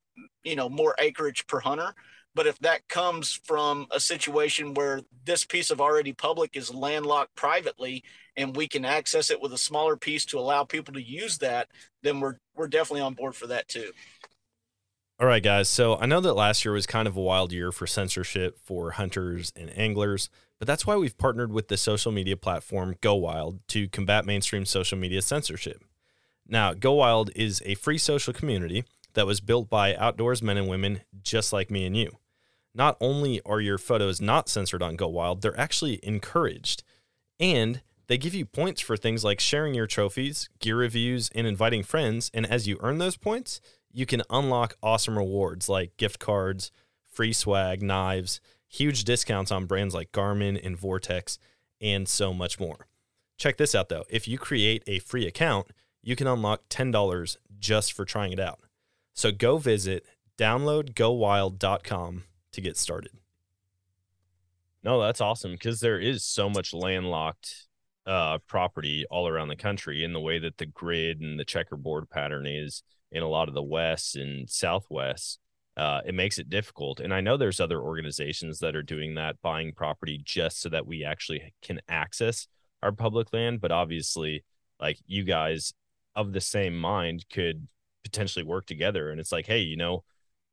you 0.43 0.55
know, 0.55 0.69
more 0.69 0.95
acreage 0.99 1.45
per 1.47 1.59
hunter. 1.59 1.93
But 2.37 2.45
if 2.45 2.59
that 2.59 2.87
comes 2.87 3.33
from 3.45 3.87
a 3.89 3.99
situation 3.99 4.75
where 4.75 5.01
this 5.25 5.43
piece 5.43 5.71
of 5.71 5.81
already 5.81 6.13
public 6.13 6.55
is 6.55 6.71
landlocked 6.71 7.33
privately 7.33 8.03
and 8.35 8.55
we 8.55 8.67
can 8.67 8.85
access 8.85 9.31
it 9.31 9.41
with 9.41 9.53
a 9.53 9.57
smaller 9.57 9.97
piece 9.97 10.23
to 10.25 10.37
allow 10.37 10.63
people 10.63 10.93
to 10.93 11.01
use 11.01 11.39
that, 11.39 11.67
then 12.03 12.19
we're 12.19 12.35
we're 12.55 12.67
definitely 12.67 13.01
on 13.01 13.15
board 13.15 13.33
for 13.33 13.47
that 13.47 13.67
too. 13.67 13.89
All 15.19 15.25
right, 15.25 15.41
guys. 15.41 15.67
So 15.67 15.97
I 15.97 16.05
know 16.05 16.21
that 16.21 16.35
last 16.35 16.63
year 16.63 16.75
was 16.75 16.85
kind 16.85 17.07
of 17.07 17.17
a 17.17 17.21
wild 17.21 17.51
year 17.51 17.71
for 17.71 17.87
censorship 17.87 18.59
for 18.63 18.91
hunters 18.91 19.51
and 19.55 19.75
anglers, 19.75 20.29
but 20.59 20.67
that's 20.67 20.85
why 20.85 20.95
we've 20.95 21.17
partnered 21.17 21.51
with 21.51 21.69
the 21.69 21.77
social 21.77 22.11
media 22.11 22.37
platform 22.37 22.97
Go 23.01 23.15
Wild 23.15 23.67
to 23.69 23.87
combat 23.87 24.27
mainstream 24.27 24.65
social 24.65 24.99
media 24.99 25.23
censorship. 25.23 25.83
Now, 26.47 26.75
Go 26.75 26.93
Wild 26.93 27.31
is 27.35 27.63
a 27.65 27.73
free 27.73 27.97
social 27.97 28.31
community 28.31 28.83
that 29.15 29.25
was 29.25 29.41
built 29.41 29.71
by 29.71 29.95
outdoors 29.95 30.43
men 30.43 30.57
and 30.57 30.67
women 30.67 31.01
just 31.23 31.51
like 31.51 31.71
me 31.71 31.83
and 31.83 31.97
you. 31.97 32.11
Not 32.77 32.95
only 33.01 33.41
are 33.43 33.59
your 33.59 33.79
photos 33.79 34.21
not 34.21 34.47
censored 34.47 34.83
on 34.83 34.97
Go 34.97 35.07
Wild, 35.07 35.41
they're 35.41 35.59
actually 35.59 35.99
encouraged. 36.03 36.83
And 37.39 37.81
they 38.05 38.19
give 38.19 38.35
you 38.35 38.45
points 38.45 38.81
for 38.81 38.95
things 38.95 39.23
like 39.23 39.39
sharing 39.39 39.73
your 39.73 39.87
trophies, 39.87 40.47
gear 40.59 40.77
reviews, 40.77 41.31
and 41.33 41.47
inviting 41.47 41.81
friends. 41.81 42.29
And 42.35 42.45
as 42.45 42.67
you 42.67 42.77
earn 42.81 42.99
those 42.99 43.17
points, 43.17 43.61
you 43.91 44.05
can 44.05 44.21
unlock 44.29 44.77
awesome 44.83 45.17
rewards 45.17 45.67
like 45.67 45.97
gift 45.97 46.19
cards, 46.19 46.71
free 47.11 47.33
swag, 47.33 47.81
knives, 47.81 48.39
huge 48.67 49.03
discounts 49.05 49.51
on 49.51 49.65
brands 49.65 49.95
like 49.95 50.11
Garmin 50.11 50.63
and 50.63 50.77
Vortex, 50.77 51.39
and 51.81 52.07
so 52.07 52.31
much 52.31 52.59
more. 52.59 52.85
Check 53.39 53.57
this 53.57 53.73
out 53.73 53.89
though. 53.89 54.05
If 54.07 54.27
you 54.27 54.37
create 54.37 54.83
a 54.85 54.99
free 54.99 55.25
account, 55.25 55.67
you 56.03 56.15
can 56.15 56.27
unlock 56.27 56.69
$10 56.69 57.37
just 57.57 57.91
for 57.91 58.05
trying 58.05 58.33
it 58.33 58.39
out. 58.39 58.59
So 59.15 59.31
go 59.31 59.57
visit 59.57 60.05
downloadgowild.com 60.37 62.23
to 62.57 62.61
get 62.61 62.75
started. 62.75 63.11
No, 64.83 64.99
that's 64.99 65.21
awesome 65.21 65.51
because 65.51 65.79
there 65.79 65.99
is 65.99 66.23
so 66.23 66.49
much 66.49 66.73
landlocked 66.73 67.67
uh, 68.07 68.39
property 68.47 69.05
all 69.11 69.27
around 69.27 69.49
the 69.49 69.55
country 69.55 70.03
in 70.03 70.11
the 70.11 70.19
way 70.19 70.39
that 70.39 70.57
the 70.57 70.65
grid 70.65 71.21
and 71.21 71.39
the 71.39 71.45
checkerboard 71.45 72.09
pattern 72.09 72.47
is 72.47 72.81
in 73.11 73.21
a 73.21 73.27
lot 73.27 73.47
of 73.47 73.53
the 73.53 73.61
west 73.61 74.15
and 74.15 74.49
southwest. 74.49 75.39
Uh, 75.75 76.01
it 76.03 76.15
makes 76.15 76.39
it 76.39 76.49
difficult. 76.49 76.99
And 76.99 77.13
I 77.13 77.21
know 77.21 77.37
there's 77.37 77.59
other 77.59 77.79
organizations 77.79 78.57
that 78.59 78.75
are 78.75 78.81
doing 78.81 79.13
that, 79.15 79.39
buying 79.43 79.71
property 79.71 80.19
just 80.23 80.59
so 80.59 80.69
that 80.69 80.87
we 80.87 81.03
actually 81.03 81.53
can 81.61 81.79
access 81.87 82.47
our 82.81 82.91
public 82.91 83.31
land. 83.33 83.61
But 83.61 83.71
obviously, 83.71 84.43
like 84.79 84.97
you 85.05 85.23
guys 85.23 85.73
of 86.15 86.33
the 86.33 86.41
same 86.41 86.75
mind 86.75 87.25
could 87.31 87.67
potentially 88.03 88.43
work 88.43 88.65
together. 88.65 89.11
And 89.11 89.19
it's 89.19 89.31
like, 89.31 89.45
hey, 89.45 89.59
you 89.59 89.77
know, 89.77 90.03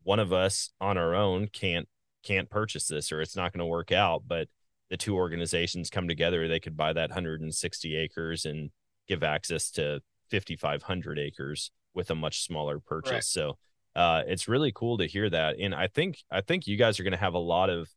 one 0.02 0.18
of 0.18 0.34
us 0.34 0.70
on 0.80 0.98
our 0.98 1.14
own 1.14 1.46
can't 1.48 1.88
can't 2.24 2.50
purchase 2.50 2.88
this 2.88 3.12
or 3.12 3.20
it's 3.20 3.36
not 3.36 3.52
going 3.52 3.60
to 3.60 3.66
work 3.66 3.92
out 3.92 4.22
but 4.26 4.48
the 4.90 4.96
two 4.96 5.14
organizations 5.14 5.90
come 5.90 6.08
together 6.08 6.46
they 6.48 6.60
could 6.60 6.76
buy 6.76 6.92
that 6.92 7.10
160 7.10 7.96
acres 7.96 8.44
and 8.44 8.70
give 9.08 9.22
access 9.22 9.70
to 9.70 10.00
5500 10.30 11.18
acres 11.18 11.70
with 11.94 12.10
a 12.10 12.14
much 12.14 12.44
smaller 12.44 12.80
purchase 12.80 13.12
right. 13.12 13.24
so 13.24 13.58
uh, 13.96 14.22
it's 14.26 14.48
really 14.48 14.72
cool 14.74 14.98
to 14.98 15.06
hear 15.06 15.30
that 15.30 15.56
and 15.60 15.74
i 15.74 15.86
think 15.86 16.18
i 16.30 16.40
think 16.40 16.66
you 16.66 16.76
guys 16.76 16.98
are 16.98 17.04
going 17.04 17.12
to 17.12 17.16
have 17.18 17.34
a 17.34 17.38
lot 17.38 17.70
of 17.70 17.88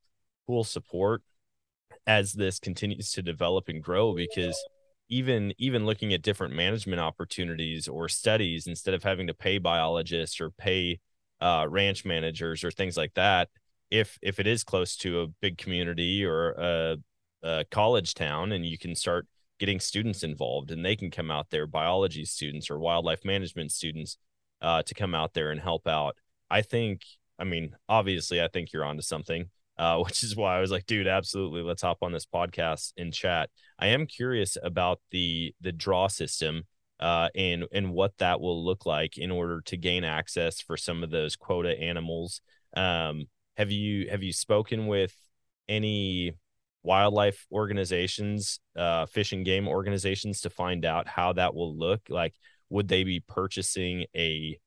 cool 0.45 0.63
support 0.63 1.23
as 2.05 2.33
this 2.33 2.59
continues 2.59 3.11
to 3.11 3.21
develop 3.21 3.67
and 3.67 3.83
grow 3.83 4.13
because 4.13 4.57
even 5.09 5.53
even 5.57 5.85
looking 5.85 6.13
at 6.13 6.21
different 6.21 6.53
management 6.53 6.99
opportunities 6.99 7.87
or 7.87 8.09
studies 8.09 8.67
instead 8.67 8.93
of 8.93 9.03
having 9.03 9.27
to 9.27 9.33
pay 9.33 9.57
biologists 9.57 10.41
or 10.41 10.51
pay 10.51 10.99
uh, 11.39 11.65
ranch 11.69 12.03
managers 12.03 12.63
or 12.63 12.71
things 12.71 12.97
like 12.97 13.13
that 13.13 13.49
if 13.89 14.17
if 14.21 14.39
it 14.39 14.47
is 14.47 14.63
close 14.63 14.95
to 14.97 15.21
a 15.21 15.27
big 15.41 15.57
community 15.57 16.25
or 16.25 16.51
a, 16.51 16.97
a 17.43 17.65
college 17.71 18.13
town 18.13 18.51
and 18.51 18.65
you 18.65 18.77
can 18.77 18.95
start 18.95 19.27
getting 19.59 19.79
students 19.79 20.23
involved 20.23 20.71
and 20.71 20.85
they 20.85 20.95
can 20.95 21.09
come 21.09 21.31
out 21.31 21.49
there 21.49 21.65
biology 21.65 22.25
students 22.25 22.69
or 22.69 22.79
wildlife 22.79 23.25
management 23.25 23.71
students 23.71 24.17
uh, 24.61 24.83
to 24.83 24.93
come 24.93 25.15
out 25.15 25.33
there 25.33 25.51
and 25.51 25.61
help 25.61 25.87
out 25.87 26.17
i 26.49 26.61
think 26.61 27.01
i 27.39 27.43
mean 27.43 27.75
obviously 27.87 28.41
i 28.41 28.47
think 28.47 28.71
you're 28.71 28.85
onto 28.85 29.01
something 29.01 29.49
uh, 29.77 29.97
which 30.03 30.23
is 30.23 30.35
why 30.35 30.57
i 30.57 30.59
was 30.59 30.71
like 30.71 30.85
dude 30.85 31.07
absolutely 31.07 31.61
let's 31.61 31.81
hop 31.81 31.97
on 32.01 32.11
this 32.11 32.25
podcast 32.25 32.93
and 32.97 33.13
chat. 33.13 33.49
I 33.79 33.87
am 33.87 34.07
curious 34.07 34.57
about 34.61 34.99
the 35.11 35.53
the 35.61 35.71
draw 35.71 36.07
system 36.07 36.63
uh, 36.99 37.29
and 37.35 37.65
and 37.71 37.91
what 37.91 38.17
that 38.17 38.41
will 38.41 38.65
look 38.65 38.85
like 38.85 39.17
in 39.17 39.29
order 39.29 39.61
to 39.61 39.77
gain 39.77 40.03
access 40.03 40.61
for 40.61 40.77
some 40.77 41.03
of 41.03 41.11
those 41.11 41.35
quota 41.35 41.79
animals 41.79 42.41
um, 42.75 43.25
have 43.57 43.71
you 43.71 44.09
have 44.09 44.23
you 44.23 44.31
spoken 44.31 44.87
with 44.87 45.13
any 45.67 46.33
wildlife 46.83 47.45
organizations, 47.51 48.59
uh, 48.75 49.05
fish 49.07 49.33
and 49.33 49.43
game 49.43 49.67
organizations 49.67 50.41
to 50.41 50.49
find 50.49 50.85
out 50.85 51.07
how 51.07 51.33
that 51.33 51.53
will 51.53 51.75
look? 51.75 52.01
Like, 52.07 52.35
would 52.69 52.87
they 52.87 53.03
be 53.03 53.19
purchasing 53.19 54.05
a 54.15 54.57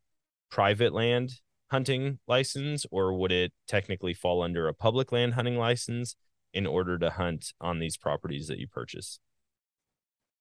private 0.50 0.92
land 0.92 1.33
hunting 1.70 2.18
license, 2.26 2.85
or 2.90 3.14
would 3.14 3.31
it 3.31 3.53
technically 3.68 4.12
fall 4.12 4.42
under 4.42 4.66
a 4.66 4.74
public 4.74 5.12
land 5.12 5.35
hunting 5.35 5.57
license 5.57 6.16
in 6.53 6.66
order 6.66 6.98
to 6.98 7.11
hunt 7.11 7.53
on 7.61 7.79
these 7.79 7.96
properties 7.96 8.48
that 8.48 8.59
you 8.59 8.66
purchase? 8.66 9.20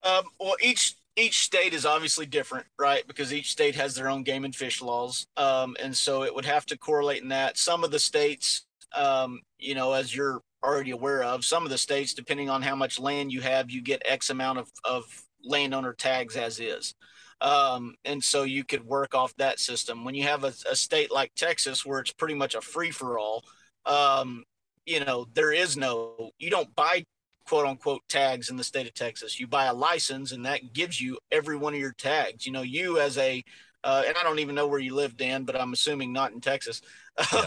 Um, 0.02 0.24
well, 0.40 0.56
each 0.62 0.96
each 1.16 1.40
state 1.40 1.74
is 1.74 1.86
obviously 1.86 2.26
different, 2.26 2.66
right? 2.78 3.06
Because 3.08 3.34
each 3.34 3.52
state 3.52 3.76
has 3.76 3.96
their 3.96 4.10
own 4.10 4.24
game 4.24 4.46
and 4.46 4.56
fish 4.56 4.82
laws, 4.82 5.28
um, 5.38 5.76
and 5.82 5.96
so 5.96 6.24
it 6.24 6.34
would 6.34 6.46
have 6.46 6.66
to 6.68 6.78
correlate 6.78 7.22
in 7.22 7.30
that. 7.30 7.58
Some 7.58 7.84
of 7.84 7.92
the 7.92 8.00
states, 8.00 8.66
um, 8.96 9.42
you 9.58 9.76
know, 9.76 9.94
as 9.94 10.16
you're 10.16 10.42
already 10.64 10.92
aware 10.92 11.24
of, 11.24 11.46
some 11.46 11.64
of 11.64 11.70
the 11.70 11.78
states, 11.78 12.14
depending 12.14 12.50
on 12.50 12.62
how 12.62 12.76
much 12.76 13.00
land 13.00 13.32
you 13.32 13.42
have, 13.42 13.70
you 13.70 13.82
get 13.82 14.02
X 14.06 14.30
amount 14.30 14.60
of 14.60 14.72
of 14.84 15.04
landowner 15.44 15.94
tags 15.94 16.36
as 16.36 16.60
is. 16.60 16.96
Um, 17.42 17.96
and 18.04 18.22
so 18.24 18.44
you 18.44 18.64
could 18.64 18.86
work 18.86 19.16
off 19.16 19.34
that 19.38 19.60
system. 19.60 20.04
When 20.04 20.16
you 20.16 20.24
have 20.24 20.44
a, 20.44 20.54
a 20.70 20.76
state 20.76 21.12
like 21.12 21.34
Texas, 21.36 21.86
where 21.86 22.00
it's 22.00 22.12
pretty 22.12 22.34
much 22.34 22.56
a 22.56 22.62
free 22.62 22.92
for 22.92 23.18
all, 23.18 23.46
um, 23.86 24.44
you 24.86 25.04
know, 25.06 25.28
there 25.34 25.54
is 25.54 25.78
no, 25.78 26.32
you 26.38 26.50
don't 26.50 26.74
buy 26.76 27.06
quote 27.50 27.66
unquote 27.66 28.04
tags 28.08 28.52
in 28.52 28.58
the 28.58 28.64
state 28.64 28.86
of 28.86 28.94
Texas. 28.94 29.40
You 29.40 29.48
buy 29.48 29.66
a 29.66 29.74
license 29.74 30.32
and 30.32 30.46
that 30.46 30.72
gives 30.72 31.02
you 31.02 31.18
every 31.32 31.58
one 31.58 31.74
of 31.74 31.80
your 31.80 31.94
tags. 31.94 32.46
You 32.46 32.52
know, 32.52 32.62
you 32.62 33.00
as 33.00 33.18
a, 33.18 33.44
uh, 33.84 34.04
and 34.06 34.16
I 34.16 34.22
don't 34.22 34.38
even 34.38 34.54
know 34.54 34.68
where 34.68 34.80
you 34.80 34.94
live, 34.94 35.18
Dan, 35.18 35.46
but 35.46 35.60
I'm 35.60 35.74
assuming 35.74 36.14
not 36.14 36.32
in 36.32 36.42
Texas. 36.42 36.82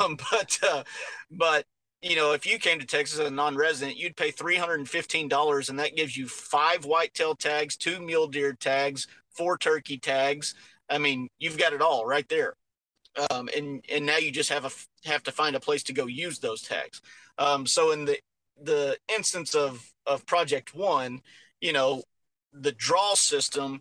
Um, 0.00 0.18
but, 0.30 0.58
uh, 0.68 0.82
but, 1.30 1.64
you 2.02 2.14
know, 2.14 2.32
if 2.32 2.44
you 2.44 2.58
came 2.58 2.78
to 2.78 2.84
Texas 2.84 3.18
as 3.18 3.28
a 3.28 3.30
non-resident, 3.30 3.96
you'd 3.96 4.18
pay 4.18 4.30
$315 4.30 5.70
and 5.70 5.78
that 5.78 5.96
gives 5.96 6.14
you 6.14 6.28
five 6.28 6.84
whitetail 6.84 7.34
tags, 7.34 7.74
two 7.74 7.98
mule 7.98 8.26
deer 8.26 8.52
tags, 8.52 9.06
four 9.30 9.56
turkey 9.56 9.96
tags. 9.96 10.54
I 10.90 10.98
mean, 10.98 11.28
you've 11.38 11.56
got 11.56 11.72
it 11.72 11.80
all 11.80 12.04
right 12.04 12.28
there. 12.28 12.56
Um, 13.30 13.48
and, 13.56 13.82
and 13.90 14.04
now 14.04 14.18
you 14.18 14.30
just 14.30 14.50
have 14.50 14.66
a, 14.66 14.70
have 15.08 15.22
to 15.22 15.32
find 15.32 15.56
a 15.56 15.60
place 15.60 15.84
to 15.84 15.94
go 15.94 16.04
use 16.04 16.38
those 16.38 16.60
tags. 16.60 17.00
Um, 17.38 17.64
so 17.64 17.92
in 17.92 18.04
the, 18.04 18.18
the 18.60 18.98
instance 19.08 19.54
of 19.54 19.91
of 20.06 20.26
project 20.26 20.74
one, 20.74 21.20
you 21.60 21.72
know, 21.72 22.02
the 22.52 22.72
draw 22.72 23.14
system 23.14 23.80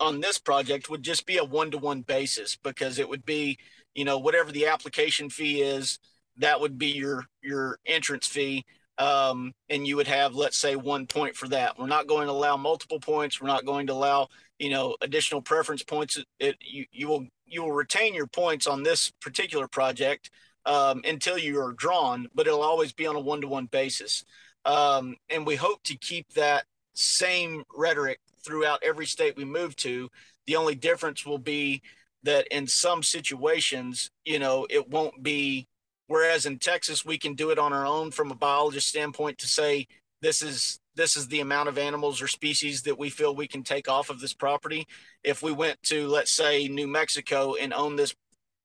on 0.00 0.20
this 0.20 0.38
project 0.38 0.90
would 0.90 1.02
just 1.02 1.26
be 1.26 1.38
a 1.38 1.44
one 1.44 1.70
to 1.70 1.78
one 1.78 2.02
basis 2.02 2.56
because 2.56 2.98
it 2.98 3.08
would 3.08 3.24
be, 3.24 3.58
you 3.94 4.04
know, 4.04 4.18
whatever 4.18 4.52
the 4.52 4.66
application 4.66 5.30
fee 5.30 5.62
is, 5.62 5.98
that 6.38 6.60
would 6.60 6.78
be 6.78 6.88
your 6.88 7.24
your 7.42 7.78
entrance 7.86 8.26
fee. 8.26 8.64
Um, 8.98 9.52
and 9.68 9.86
you 9.86 9.96
would 9.96 10.06
have, 10.06 10.34
let's 10.34 10.56
say, 10.56 10.74
one 10.74 11.06
point 11.06 11.36
for 11.36 11.48
that. 11.48 11.78
We're 11.78 11.86
not 11.86 12.06
going 12.06 12.28
to 12.28 12.32
allow 12.32 12.56
multiple 12.56 12.98
points. 12.98 13.40
We're 13.40 13.48
not 13.48 13.66
going 13.66 13.88
to 13.88 13.92
allow, 13.92 14.28
you 14.58 14.70
know, 14.70 14.96
additional 15.02 15.42
preference 15.42 15.82
points. 15.82 16.18
It 16.40 16.56
you 16.60 16.86
you 16.92 17.08
will 17.08 17.26
you 17.46 17.62
will 17.62 17.72
retain 17.72 18.14
your 18.14 18.26
points 18.26 18.66
on 18.66 18.82
this 18.82 19.12
particular 19.20 19.68
project 19.68 20.30
um, 20.66 21.02
until 21.04 21.38
you 21.38 21.60
are 21.60 21.72
drawn, 21.72 22.28
but 22.34 22.46
it'll 22.46 22.62
always 22.62 22.92
be 22.92 23.06
on 23.06 23.16
a 23.16 23.20
one 23.20 23.40
to 23.40 23.48
one 23.48 23.66
basis. 23.66 24.24
Um, 24.66 25.16
and 25.30 25.46
we 25.46 25.56
hope 25.56 25.82
to 25.84 25.96
keep 25.96 26.28
that 26.34 26.64
same 26.94 27.64
rhetoric 27.74 28.20
throughout 28.44 28.82
every 28.82 29.06
state 29.06 29.36
we 29.36 29.44
move 29.44 29.76
to. 29.76 30.10
The 30.46 30.56
only 30.56 30.74
difference 30.74 31.24
will 31.24 31.38
be 31.38 31.82
that 32.24 32.46
in 32.48 32.66
some 32.66 33.02
situations, 33.02 34.10
you 34.24 34.38
know, 34.38 34.66
it 34.68 34.90
won't 34.90 35.22
be 35.22 35.66
Whereas 36.08 36.46
in 36.46 36.58
Texas, 36.58 37.04
we 37.04 37.18
can 37.18 37.34
do 37.34 37.50
it 37.50 37.58
on 37.58 37.72
our 37.72 37.86
own 37.86 38.10
from 38.10 38.30
a 38.30 38.36
biologist 38.36 38.88
standpoint 38.88 39.38
to 39.38 39.46
say 39.46 39.86
this 40.22 40.40
is 40.42 40.78
this 40.94 41.16
is 41.16 41.28
the 41.28 41.40
amount 41.40 41.68
of 41.68 41.76
animals 41.76 42.22
or 42.22 42.28
species 42.28 42.82
that 42.82 42.98
we 42.98 43.10
feel 43.10 43.34
we 43.34 43.48
can 43.48 43.62
take 43.62 43.88
off 43.88 44.08
of 44.08 44.20
this 44.20 44.32
property. 44.32 44.86
If 45.24 45.42
we 45.42 45.52
went 45.52 45.82
to 45.84 46.06
let's 46.08 46.30
say 46.30 46.68
New 46.68 46.86
Mexico 46.86 47.54
and 47.54 47.72
own 47.74 47.96
this 47.96 48.14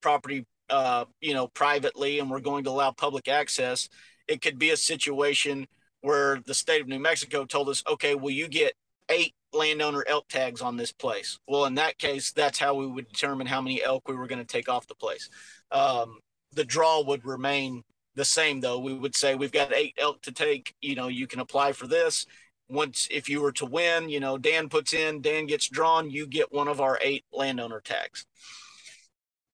property, 0.01 0.45
uh, 0.69 1.05
you 1.19 1.33
know, 1.33 1.47
privately, 1.47 2.19
and 2.19 2.29
we're 2.29 2.39
going 2.39 2.63
to 2.65 2.69
allow 2.69 2.91
public 2.91 3.27
access, 3.27 3.89
it 4.27 4.41
could 4.41 4.59
be 4.59 4.69
a 4.69 4.77
situation 4.77 5.67
where 6.01 6.39
the 6.45 6.53
state 6.53 6.81
of 6.81 6.87
New 6.87 6.99
Mexico 6.99 7.45
told 7.45 7.69
us, 7.69 7.83
okay, 7.87 8.15
well, 8.15 8.31
you 8.31 8.47
get 8.47 8.73
eight 9.09 9.33
landowner 9.53 10.03
elk 10.07 10.27
tags 10.27 10.61
on 10.61 10.77
this 10.77 10.91
place. 10.91 11.39
Well, 11.47 11.65
in 11.65 11.75
that 11.75 11.97
case, 11.97 12.31
that's 12.31 12.59
how 12.59 12.73
we 12.73 12.87
would 12.87 13.07
determine 13.07 13.47
how 13.47 13.61
many 13.61 13.83
elk 13.83 14.07
we 14.07 14.15
were 14.15 14.27
going 14.27 14.39
to 14.39 14.45
take 14.45 14.69
off 14.69 14.87
the 14.87 14.95
place. 14.95 15.29
Um, 15.71 16.19
the 16.53 16.63
draw 16.65 17.01
would 17.01 17.25
remain 17.25 17.83
the 18.15 18.25
same, 18.25 18.61
though. 18.61 18.79
We 18.79 18.93
would 18.93 19.15
say 19.15 19.35
we've 19.35 19.51
got 19.51 19.73
eight 19.73 19.95
elk 19.97 20.21
to 20.23 20.31
take. 20.31 20.75
You 20.81 20.95
know, 20.95 21.07
you 21.07 21.27
can 21.27 21.39
apply 21.39 21.73
for 21.73 21.87
this. 21.87 22.25
Once, 22.69 23.07
if 23.11 23.27
you 23.27 23.41
were 23.41 23.51
to 23.51 23.65
win, 23.65 24.09
you 24.09 24.19
know, 24.19 24.37
Dan 24.37 24.69
puts 24.69 24.93
in, 24.93 25.21
Dan 25.21 25.45
gets 25.45 25.67
drawn, 25.67 26.09
you 26.09 26.25
get 26.25 26.53
one 26.53 26.69
of 26.69 26.79
our 26.79 26.97
eight 27.01 27.25
landowner 27.33 27.81
tags. 27.81 28.25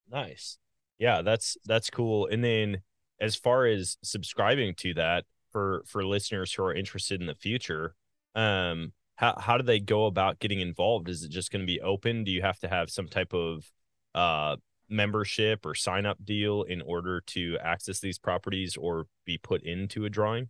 Nice. 0.09 0.59
Yeah, 0.99 1.21
that's 1.21 1.57
that's 1.65 1.89
cool. 1.89 2.27
And 2.27 2.43
then 2.43 2.81
as 3.19 3.35
far 3.35 3.65
as 3.65 3.97
subscribing 4.03 4.75
to 4.75 4.93
that 4.95 5.25
for 5.51 5.83
for 5.87 6.05
listeners 6.05 6.53
who 6.53 6.63
are 6.63 6.73
interested 6.73 7.21
in 7.21 7.27
the 7.27 7.35
future, 7.35 7.95
um, 8.35 8.93
how 9.15 9.35
how 9.39 9.57
do 9.57 9.63
they 9.63 9.79
go 9.79 10.05
about 10.05 10.39
getting 10.39 10.59
involved? 10.61 11.09
Is 11.09 11.23
it 11.23 11.29
just 11.31 11.51
going 11.51 11.61
to 11.61 11.67
be 11.67 11.81
open? 11.81 12.23
Do 12.23 12.31
you 12.31 12.41
have 12.41 12.59
to 12.59 12.67
have 12.67 12.89
some 12.89 13.07
type 13.07 13.33
of 13.33 13.69
uh 14.15 14.57
membership 14.89 15.65
or 15.65 15.75
sign 15.75 16.05
up 16.05 16.17
deal 16.23 16.63
in 16.63 16.81
order 16.81 17.21
to 17.21 17.57
access 17.61 17.99
these 17.99 18.17
properties 18.17 18.77
or 18.77 19.05
be 19.25 19.37
put 19.37 19.63
into 19.63 20.05
a 20.05 20.09
drawing? 20.09 20.49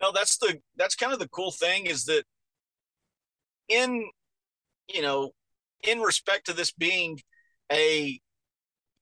No, 0.00 0.12
that's 0.12 0.38
the 0.38 0.60
that's 0.76 0.94
kind 0.94 1.12
of 1.12 1.18
the 1.18 1.28
cool 1.28 1.50
thing 1.50 1.86
is 1.86 2.04
that 2.04 2.24
in 3.68 4.08
you 4.88 5.02
know 5.02 5.32
in 5.86 6.00
respect 6.00 6.46
to 6.46 6.52
this 6.52 6.72
being 6.72 7.20
a 7.70 8.20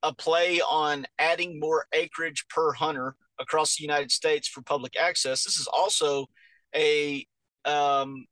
a 0.03 0.13
play 0.13 0.59
on 0.61 1.05
adding 1.17 1.59
more 1.59 1.85
acreage 1.93 2.45
per 2.49 2.73
hunter 2.73 3.15
across 3.39 3.77
the 3.77 3.83
United 3.83 4.11
States 4.11 4.47
for 4.47 4.61
public 4.61 4.93
access. 4.99 5.43
This 5.43 5.59
is 5.59 5.67
also 5.67 6.27
a 6.75 7.25
um, 7.65 8.25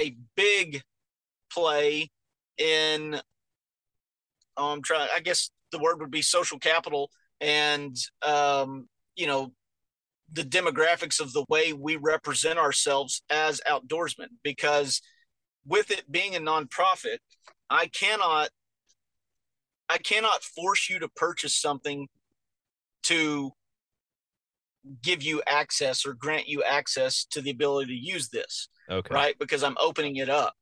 a 0.00 0.16
big 0.36 0.82
play 1.50 2.10
in 2.58 3.20
I'm 4.58 4.64
um, 4.64 4.82
trying. 4.82 5.08
I 5.14 5.20
guess 5.20 5.50
the 5.70 5.78
word 5.78 6.00
would 6.00 6.10
be 6.10 6.22
social 6.22 6.58
capital, 6.58 7.10
and 7.40 7.96
um, 8.22 8.88
you 9.16 9.26
know, 9.26 9.52
the 10.32 10.42
demographics 10.42 11.20
of 11.20 11.32
the 11.32 11.44
way 11.48 11.72
we 11.72 11.96
represent 11.96 12.58
ourselves 12.58 13.22
as 13.30 13.60
outdoorsmen. 13.70 14.28
Because 14.42 15.00
with 15.64 15.90
it 15.90 16.10
being 16.10 16.34
a 16.34 16.40
nonprofit, 16.40 17.18
I 17.70 17.86
cannot, 17.86 18.48
I 19.88 19.98
cannot 19.98 20.42
force 20.42 20.90
you 20.90 20.98
to 20.98 21.08
purchase 21.08 21.54
something 21.54 22.08
to 23.04 23.52
give 25.02 25.22
you 25.22 25.42
access 25.46 26.06
or 26.06 26.14
grant 26.14 26.48
you 26.48 26.62
access 26.62 27.24
to 27.30 27.40
the 27.40 27.50
ability 27.50 27.98
to 27.98 28.06
use 28.06 28.28
this. 28.28 28.68
Okay. 28.90 29.14
Right, 29.14 29.38
because 29.38 29.62
I'm 29.62 29.76
opening 29.78 30.16
it 30.16 30.30
up. 30.30 30.54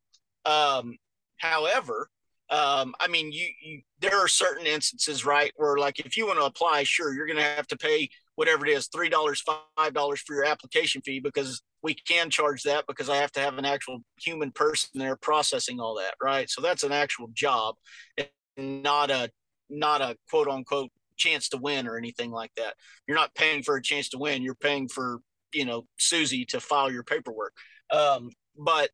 Um, 0.45 0.97
however, 1.39 2.09
um, 2.51 2.95
I 3.01 3.09
mean, 3.09 3.32
you, 3.32 3.47
you, 3.61 3.82
there 4.01 4.16
are 4.18 4.28
certain 4.28 4.66
instances, 4.66 5.24
right, 5.24 5.53
where 5.57 5.76
like 5.76 5.99
if 6.01 6.16
you 6.16 6.26
want 6.26 6.39
to 6.39 6.45
apply, 6.45 6.84
sure, 6.84 7.12
you're 7.12 7.26
going 7.26 7.39
to 7.39 7.43
have 7.43 7.66
to 7.68 7.76
pay 7.76 8.09
whatever 8.37 8.66
it 8.66 8.72
is, 8.72 8.89
three 8.89 9.09
dollars, 9.09 9.43
five 9.76 9.93
dollars 9.95 10.20
for 10.20 10.34
your 10.34 10.45
application 10.45 11.03
fee 11.03 11.20
because 11.20 11.62
we 11.82 11.95
can 11.95 12.30
charge 12.30 12.62
that 12.62 12.84
because 12.87 13.09
I 13.09 13.16
have 13.16 13.32
to 13.32 13.41
have 13.41 13.59
an 13.59 13.64
actual 13.64 13.99
human 14.20 14.53
person 14.53 14.91
there 14.95 15.16
processing 15.16 15.80
all 15.80 15.97
that, 15.97 16.14
right? 16.22 16.49
So 16.49 16.61
that's 16.61 16.84
an 16.84 16.93
actual 16.93 17.28
job, 17.32 17.74
and 18.16 18.82
not 18.82 19.11
a 19.11 19.30
not 19.68 20.01
a 20.01 20.16
quote 20.30 20.49
unquote 20.49 20.91
chance 21.17 21.49
to 21.51 21.59
win 21.59 21.87
or 21.87 21.97
anything 21.97 22.31
like 22.31 22.53
that. 22.57 22.75
You're 23.07 23.17
not 23.17 23.35
paying 23.35 23.62
for 23.62 23.77
a 23.77 23.83
chance 23.83 24.09
to 24.11 24.19
win. 24.19 24.43
You're 24.43 24.55
paying 24.55 24.89
for 24.89 25.21
you 25.53 25.64
know 25.64 25.87
Susie 25.99 26.45
to 26.47 26.61
file 26.61 26.91
your 26.93 27.05
paperwork. 27.05 27.55
Um, 27.91 28.31
but 28.57 28.91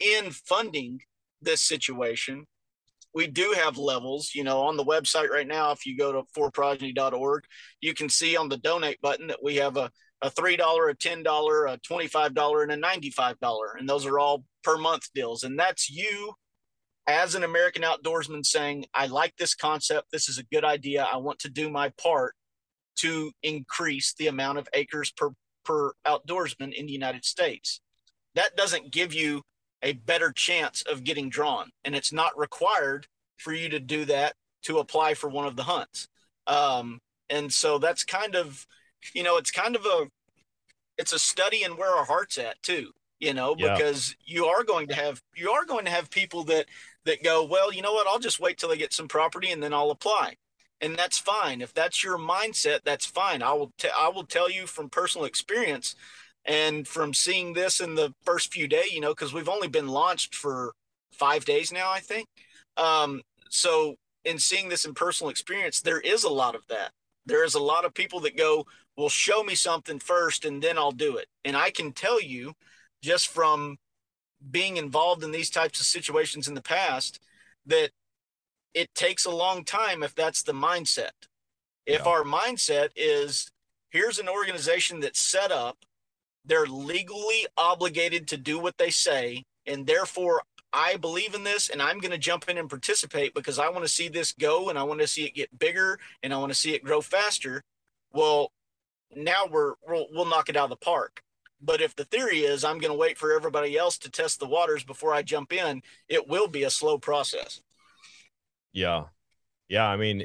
in 0.00 0.30
funding 0.30 1.00
this 1.42 1.62
situation, 1.62 2.46
we 3.14 3.26
do 3.26 3.54
have 3.56 3.78
levels, 3.78 4.32
you 4.34 4.44
know, 4.44 4.60
on 4.62 4.76
the 4.76 4.84
website 4.84 5.28
right 5.28 5.46
now. 5.46 5.72
If 5.72 5.86
you 5.86 5.96
go 5.96 6.12
to 6.12 6.22
4progeny.org, 6.38 7.44
you 7.80 7.94
can 7.94 8.08
see 8.08 8.36
on 8.36 8.48
the 8.48 8.58
donate 8.58 9.00
button 9.00 9.28
that 9.28 9.42
we 9.42 9.56
have 9.56 9.76
a, 9.76 9.90
a 10.22 10.30
$3, 10.30 10.56
a 10.56 10.94
$10, 10.94 11.72
a 11.72 11.78
$25, 11.78 12.62
and 12.62 12.72
a 12.72 12.86
$95. 12.86 13.34
And 13.78 13.88
those 13.88 14.06
are 14.06 14.18
all 14.18 14.44
per 14.62 14.76
month 14.76 15.08
deals. 15.14 15.42
And 15.44 15.58
that's 15.58 15.90
you 15.90 16.32
as 17.08 17.34
an 17.34 17.42
American 17.42 17.82
outdoorsman 17.82 18.44
saying, 18.44 18.84
I 18.92 19.06
like 19.06 19.34
this 19.36 19.54
concept. 19.54 20.12
This 20.12 20.28
is 20.28 20.38
a 20.38 20.44
good 20.44 20.64
idea. 20.64 21.08
I 21.10 21.16
want 21.16 21.38
to 21.40 21.48
do 21.48 21.70
my 21.70 21.88
part 22.00 22.34
to 22.96 23.32
increase 23.42 24.14
the 24.18 24.26
amount 24.26 24.58
of 24.58 24.68
acres 24.74 25.10
per, 25.10 25.30
per 25.64 25.92
outdoorsman 26.06 26.74
in 26.74 26.86
the 26.86 26.92
United 26.92 27.24
States. 27.24 27.80
That 28.34 28.56
doesn't 28.56 28.92
give 28.92 29.14
you 29.14 29.42
a 29.82 29.94
better 29.94 30.32
chance 30.32 30.82
of 30.82 31.02
getting 31.02 31.30
drawn. 31.30 31.70
And 31.84 31.94
it's 31.94 32.12
not 32.12 32.38
required 32.38 33.06
for 33.38 33.54
you 33.54 33.70
to 33.70 33.80
do 33.80 34.04
that 34.04 34.34
to 34.64 34.78
apply 34.78 35.14
for 35.14 35.30
one 35.30 35.46
of 35.46 35.56
the 35.56 35.62
hunts. 35.62 36.08
Um, 36.46 36.98
and 37.30 37.50
so 37.50 37.78
that's 37.78 38.04
kind 38.04 38.34
of, 38.34 38.66
you 39.14 39.22
know, 39.22 39.38
it's 39.38 39.50
kind 39.50 39.76
of 39.76 39.86
a, 39.86 40.08
it's 40.98 41.12
a 41.12 41.18
study 41.18 41.62
in 41.62 41.72
where 41.72 41.90
our 41.90 42.04
heart's 42.04 42.36
at 42.36 42.60
too, 42.62 42.90
you 43.20 43.32
know, 43.32 43.54
yeah. 43.56 43.74
because 43.74 44.14
you 44.26 44.46
are 44.46 44.64
going 44.64 44.88
to 44.88 44.94
have, 44.94 45.22
you 45.36 45.50
are 45.52 45.64
going 45.64 45.84
to 45.86 45.90
have 45.90 46.10
people 46.10 46.44
that, 46.44 46.66
that 47.08 47.24
go, 47.24 47.42
well, 47.42 47.72
you 47.72 47.82
know 47.82 47.92
what, 47.92 48.06
I'll 48.06 48.18
just 48.18 48.38
wait 48.38 48.58
till 48.58 48.70
I 48.70 48.76
get 48.76 48.92
some 48.92 49.08
property 49.08 49.50
and 49.50 49.62
then 49.62 49.72
I'll 49.72 49.90
apply. 49.90 50.34
And 50.80 50.94
that's 50.94 51.18
fine. 51.18 51.60
If 51.60 51.74
that's 51.74 52.04
your 52.04 52.18
mindset, 52.18 52.80
that's 52.84 53.06
fine. 53.06 53.42
I 53.42 53.52
will, 53.52 53.72
t- 53.78 53.88
I 53.98 54.08
will 54.08 54.24
tell 54.24 54.48
you 54.50 54.66
from 54.66 54.90
personal 54.90 55.24
experience 55.24 55.96
and 56.44 56.86
from 56.86 57.14
seeing 57.14 57.54
this 57.54 57.80
in 57.80 57.94
the 57.94 58.14
first 58.24 58.52
few 58.52 58.68
days, 58.68 58.92
you 58.92 59.00
know, 59.00 59.10
because 59.10 59.32
we've 59.32 59.48
only 59.48 59.68
been 59.68 59.88
launched 59.88 60.34
for 60.34 60.74
five 61.12 61.44
days 61.44 61.72
now, 61.72 61.90
I 61.90 61.98
think. 61.98 62.28
Um, 62.76 63.22
so, 63.50 63.96
in 64.24 64.38
seeing 64.38 64.68
this 64.68 64.84
in 64.84 64.92
personal 64.94 65.30
experience, 65.30 65.80
there 65.80 66.00
is 66.00 66.24
a 66.24 66.28
lot 66.28 66.54
of 66.54 66.62
that. 66.68 66.90
There 67.26 67.44
is 67.44 67.54
a 67.54 67.62
lot 67.62 67.84
of 67.84 67.94
people 67.94 68.20
that 68.20 68.36
go, 68.36 68.66
well, 68.96 69.08
show 69.08 69.42
me 69.42 69.54
something 69.54 69.98
first 69.98 70.44
and 70.44 70.62
then 70.62 70.76
I'll 70.76 70.92
do 70.92 71.16
it. 71.16 71.26
And 71.44 71.56
I 71.56 71.70
can 71.70 71.92
tell 71.92 72.20
you 72.20 72.52
just 73.02 73.28
from 73.28 73.78
being 74.50 74.76
involved 74.76 75.24
in 75.24 75.32
these 75.32 75.50
types 75.50 75.80
of 75.80 75.86
situations 75.86 76.48
in 76.48 76.54
the 76.54 76.62
past 76.62 77.20
that 77.66 77.90
it 78.74 78.94
takes 78.94 79.24
a 79.24 79.30
long 79.30 79.64
time 79.64 80.02
if 80.02 80.14
that's 80.14 80.42
the 80.42 80.52
mindset. 80.52 81.10
If 81.86 82.02
yeah. 82.04 82.10
our 82.10 82.22
mindset 82.22 82.90
is 82.96 83.50
here's 83.90 84.18
an 84.18 84.28
organization 84.28 85.00
that's 85.00 85.20
set 85.20 85.50
up 85.50 85.78
they're 86.48 86.66
legally 86.66 87.46
obligated 87.56 88.26
to 88.28 88.36
do 88.36 88.58
what 88.58 88.78
they 88.78 88.90
say. 88.90 89.44
And 89.66 89.86
therefore, 89.86 90.42
I 90.72 90.96
believe 90.96 91.34
in 91.34 91.44
this 91.44 91.68
and 91.68 91.80
I'm 91.80 91.98
going 91.98 92.10
to 92.10 92.18
jump 92.18 92.48
in 92.48 92.58
and 92.58 92.68
participate 92.68 93.34
because 93.34 93.58
I 93.58 93.68
want 93.68 93.84
to 93.84 93.88
see 93.88 94.08
this 94.08 94.32
go 94.32 94.70
and 94.70 94.78
I 94.78 94.82
want 94.82 95.00
to 95.00 95.06
see 95.06 95.24
it 95.24 95.34
get 95.34 95.56
bigger 95.58 95.98
and 96.22 96.32
I 96.32 96.38
want 96.38 96.50
to 96.50 96.58
see 96.58 96.74
it 96.74 96.82
grow 96.82 97.00
faster. 97.00 97.62
Well, 98.12 98.50
now 99.14 99.46
we're 99.50 99.74
we'll, 99.86 100.06
we'll 100.10 100.24
knock 100.26 100.48
it 100.48 100.56
out 100.56 100.64
of 100.64 100.70
the 100.70 100.76
park. 100.76 101.22
But 101.60 101.80
if 101.80 101.96
the 101.96 102.04
theory 102.04 102.40
is 102.40 102.64
I'm 102.64 102.78
going 102.78 102.92
to 102.92 102.98
wait 102.98 103.18
for 103.18 103.32
everybody 103.32 103.76
else 103.76 103.98
to 103.98 104.10
test 104.10 104.40
the 104.40 104.46
waters 104.46 104.84
before 104.84 105.12
I 105.12 105.22
jump 105.22 105.52
in, 105.52 105.82
it 106.08 106.28
will 106.28 106.48
be 106.48 106.62
a 106.62 106.70
slow 106.70 106.98
process. 106.98 107.60
Yeah. 108.72 109.04
Yeah, 109.68 109.86
I 109.86 109.96
mean, 109.96 110.24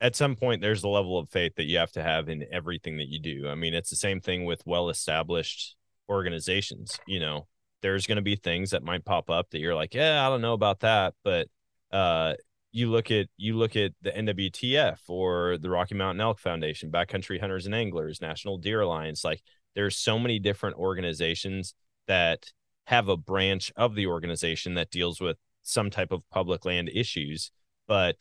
at 0.00 0.16
some 0.16 0.36
point 0.36 0.60
there's 0.60 0.82
a 0.82 0.88
level 0.88 1.18
of 1.18 1.30
faith 1.30 1.54
that 1.56 1.64
you 1.64 1.78
have 1.78 1.92
to 1.92 2.02
have 2.02 2.28
in 2.28 2.44
everything 2.52 2.98
that 2.98 3.08
you 3.08 3.18
do. 3.18 3.48
I 3.48 3.54
mean, 3.54 3.72
it's 3.72 3.90
the 3.90 3.96
same 3.96 4.20
thing 4.20 4.44
with 4.44 4.62
well-established 4.66 5.76
organizations, 6.08 6.98
you 7.06 7.20
know. 7.20 7.46
There's 7.80 8.06
going 8.06 8.16
to 8.16 8.22
be 8.22 8.36
things 8.36 8.70
that 8.70 8.84
might 8.84 9.04
pop 9.04 9.28
up 9.28 9.50
that 9.50 9.58
you're 9.58 9.74
like, 9.74 9.92
"Yeah, 9.92 10.24
I 10.24 10.28
don't 10.28 10.40
know 10.40 10.52
about 10.52 10.80
that," 10.80 11.14
but 11.24 11.48
uh 11.90 12.34
you 12.72 12.90
look 12.90 13.10
at 13.10 13.28
you 13.36 13.56
look 13.56 13.76
at 13.76 13.92
the 14.00 14.10
NWTF 14.10 14.98
or 15.08 15.58
the 15.58 15.68
Rocky 15.68 15.94
Mountain 15.94 16.20
Elk 16.20 16.38
Foundation, 16.38 16.90
Backcountry 16.90 17.38
Hunters 17.38 17.66
and 17.66 17.74
Anglers, 17.74 18.20
National 18.20 18.56
Deer 18.56 18.80
Alliance, 18.80 19.24
like 19.24 19.42
there's 19.74 19.96
so 19.96 20.18
many 20.18 20.38
different 20.38 20.76
organizations 20.76 21.74
that 22.06 22.52
have 22.86 23.08
a 23.08 23.16
branch 23.16 23.72
of 23.76 23.94
the 23.94 24.06
organization 24.06 24.74
that 24.74 24.90
deals 24.90 25.20
with 25.20 25.36
some 25.62 25.90
type 25.90 26.12
of 26.12 26.28
public 26.30 26.64
land 26.64 26.90
issues, 26.92 27.50
but 27.86 28.16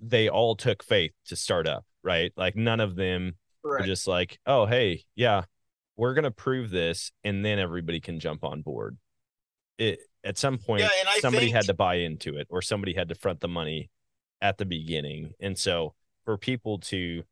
they 0.00 0.28
all 0.28 0.56
took 0.56 0.82
faith 0.82 1.12
to 1.26 1.36
start 1.36 1.66
up, 1.66 1.84
right? 2.02 2.32
Like 2.36 2.56
none 2.56 2.80
of 2.80 2.96
them 2.96 3.34
were 3.62 3.82
just 3.82 4.06
like, 4.06 4.38
oh, 4.46 4.66
hey, 4.66 5.04
yeah, 5.14 5.42
we're 5.96 6.14
gonna 6.14 6.30
prove 6.30 6.70
this, 6.70 7.12
and 7.22 7.44
then 7.44 7.58
everybody 7.58 8.00
can 8.00 8.20
jump 8.20 8.44
on 8.44 8.62
board. 8.62 8.96
It 9.78 10.00
at 10.22 10.38
some 10.38 10.58
point 10.58 10.82
yeah, 10.82 10.88
somebody 11.20 11.46
think... 11.46 11.56
had 11.56 11.66
to 11.66 11.74
buy 11.74 11.96
into 11.96 12.36
it, 12.36 12.46
or 12.50 12.62
somebody 12.62 12.94
had 12.94 13.08
to 13.08 13.14
front 13.14 13.40
the 13.40 13.48
money 13.48 13.90
at 14.40 14.58
the 14.58 14.64
beginning. 14.64 15.32
And 15.40 15.58
so 15.58 15.94
for 16.24 16.38
people 16.38 16.78
to 16.78 17.24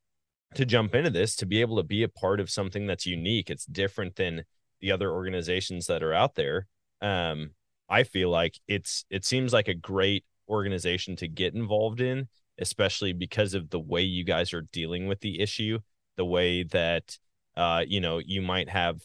to 0.55 0.65
jump 0.65 0.95
into 0.95 1.11
this, 1.11 1.37
to 1.37 1.47
be 1.47 1.61
able 1.61 1.77
to 1.77 1.83
be 1.83 2.03
a 2.03 2.09
part 2.09 2.41
of 2.41 2.51
something 2.51 2.87
that's 2.87 3.07
unique, 3.07 3.51
it's 3.51 3.65
different 3.67 4.17
than 4.17 4.45
the 4.81 4.93
other 4.93 5.11
organizations 5.11 5.87
that 5.87 6.03
are 6.03 6.13
out 6.13 6.35
there. 6.35 6.67
Um, 7.01 7.51
I 7.89 8.05
feel 8.05 8.31
like 8.31 8.59
it's 8.69 9.05
it 9.11 9.25
seems 9.25 9.53
like 9.53 9.69
a 9.69 9.75
great 9.75 10.25
organization 10.49 11.17
to 11.17 11.29
get 11.29 11.55
involved 11.55 12.01
in, 12.01 12.29
especially 12.59 13.13
because 13.13 13.55
of 13.55 13.71
the 13.71 13.81
way 13.81 14.03
you 14.03 14.25
guys 14.25 14.53
are 14.53 14.67
dealing 14.73 15.07
with 15.07 15.21
the 15.21 15.41
issue, 15.41 15.79
the 16.17 16.25
way 16.25 16.63
that 16.65 17.19
uh, 17.57 17.85
you 17.87 18.01
know, 18.01 18.19
you 18.19 18.43
might 18.43 18.69
have 18.69 19.01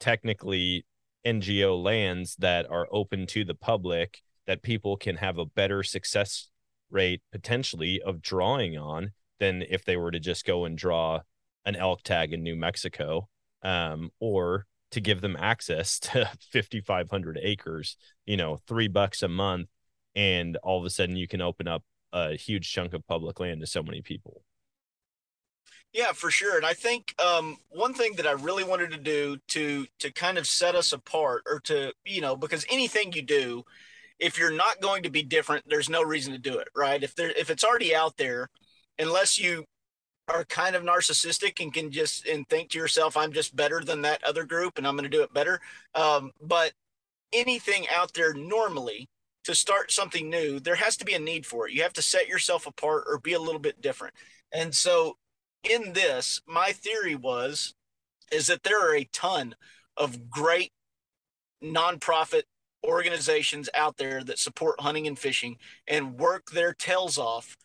technically 0.00 0.84
NGO 1.26 1.82
lands 1.82 2.36
that 2.36 2.70
are 2.70 2.86
open 2.92 3.26
to 3.28 3.44
the 3.44 3.54
public 3.54 4.22
that 4.46 4.62
people 4.62 4.96
can 4.96 5.16
have 5.16 5.38
a 5.38 5.46
better 5.46 5.82
success 5.82 6.50
rate 6.90 7.20
potentially 7.32 8.00
of 8.02 8.22
drawing 8.22 8.76
on 8.76 9.12
than 9.38 9.62
if 9.68 9.84
they 9.84 9.96
were 9.96 10.10
to 10.10 10.20
just 10.20 10.44
go 10.44 10.64
and 10.64 10.76
draw 10.76 11.20
an 11.64 11.76
elk 11.76 12.02
tag 12.02 12.32
in 12.32 12.42
New 12.42 12.56
Mexico 12.56 13.28
um, 13.62 14.10
or 14.20 14.66
to 14.92 15.00
give 15.00 15.20
them 15.20 15.36
access 15.38 15.98
to 16.00 16.30
5,500 16.52 17.38
acres, 17.42 17.96
you 18.24 18.36
know, 18.36 18.58
three 18.66 18.88
bucks 18.88 19.22
a 19.22 19.28
month. 19.28 19.68
And 20.14 20.56
all 20.62 20.78
of 20.78 20.84
a 20.84 20.90
sudden 20.90 21.16
you 21.16 21.28
can 21.28 21.42
open 21.42 21.68
up 21.68 21.82
a 22.12 22.34
huge 22.36 22.72
chunk 22.72 22.94
of 22.94 23.06
public 23.06 23.38
land 23.38 23.60
to 23.60 23.66
so 23.66 23.82
many 23.82 24.00
people. 24.00 24.42
Yeah, 25.92 26.12
for 26.12 26.30
sure. 26.30 26.56
And 26.56 26.66
I 26.66 26.74
think 26.74 27.14
um, 27.20 27.56
one 27.70 27.94
thing 27.94 28.14
that 28.16 28.26
I 28.26 28.32
really 28.32 28.64
wanted 28.64 28.90
to 28.90 28.98
do 28.98 29.38
to 29.48 29.86
to 30.00 30.12
kind 30.12 30.36
of 30.36 30.46
set 30.46 30.74
us 30.74 30.92
apart, 30.92 31.42
or 31.46 31.60
to 31.60 31.92
you 32.04 32.20
know, 32.20 32.36
because 32.36 32.66
anything 32.70 33.12
you 33.12 33.22
do, 33.22 33.64
if 34.18 34.38
you're 34.38 34.52
not 34.52 34.82
going 34.82 35.04
to 35.04 35.10
be 35.10 35.22
different, 35.22 35.64
there's 35.66 35.88
no 35.88 36.02
reason 36.02 36.32
to 36.34 36.38
do 36.38 36.58
it, 36.58 36.68
right? 36.76 37.02
If 37.02 37.14
there 37.14 37.30
if 37.30 37.48
it's 37.48 37.64
already 37.64 37.94
out 37.94 38.18
there, 38.18 38.50
unless 38.98 39.38
you 39.38 39.64
are 40.28 40.44
kind 40.44 40.74
of 40.74 40.82
narcissistic 40.82 41.60
and 41.60 41.72
can 41.72 41.90
just 41.90 42.26
and 42.26 42.48
think 42.48 42.70
to 42.70 42.78
yourself, 42.78 43.16
I'm 43.16 43.32
just 43.32 43.54
better 43.54 43.82
than 43.82 44.02
that 44.02 44.24
other 44.24 44.44
group, 44.44 44.78
and 44.78 44.86
I'm 44.86 44.96
going 44.96 45.08
to 45.10 45.16
do 45.16 45.22
it 45.22 45.32
better. 45.32 45.60
Um, 45.94 46.32
but 46.40 46.72
anything 47.32 47.86
out 47.94 48.12
there 48.14 48.34
normally 48.34 49.08
to 49.44 49.54
start 49.54 49.92
something 49.92 50.28
new, 50.28 50.58
there 50.58 50.74
has 50.74 50.96
to 50.96 51.04
be 51.04 51.14
a 51.14 51.18
need 51.18 51.46
for 51.46 51.68
it. 51.68 51.74
You 51.74 51.82
have 51.82 51.92
to 51.94 52.02
set 52.02 52.28
yourself 52.28 52.66
apart 52.66 53.04
or 53.06 53.18
be 53.18 53.34
a 53.34 53.40
little 53.40 53.60
bit 53.60 53.80
different. 53.80 54.14
And 54.52 54.74
so 54.74 55.16
in 55.62 55.92
this, 55.92 56.40
my 56.46 56.72
theory 56.72 57.14
was 57.14 57.74
is 58.32 58.48
that 58.48 58.64
there 58.64 58.80
are 58.80 58.96
a 58.96 59.08
ton 59.12 59.54
of 59.96 60.28
great 60.28 60.72
nonprofit 61.62 62.42
organizations 62.84 63.68
out 63.74 63.96
there 63.96 64.22
that 64.24 64.38
support 64.38 64.80
hunting 64.80 65.06
and 65.06 65.18
fishing 65.18 65.56
and 65.86 66.18
work 66.18 66.50
their 66.50 66.72
tails 66.72 67.18
off 67.18 67.56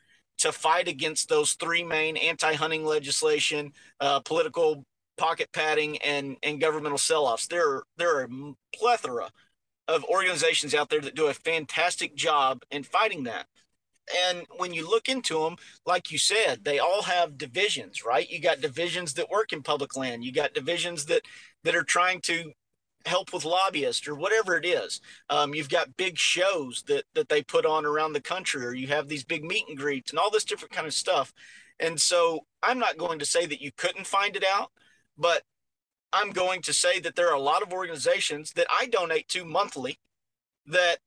to 0.42 0.52
fight 0.52 0.88
against 0.88 1.30
those 1.30 1.54
three 1.54 1.84
main 1.84 2.18
anti-hunting 2.18 2.86
legislation, 2.86 3.72
uh, 4.00 4.20
political 4.22 4.84
pocket 5.18 5.50
padding, 5.54 5.98
and 6.00 6.38
and 6.44 6.62
governmental 6.62 6.98
sell-offs. 6.98 7.48
There 7.48 7.68
are 7.70 7.84
there 7.98 8.18
are 8.18 8.24
a 8.24 8.54
plethora 8.76 9.30
of 9.88 10.04
organizations 10.06 10.74
out 10.74 10.90
there 10.90 11.02
that 11.02 11.16
do 11.16 11.28
a 11.28 11.34
fantastic 11.34 12.16
job 12.16 12.64
in 12.72 12.84
fighting 12.84 13.24
that. 13.24 13.48
And 14.30 14.46
when 14.58 14.74
you 14.74 14.90
look 14.90 15.08
into 15.08 15.40
them, 15.44 15.58
like 15.86 16.12
you 16.12 16.18
said, 16.18 16.64
they 16.64 16.80
all 16.80 17.04
have 17.04 17.38
divisions, 17.38 18.04
right? 18.04 18.30
You 18.30 18.42
got 18.42 18.62
divisions 18.62 19.14
that 19.14 19.30
work 19.30 19.54
in 19.54 19.62
public 19.62 19.96
land. 19.96 20.24
You 20.24 20.32
got 20.34 20.54
divisions 20.54 21.06
that 21.06 21.22
that 21.64 21.76
are 21.76 21.84
trying 21.84 22.22
to 22.22 22.52
help 23.06 23.34
with 23.34 23.46
lobbyists 23.46 24.08
or 24.08 24.16
whatever 24.16 24.56
it 24.56 24.66
is. 24.66 25.02
Um, 25.30 25.54
you've 25.54 25.70
got 25.70 25.98
big 25.98 26.18
shows 26.18 26.84
that 26.88 27.06
that 27.14 27.30
they 27.30 27.42
put 27.42 27.66
on 27.66 27.86
around 27.86 28.14
the 28.14 28.22
country, 28.22 28.66
or 28.66 28.74
you 28.74 28.88
have 28.88 29.08
these 29.08 29.24
big 29.24 29.44
meet 29.44 29.66
and 29.68 29.78
greets 29.78 30.12
and 30.12 30.20
all 30.20 30.32
this 30.32 30.44
different 30.44 30.74
kind 30.74 30.88
of 30.88 30.94
stuff. 30.94 31.34
And 31.80 32.00
so 32.00 32.46
I'm 32.62 32.80
not 32.80 32.98
going 32.98 33.20
to 33.20 33.26
say 33.26 33.46
that 33.46 33.62
you 33.62 33.72
couldn't 33.76 34.06
find 34.06 34.36
it 34.36 34.46
out, 34.46 34.72
but 35.18 35.44
I'm 36.14 36.32
going 36.32 36.62
to 36.64 36.74
say 36.74 37.00
that 37.00 37.16
there 37.16 37.30
are 37.30 37.36
a 37.36 37.42
lot 37.42 37.64
of 37.64 37.74
organizations 37.74 38.52
that 38.54 38.68
I 38.70 38.86
donate 38.86 39.28
to 39.30 39.46
monthly 39.46 40.00
that 40.68 41.00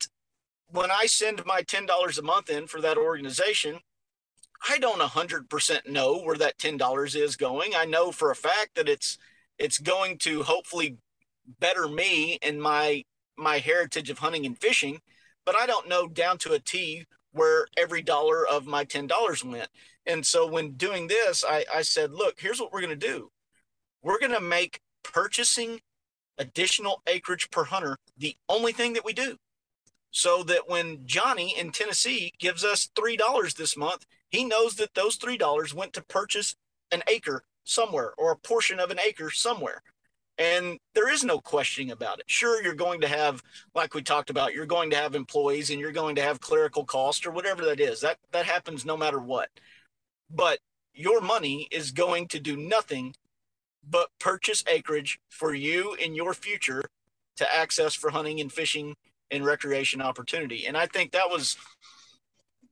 when 0.69 0.91
I 0.91 1.07
send 1.07 1.45
my 1.47 1.63
$10 1.63 2.19
a 2.19 2.23
month 2.23 2.51
in 2.51 2.67
for 2.67 2.81
that 2.81 2.97
organization, 2.97 3.79
I 4.69 4.79
don't 4.79 5.01
100% 5.01 5.89
know 5.89 6.19
where 6.21 6.37
that 6.37 6.59
$10 6.59 7.17
is 7.17 7.37
going. 7.37 7.73
I 7.77 7.85
know 7.85 8.13
for 8.13 8.31
a 8.31 8.37
fact 8.37 8.75
that 8.75 8.89
it's 8.89 9.19
it's 9.57 9.79
going 9.79 10.19
to 10.19 10.43
hopefully 10.43 10.97
better 11.61 11.89
me 11.89 12.39
and 12.43 12.61
my 12.61 13.05
my 13.37 13.59
heritage 13.59 14.11
of 14.11 14.19
hunting 14.19 14.47
and 14.47 14.59
fishing, 14.59 15.01
but 15.45 15.57
I 15.57 15.67
don't 15.67 15.89
know 15.89 16.07
down 16.07 16.39
to 16.39 16.53
a 16.53 16.61
T 16.61 17.05
where 17.33 17.67
every 17.77 18.01
dollar 18.01 18.47
of 18.47 18.65
my 18.65 18.85
$10 18.85 19.45
went. 19.45 19.69
And 20.07 20.25
so 20.25 20.47
when 20.47 20.73
doing 20.73 21.09
this, 21.09 21.45
I, 21.47 21.65
I 21.73 21.83
said, 21.83 22.13
look, 22.13 22.39
here's 22.39 22.61
what 22.61 22.73
we're 22.73 22.81
going 22.81 22.99
to 22.99 23.09
do. 23.09 23.31
We're 24.03 24.21
going 24.21 24.33
to 24.33 24.41
make 24.41 24.81
purchasing 25.03 25.81
additional 26.39 27.03
acreage 27.09 27.51
per 27.51 27.65
hunter 27.65 27.97
the 28.17 28.37
only 28.49 28.73
thing 28.73 28.93
that 28.93 29.05
we 29.05 29.13
do 29.13 29.37
so 30.11 30.45
that 30.45 30.69
when 30.69 31.01
Johnny 31.07 31.59
in 31.59 31.73
Tennessee 31.73 32.33
gives 32.39 32.65
us 32.65 32.89
$3 32.97 33.55
this 33.57 33.77
month, 33.77 34.07
he 34.31 34.45
knows 34.45 34.77
that 34.77 34.95
those 34.95 35.19
$3 35.19 35.75
went 35.75 35.93
to 35.95 36.05
purchase 36.05 36.55
an 36.93 37.03
acre 37.09 37.43
somewhere 37.65 38.13
or 38.17 38.31
a 38.31 38.37
portion 38.37 38.79
of 38.79 38.93
an 38.93 39.01
acre 39.01 39.31
somewhere. 39.31 39.83
And 40.37 40.79
there 40.95 41.13
is 41.13 41.23
no 41.23 41.39
questioning 41.39 41.93
about 41.93 42.19
it. 42.19 42.25
Sure, 42.27 42.63
you're 42.63 42.75
going 42.75 43.01
to 43.03 43.09
have, 43.09 43.43
like 43.75 43.95
we 43.95 44.03
talked 44.03 44.31
about, 44.31 44.53
you're 44.53 44.67
going 44.67 44.91
to 44.91 44.97
have 44.97 45.15
employees 45.15 45.71
and 45.71 45.79
you're 45.79 45.93
going 45.93 46.17
to 46.17 46.23
have 46.23 46.41
clerical 46.41 46.85
cost 46.85 47.25
or 47.25 47.31
whatever 47.31 47.65
that 47.67 47.79
is. 47.79 48.01
That 48.01 48.19
that 48.33 48.47
happens 48.47 48.85
no 48.85 48.97
matter 48.97 49.21
what. 49.21 49.49
But 50.31 50.59
your 50.93 51.21
money 51.21 51.69
is 51.71 51.93
going 51.93 52.29
to 52.29 52.41
do 52.41 52.57
nothing 52.57 53.15
but 53.89 54.09
purchase 54.19 54.65
acreage 54.69 55.21
for 55.29 55.55
you 55.55 55.95
in 55.95 56.15
your 56.15 56.35
future 56.35 56.83
to 57.37 57.55
access 57.55 57.95
for 57.95 58.11
hunting 58.11 58.41
and 58.41 58.51
fishing 58.51 58.95
and 59.31 59.45
recreation 59.45 60.01
opportunity. 60.01 60.67
And 60.67 60.77
I 60.77 60.87
think 60.87 61.13
that 61.13 61.31
was 61.31 61.57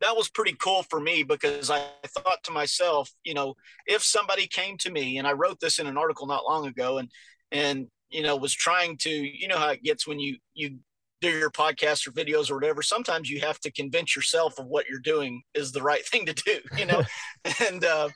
that 0.01 0.17
was 0.17 0.29
pretty 0.29 0.57
cool 0.59 0.83
for 0.83 0.99
me 0.99 1.23
because 1.23 1.71
I 1.71 1.85
thought 2.09 2.43
to 2.45 2.51
myself, 2.51 3.13
you 3.23 3.35
know, 3.35 3.55
if 3.87 4.03
somebody 4.03 4.49
came 4.49 4.77
to 4.79 4.91
me 4.91 5.19
and 5.19 5.29
I 5.29 5.33
wrote 5.33 5.61
this 5.61 5.79
in 5.79 5.87
an 5.87 5.97
article 5.97 6.27
not 6.27 6.45
long 6.45 6.67
ago 6.67 6.99
and 6.99 7.09
and 7.53 7.87
you 8.11 8.23
know 8.23 8.37
was 8.37 8.53
trying 8.53 8.97
to, 8.99 9.11
you 9.11 9.49
know 9.49 9.59
how 9.59 9.71
it 9.71 9.83
gets 9.83 10.07
when 10.07 10.19
you 10.19 10.37
you 10.55 10.79
do 11.23 11.31
your 11.31 11.51
podcast 11.51 12.07
or 12.07 12.11
videos 12.11 12.51
or 12.51 12.57
whatever, 12.57 12.83
sometimes 12.83 13.31
you 13.31 13.41
have 13.41 13.61
to 13.61 13.71
convince 13.71 14.15
yourself 14.15 14.59
of 14.59 14.67
what 14.67 14.89
you're 14.89 14.99
doing 14.99 15.41
is 15.55 15.73
the 15.73 15.81
right 15.83 16.05
thing 16.07 16.27
to 16.27 16.35
do, 16.35 16.59
you 16.77 16.85
know? 16.85 17.03
and 17.61 17.85
uh 17.85 18.09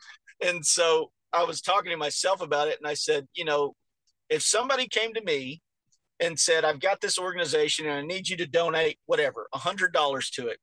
and 0.45 0.67
so 0.67 1.11
I 1.33 1.45
was 1.45 1.63
talking 1.63 1.91
to 1.91 1.97
myself 1.97 2.43
about 2.43 2.69
it 2.69 2.79
and 2.79 2.89
I 2.89 2.95
said, 2.95 3.27
you 3.35 3.45
know, 3.45 3.75
if 4.29 4.43
somebody 4.43 4.87
came 4.89 5.15
to 5.15 5.23
me 5.23 5.63
and 6.21 6.39
said, 6.39 6.65
I've 6.65 6.81
got 6.81 7.01
this 7.01 7.19
organization 7.19 7.87
and 7.87 7.95
I 7.95 8.03
need 8.03 8.29
you 8.29 8.37
to 8.39 8.47
donate 8.47 8.99
whatever, 9.07 9.47
a 9.55 9.59
hundred 9.59 9.93
dollars 9.93 10.31
to 10.31 10.49
it. 10.49 10.59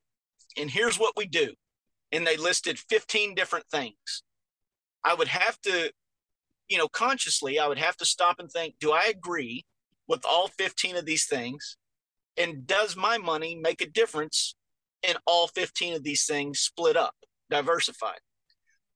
And 0.57 0.69
here's 0.69 0.99
what 0.99 1.13
we 1.15 1.25
do. 1.25 1.53
And 2.11 2.25
they 2.25 2.37
listed 2.37 2.77
15 2.77 3.35
different 3.35 3.65
things. 3.71 4.23
I 5.03 5.13
would 5.13 5.27
have 5.27 5.59
to, 5.61 5.91
you 6.73 6.79
know, 6.79 6.87
consciously, 6.87 7.59
I 7.59 7.67
would 7.67 7.77
have 7.77 7.95
to 7.97 8.05
stop 8.05 8.39
and 8.39 8.51
think, 8.51 8.73
do 8.79 8.91
I 8.91 9.03
agree 9.05 9.63
with 10.07 10.25
all 10.25 10.47
15 10.47 10.95
of 10.95 11.05
these 11.05 11.27
things? 11.27 11.77
And 12.35 12.65
does 12.65 12.95
my 12.97 13.19
money 13.19 13.53
make 13.53 13.79
a 13.79 13.87
difference 13.87 14.55
in 15.07 15.15
all 15.27 15.45
15 15.47 15.93
of 15.93 16.03
these 16.03 16.25
things 16.25 16.59
split 16.59 16.97
up, 16.97 17.13
diversified? 17.51 18.21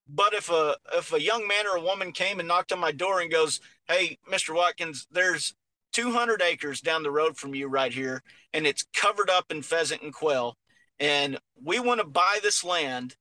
But 0.09 0.33
if 0.33 0.49
a 0.49 0.75
if 0.95 1.13
a 1.13 1.21
young 1.21 1.47
man 1.47 1.67
or 1.67 1.77
a 1.77 1.83
woman 1.83 2.13
came 2.13 2.39
and 2.39 2.47
knocked 2.47 2.71
on 2.71 2.79
my 2.79 2.91
door 2.91 3.21
and 3.21 3.29
goes, 3.29 3.59
"Hey, 3.87 4.17
Mr. 4.27 4.55
Watkins, 4.55 5.05
there's 5.11 5.53
200 5.93 6.41
acres 6.41 6.81
down 6.81 7.03
the 7.03 7.11
road 7.11 7.37
from 7.37 7.53
you 7.53 7.67
right 7.67 7.93
here, 7.93 8.23
and 8.53 8.65
it's 8.65 8.85
covered 8.95 9.29
up 9.29 9.51
in 9.51 9.61
pheasant 9.61 10.01
and 10.01 10.13
quail. 10.13 10.57
And 10.99 11.37
we 11.63 11.79
want 11.79 11.99
to 11.99 12.07
buy 12.07 12.39
this 12.41 12.63
land 12.63 13.17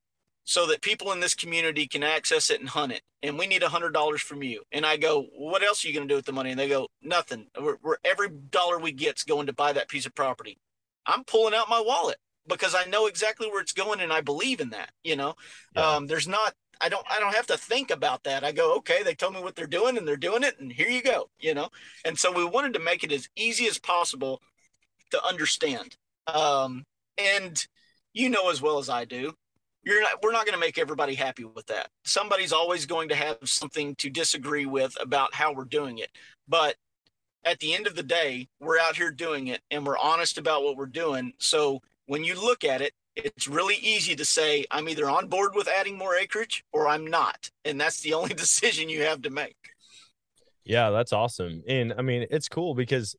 so 0.47 0.65
that 0.69 0.81
people 0.81 1.11
in 1.11 1.19
this 1.19 1.35
community 1.35 1.89
can 1.89 2.05
access 2.05 2.51
it 2.51 2.61
and 2.61 2.69
hunt 2.69 2.93
it. 2.93 3.03
And 3.21 3.37
we 3.37 3.49
need 3.49 3.65
a 3.65 3.69
hundred 3.69 3.93
dollars 3.93 4.23
from 4.23 4.45
you. 4.45 4.63
And 4.71 4.87
I 4.87 4.97
go, 4.97 5.27
what 5.37 5.65
else 5.65 5.85
are 5.85 5.89
you 5.89 5.95
going 5.95 6.07
to 6.07 6.13
do 6.13 6.17
with 6.17 6.25
the 6.25 6.33
money? 6.33 6.51
And 6.51 6.59
they 6.59 6.69
go, 6.69 6.87
nothing. 7.03 7.49
We're, 7.61 7.77
we're 7.83 7.97
every 8.05 8.29
dollar 8.29 8.79
we 8.79 8.93
get's 8.93 9.25
going 9.25 9.47
to 9.49 9.53
buy 9.53 9.73
that 9.73 9.89
piece 9.89 10.07
of 10.07 10.15
property. 10.15 10.57
I'm 11.05 11.25
pulling 11.25 11.53
out 11.53 11.69
my 11.69 11.83
wallet 11.85 12.19
because 12.47 12.77
I 12.77 12.89
know 12.89 13.07
exactly 13.07 13.49
where 13.49 13.61
it's 13.61 13.73
going 13.73 14.01
and 14.01 14.13
I 14.13 14.21
believe 14.21 14.61
in 14.61 14.71
that. 14.71 14.93
You 15.03 15.17
know, 15.17 15.35
yeah. 15.75 15.97
um, 15.97 16.07
there's 16.07 16.29
not 16.29 16.55
I 16.81 16.91
don't 16.91 17.05
I 17.11 17.19
don't 17.19 17.35
have 17.35 17.49
to 17.49 17.59
think 17.59 17.91
about 17.91 18.23
that. 18.23 18.45
I 18.45 18.53
go, 18.53 18.77
okay, 18.77 19.03
they 19.03 19.15
told 19.15 19.35
me 19.35 19.43
what 19.43 19.57
they're 19.57 19.67
doing 19.67 19.99
and 19.99 20.07
they're 20.07 20.17
doing 20.17 20.45
it 20.45 20.61
and 20.61 20.71
here 20.71 20.89
you 20.89 21.03
go, 21.03 21.29
you 21.41 21.55
know. 21.55 21.71
And 22.05 22.17
so 22.17 22.31
we 22.31 22.45
wanted 22.45 22.75
to 22.75 22.81
make 22.81 23.03
it 23.03 23.11
as 23.11 23.29
easy 23.35 23.67
as 23.67 23.79
possible 23.79 24.41
to 25.11 25.27
understand. 25.27 25.97
Um, 26.29 26.85
and 27.19 27.67
you 28.13 28.29
know 28.29 28.49
as 28.49 28.63
well 28.63 28.79
as 28.79 28.89
I 28.89 29.07
do, 29.07 29.35
you're 29.87 30.01
not 30.01 30.20
we're 30.22 30.32
not 30.32 30.45
going 30.45 30.59
to 30.59 30.61
make 30.61 30.78
everybody 30.78 31.14
happy 31.14 31.45
with 31.45 31.66
that. 31.66 31.89
Somebody's 32.05 32.53
always 32.53 32.84
going 32.84 33.09
to 33.09 33.14
have 33.14 33.39
something 33.45 33.95
to 33.97 34.11
disagree 34.11 34.66
with 34.66 34.97
about 35.01 35.32
how 35.32 35.55
we're 35.55 35.64
doing 35.64 35.99
it. 35.99 36.11
But 36.49 36.74
at 37.45 37.61
the 37.61 37.72
end 37.72 37.87
of 37.87 37.95
the 37.95 38.03
day, 38.03 38.49
we're 38.61 38.80
out 38.80 38.97
here 38.97 39.12
doing 39.12 39.47
it 39.47 39.61
and 39.70 39.87
we're 39.87 39.97
honest 39.99 40.39
about 40.39 40.64
what 40.64 40.76
we're 40.76 40.87
doing. 40.87 41.32
So 41.39 41.80
when 42.07 42.24
you 42.24 42.34
look 42.34 42.64
at 42.64 42.82
it, 42.82 42.93
it's 43.14 43.47
really 43.47 43.76
easy 43.76 44.16
to 44.16 44.24
say 44.24 44.66
I'm 44.72 44.89
either 44.89 45.09
on 45.09 45.28
board 45.28 45.53
with 45.55 45.68
adding 45.68 45.97
more 45.97 46.16
acreage 46.16 46.64
or 46.72 46.89
I'm 46.89 47.07
not. 47.07 47.51
And 47.64 47.80
that's 47.80 48.01
the 48.01 48.14
only 48.14 48.34
decision 48.34 48.89
you 48.89 49.05
have 49.05 49.22
to 49.22 49.30
make. 49.30 49.57
Yeah, 50.64 50.91
that's 50.91 51.12
awesome. 51.12 51.62
And 51.68 51.95
I 51.97 52.03
mean, 52.03 52.26
it's 52.28 52.49
cool 52.49 52.74
because 52.74 53.14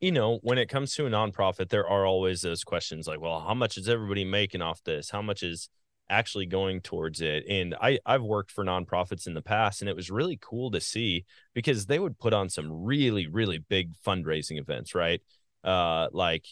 you 0.00 0.12
know, 0.12 0.38
when 0.42 0.58
it 0.58 0.68
comes 0.68 0.94
to 0.94 1.06
a 1.06 1.10
nonprofit, 1.10 1.70
there 1.70 1.88
are 1.88 2.06
always 2.06 2.42
those 2.42 2.62
questions 2.62 3.08
like, 3.08 3.20
well, 3.20 3.40
how 3.40 3.54
much 3.54 3.76
is 3.76 3.88
everybody 3.88 4.24
making 4.24 4.62
off 4.62 4.80
this? 4.84 5.10
How 5.10 5.22
much 5.22 5.42
is 5.42 5.68
actually 6.10 6.46
going 6.46 6.80
towards 6.80 7.20
it? 7.20 7.44
And 7.48 7.74
I 7.80 7.98
I've 8.06 8.22
worked 8.22 8.50
for 8.50 8.64
nonprofits 8.64 9.26
in 9.26 9.34
the 9.34 9.42
past 9.42 9.80
and 9.82 9.88
it 9.88 9.96
was 9.96 10.10
really 10.10 10.38
cool 10.40 10.70
to 10.72 10.80
see 10.80 11.24
because 11.54 11.86
they 11.86 11.98
would 11.98 12.18
put 12.18 12.32
on 12.32 12.48
some 12.48 12.84
really 12.84 13.26
really 13.26 13.58
big 13.58 13.92
fundraising 14.06 14.58
events, 14.58 14.94
right? 14.94 15.20
Uh 15.64 16.08
like 16.12 16.46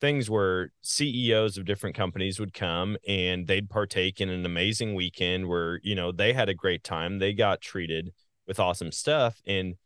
things 0.00 0.28
where 0.28 0.72
CEOs 0.82 1.56
of 1.56 1.64
different 1.64 1.94
companies 1.96 2.40
would 2.40 2.52
come 2.52 2.96
and 3.06 3.46
they'd 3.46 3.70
partake 3.70 4.20
in 4.20 4.28
an 4.28 4.44
amazing 4.44 4.94
weekend 4.96 5.48
where, 5.48 5.78
you 5.84 5.94
know, 5.94 6.10
they 6.10 6.32
had 6.32 6.48
a 6.48 6.54
great 6.54 6.82
time, 6.82 7.18
they 7.20 7.32
got 7.32 7.60
treated 7.60 8.12
with 8.46 8.58
awesome 8.58 8.90
stuff 8.90 9.40
and 9.46 9.76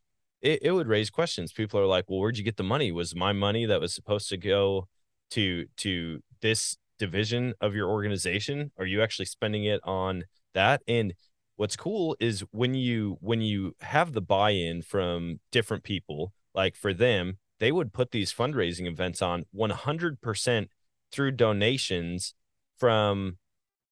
it, 0.43 0.61
it 0.63 0.73
would 0.73 0.89
raise 0.89 1.11
questions. 1.11 1.53
People 1.53 1.81
are 1.81 1.87
like, 1.87 2.05
"Well, 2.09 2.21
where'd 2.21 2.39
you 2.39 2.45
get 2.45 2.57
the 2.57 2.63
money? 2.63 2.93
Was 2.93 3.15
my 3.15 3.33
money 3.33 3.67
that 3.67 3.81
was 3.81 3.95
supposed 3.95 4.29
to 4.31 4.37
go 4.37 4.89
to 5.31 5.67
to 5.79 6.23
this 6.41 6.77
division 6.99 7.55
of 7.61 7.75
your 7.75 7.89
organization? 7.89 8.73
Are 8.79 8.87
you 8.87 9.03
actually 9.03 9.27
spending 9.27 9.65
it 9.65 9.81
on 9.85 10.25
that?" 10.55 10.83
And 10.89 11.15
what's 11.57 11.77
cool 11.77 12.17
is 12.21 12.41
when 12.51 12.75
you 12.75 13.19
when 13.21 13.41
you 13.41 13.75
have 13.81 14.13
the 14.13 14.23
buy-in 14.23 14.83
from 14.83 15.41
different 15.51 15.85
people, 15.85 16.33
like 16.55 16.77
for 16.77 16.93
them, 16.95 17.39
they 17.59 17.73
would 17.73 17.93
put 17.93 18.11
these 18.11 18.33
fundraising 18.33 18.87
events 18.87 19.23
on 19.23 19.45
100% 19.53 20.71
through 21.13 21.31
donations 21.33 22.35
from 22.79 23.39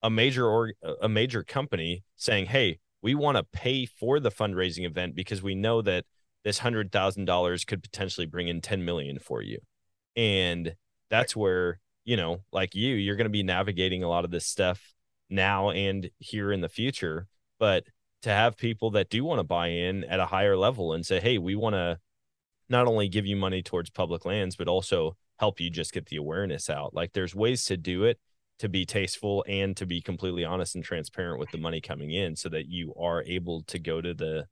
a 0.02 0.11
major 0.11 0.46
or 0.46 0.74
a 1.00 1.09
major 1.09 1.42
company 1.42 2.05
saying, 2.16 2.46
"Hey, 2.46 2.78
we 3.02 3.14
want 3.14 3.36
to 3.38 3.44
pay 3.44 3.86
for 3.86 4.20
the 4.20 4.30
fundraising 4.30 4.84
event 4.86 5.14
because 5.14 5.42
we 5.42 5.55
know 5.55 5.80
that 5.82 6.05
this 6.44 6.59
hundred 6.59 6.92
thousand 6.92 7.24
dollars 7.24 7.64
could 7.64 7.82
potentially 7.82 8.26
bring 8.26 8.48
in 8.48 8.61
10 8.61 8.84
million 8.84 9.18
for 9.18 9.42
you." 9.42 9.59
And 10.16 10.76
that's 11.11 11.34
where, 11.34 11.80
you 12.05 12.16
know, 12.16 12.42
like 12.52 12.74
you, 12.74 12.94
you're 12.94 13.16
going 13.16 13.26
to 13.26 13.30
be 13.30 13.42
navigating 13.42 14.02
a 14.02 14.09
lot 14.09 14.24
of 14.24 14.30
this 14.30 14.46
stuff 14.46 14.94
now 15.30 15.70
and 15.70 16.11
here 16.18 16.52
in 16.52 16.61
the 16.61 16.68
future, 16.68 17.26
but 17.59 17.84
to 18.22 18.30
have 18.30 18.57
people 18.57 18.90
that 18.92 19.11
do 19.11 19.24
want 19.24 19.38
to 19.38 19.44
buy 19.44 19.68
in 19.68 20.05
at 20.05 20.20
a 20.20 20.26
higher 20.26 20.57
level 20.57 20.92
and 20.92 21.05
say, 21.05 21.20
"Hey, 21.20 21.38
we 21.38 21.55
want 21.55 21.74
to 21.74 21.98
not 22.68 22.86
only 22.86 23.09
give 23.09 23.26
you 23.26 23.36
money 23.36 23.62
towards 23.62 23.90
public 23.90 24.24
lands, 24.24 24.57
but 24.57 24.68
also 24.68 25.16
help 25.38 25.61
you 25.61 25.70
just 25.70 25.92
get 25.92 26.07
the 26.07 26.16
awareness 26.16 26.70
out. 26.70 26.94
Like 26.94 27.12
there's 27.12 27.34
ways 27.34 27.64
to 27.66 27.76
do 27.76 28.05
it 28.05 28.18
to 28.61 28.68
be 28.68 28.86
tasteful 28.86 29.44
and 29.48 29.76
to 29.76 29.86
be 29.86 30.00
completely 30.00 30.44
honest 30.44 30.74
and 30.74 30.84
transparent 30.84 31.38
with 31.40 31.50
the 31.50 31.59
money 31.59 31.80
coming 31.80 32.12
in 32.12 32.36
so 32.36 32.48
that 32.50 32.68
you 32.68 32.94
are 32.98 33.22
able 33.24 33.62
to 33.64 33.78
go 33.78 34.00
to 34.00 34.14
the 34.14 34.46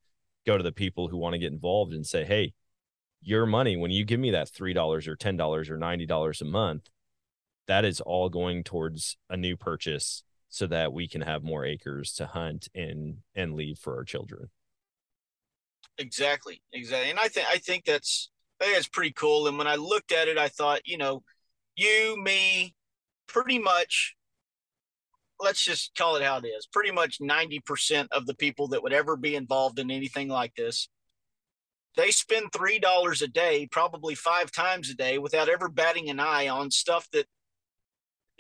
go 0.45 0.57
to 0.57 0.63
the 0.63 0.73
people 0.73 1.09
who 1.09 1.17
want 1.17 1.35
to 1.35 1.39
get 1.39 1.53
involved 1.53 1.93
and 1.93 2.07
say, 2.07 2.25
Hey, 2.25 2.53
your 3.23 3.47
money, 3.47 3.77
when 3.77 3.93
you 3.93 4.05
give 4.05 4.19
me 4.19 4.33
that 4.33 4.51
$3 4.51 5.07
or 5.07 5.17
$10 5.17 5.71
or 5.71 5.79
$90 5.79 6.41
a 6.41 6.45
month, 6.45 6.89
that 7.69 7.85
is 7.85 8.01
all 8.01 8.29
going 8.29 8.65
towards 8.65 9.17
a 9.31 9.37
new 9.37 9.57
purchase 9.57 10.25
so 10.49 10.67
that 10.67 10.93
we 10.93 11.09
can 11.09 11.23
have 11.23 11.43
more 11.43 11.65
acres 11.65 12.13
to 12.15 12.27
hunt 12.27 12.69
and 12.75 13.19
and 13.35 13.55
leave 13.55 13.79
for 13.79 13.97
our 13.97 14.05
children. 14.05 14.51
Exactly, 15.99 16.63
exactly. 16.73 17.11
And 17.11 17.19
I 17.19 17.29
think 17.29 17.47
I 17.51 17.59
think 17.59 17.85
that's 17.85 18.31
I 18.61 18.65
think 18.65 18.77
that's 18.77 18.89
pretty 18.89 19.13
cool. 19.13 19.47
And 19.49 19.59
when 19.59 19.67
I 19.67 19.77
looked 19.77 20.13
at 20.13 20.29
it, 20.29 20.39
I 20.39 20.49
thought, 20.49 20.87
you 20.87 20.99
know, 20.99 21.23
you, 21.77 22.17
me, 22.23 22.75
pretty 23.27 23.59
much. 23.59 24.15
Let's 25.41 25.65
just 25.65 25.97
call 25.97 26.15
it 26.17 26.23
how 26.23 26.37
it 26.37 26.47
is. 26.47 26.67
Pretty 26.67 26.93
much 26.93 27.17
ninety 27.21 27.59
percent 27.59 28.09
of 28.13 28.27
the 28.27 28.35
people 28.35 28.69
that 28.69 28.83
would 28.83 28.93
ever 28.93 29.17
be 29.17 29.35
involved 29.35 29.79
in 29.81 29.91
anything 29.91 30.29
like 30.29 30.55
this, 30.55 30.89
they 31.97 32.11
spend 32.11 32.53
three 32.53 32.79
dollars 32.79 33.23
a 33.23 33.29
day, 33.29 33.67
probably 33.71 34.15
five 34.15 34.53
times 34.53 34.89
a 34.89 34.95
day, 34.95 35.19
without 35.19 35.49
ever 35.49 35.69
batting 35.69 36.11
an 36.11 36.21
eye 36.21 36.49
on 36.49 36.71
stuff 36.71 37.09
that 37.13 37.27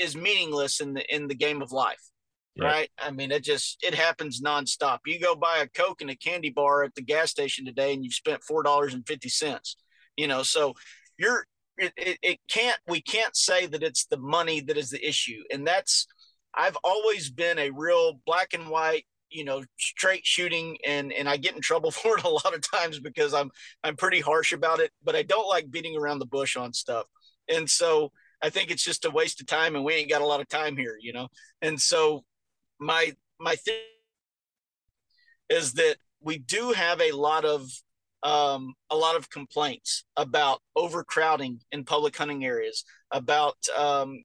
is 0.03 0.17
meaningless 0.17 0.81
in 0.81 0.95
the 0.95 1.15
in 1.15 1.29
the 1.29 1.35
game 1.35 1.63
of 1.63 1.73
life 1.73 2.13
right? 2.61 2.91
I 2.99 3.11
mean, 3.11 3.31
it 3.31 3.43
just 3.43 3.83
it 3.83 3.95
happens 3.95 4.41
nonstop. 4.41 4.99
You 5.07 5.19
go 5.19 5.35
buy 5.35 5.59
a 5.59 5.69
Coke 5.69 6.01
and 6.01 6.11
a 6.11 6.17
candy 6.17 6.51
bar 6.51 6.83
at 6.83 6.95
the 6.95 7.03
gas 7.03 7.31
station 7.31 7.65
today, 7.65 7.95
and 7.95 8.05
you've 8.05 8.15
spent 8.15 8.45
four 8.45 8.63
dollars 8.63 8.95
and 8.95 9.07
fifty 9.07 9.29
cents. 9.29 9.77
You 10.17 10.29
know, 10.29 10.43
so 10.43 10.75
you're 11.19 11.47
it, 11.79 11.93
it, 11.97 12.19
it 12.23 12.39
can't 12.51 12.79
we 12.87 13.01
can't 13.01 13.37
say 13.37 13.67
that 13.67 13.83
it's 13.83 14.07
the 14.07 14.19
money 14.19 14.61
that 14.61 14.77
is 14.77 14.91
the 14.91 15.07
issue, 15.07 15.43
and 15.51 15.67
that's 15.67 16.07
I've 16.55 16.77
always 16.85 17.31
been 17.31 17.59
a 17.59 17.71
real 17.71 18.21
black 18.27 18.53
and 18.53 18.69
white 18.69 19.07
you 19.31 19.45
know 19.45 19.65
straight 19.79 20.27
shooting 20.27 20.77
and 20.87 21.11
and 21.11 21.27
I 21.29 21.39
get 21.39 21.55
in 21.55 21.63
trouble 21.63 21.91
for 21.91 22.19
it 22.19 22.25
a 22.25 22.29
lot 22.29 22.55
of 22.55 22.61
times 22.71 23.01
because 23.01 23.33
I'm 23.33 23.51
I'm 23.83 23.97
pretty 23.97 24.21
harsh 24.21 24.53
about 24.53 24.81
it 24.81 24.91
but 25.03 25.17
I 25.17 25.23
don't 25.23 25.49
like 25.49 25.71
beating 25.71 25.97
around 25.97 26.19
the 26.19 26.27
bush 26.27 26.55
on 26.55 26.75
stuff 26.75 27.07
and 27.49 27.69
so 27.69 28.13
I 28.43 28.51
think 28.51 28.71
it's 28.71 28.85
just 28.85 29.05
a 29.05 29.11
waste 29.11 29.41
of 29.41 29.47
time 29.47 29.77
and 29.77 29.85
we 29.85 29.95
ain't 29.95 30.11
got 30.11 30.23
a 30.23 30.27
lot 30.27 30.41
of 30.41 30.49
time 30.49 30.77
here 30.77 30.97
you 31.01 31.13
know 31.13 31.29
and 31.61 31.81
so 31.81 32.25
my 32.79 33.13
my 33.39 33.55
thing 33.57 33.75
is 35.49 35.75
that 35.75 35.97
we 36.21 36.39
do 36.39 36.73
have 36.73 37.01
a 37.01 37.13
lot 37.13 37.45
of 37.45 37.69
um, 38.23 38.75
a 38.91 38.97
lot 38.97 39.17
of 39.17 39.31
complaints 39.31 40.05
about 40.17 40.61
overcrowding 40.77 41.61
in 41.73 41.85
public 41.85 42.17
hunting 42.17 42.45
areas, 42.45 42.85
about 43.11 43.57
um, 43.77 44.23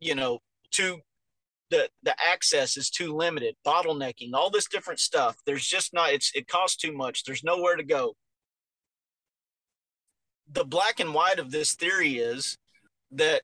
you 0.00 0.14
know, 0.14 0.40
too 0.70 0.98
the 1.70 1.88
the 2.02 2.14
access 2.32 2.76
is 2.76 2.90
too 2.90 3.14
limited, 3.14 3.56
bottlenecking, 3.66 4.32
all 4.34 4.50
this 4.50 4.68
different 4.68 5.00
stuff. 5.00 5.36
There's 5.46 5.66
just 5.66 5.92
not 5.92 6.12
it's 6.12 6.32
it 6.34 6.48
costs 6.48 6.76
too 6.76 6.92
much. 6.92 7.24
There's 7.24 7.44
nowhere 7.44 7.76
to 7.76 7.84
go. 7.84 8.14
The 10.50 10.64
black 10.64 11.00
and 11.00 11.12
white 11.12 11.38
of 11.38 11.50
this 11.50 11.74
theory 11.74 12.18
is 12.18 12.56
that 13.12 13.42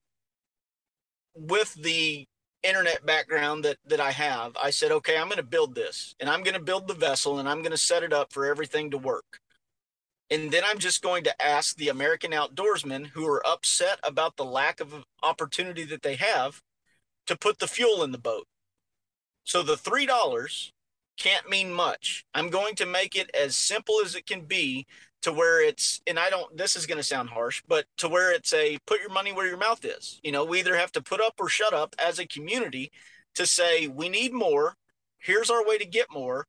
with 1.35 1.75
the 1.75 2.27
internet 2.63 3.05
background 3.05 3.65
that 3.65 3.79
that 3.87 4.01
I 4.01 4.13
have, 4.13 4.57
I 4.63 4.71
said, 4.71 4.93
okay, 4.93 5.17
I'm 5.17 5.27
going 5.27 5.37
to 5.37 5.43
build 5.43 5.75
this, 5.75 6.15
and 6.21 6.29
I'm 6.31 6.43
going 6.43 6.55
to 6.55 6.61
build 6.61 6.89
the 6.89 6.95
vessel, 6.95 7.39
and 7.39 7.49
I'm 7.49 7.61
going 7.61 7.73
to 7.73 7.77
set 7.77 8.03
it 8.03 8.13
up 8.13 8.33
for 8.33 8.47
everything 8.47 8.91
to 8.91 8.99
work. 8.99 9.41
And 10.31 10.51
then 10.51 10.63
I'm 10.65 10.79
just 10.79 11.03
going 11.03 11.25
to 11.25 11.43
ask 11.43 11.77
the 11.77 11.91
American 11.91 12.31
outdoorsmen 12.31 13.09
who 13.09 13.27
are 13.27 13.47
upset 13.47 13.99
about 14.03 14.37
the 14.37 14.45
lack 14.45 14.81
of 14.81 15.05
opportunity 15.23 15.85
that 15.85 16.03
they 16.03 16.17
have 16.17 16.63
to 17.27 17.37
put 17.37 17.59
the 17.59 17.67
fuel 17.67 18.03
in 18.03 18.13
the 18.13 18.19
boat. 18.19 18.47
So 19.45 19.63
the 19.63 19.77
three 19.77 20.07
dollars 20.07 20.73
can't 21.19 21.49
mean 21.49 21.73
much. 21.73 22.25
I'm 22.35 22.51
going 22.51 22.75
to 22.77 22.87
make 22.87 23.17
it 23.17 23.31
as 23.35 23.57
simple 23.57 23.97
as 24.05 24.15
it 24.15 24.27
can 24.27 24.43
be 24.43 24.87
to 25.23 25.33
where 25.33 25.65
it's 25.65 26.01
and 26.07 26.19
I 26.19 26.31
don't 26.31 26.57
this 26.57 26.77
is 26.77 26.87
going 26.87 26.99
to 26.99 27.05
sound 27.05 27.31
harsh, 27.31 27.63
but 27.69 27.87
to 27.99 28.09
where 28.09 28.33
it's 28.33 28.53
a 28.53 28.79
put 28.87 29.01
your 29.01 29.13
money 29.13 29.33
where 29.33 29.47
your 29.47 29.57
mouth 29.57 29.85
is. 29.85 30.21
You 30.23 30.33
know, 30.33 30.45
we 30.45 30.59
either 30.59 30.77
have 30.77 30.93
to 30.93 31.03
put 31.03 31.21
up 31.21 31.35
or 31.39 31.49
shut 31.49 31.73
up 31.73 31.95
as 32.05 32.19
a 32.19 32.27
community 32.27 32.91
to 33.35 33.47
say 33.47 33.87
we 33.87 34.09
need 34.09 34.33
more. 34.33 34.75
Here's 35.19 35.51
our 35.51 35.65
way 35.67 35.79
to 35.79 35.87
get 35.87 36.09
more. 36.13 36.47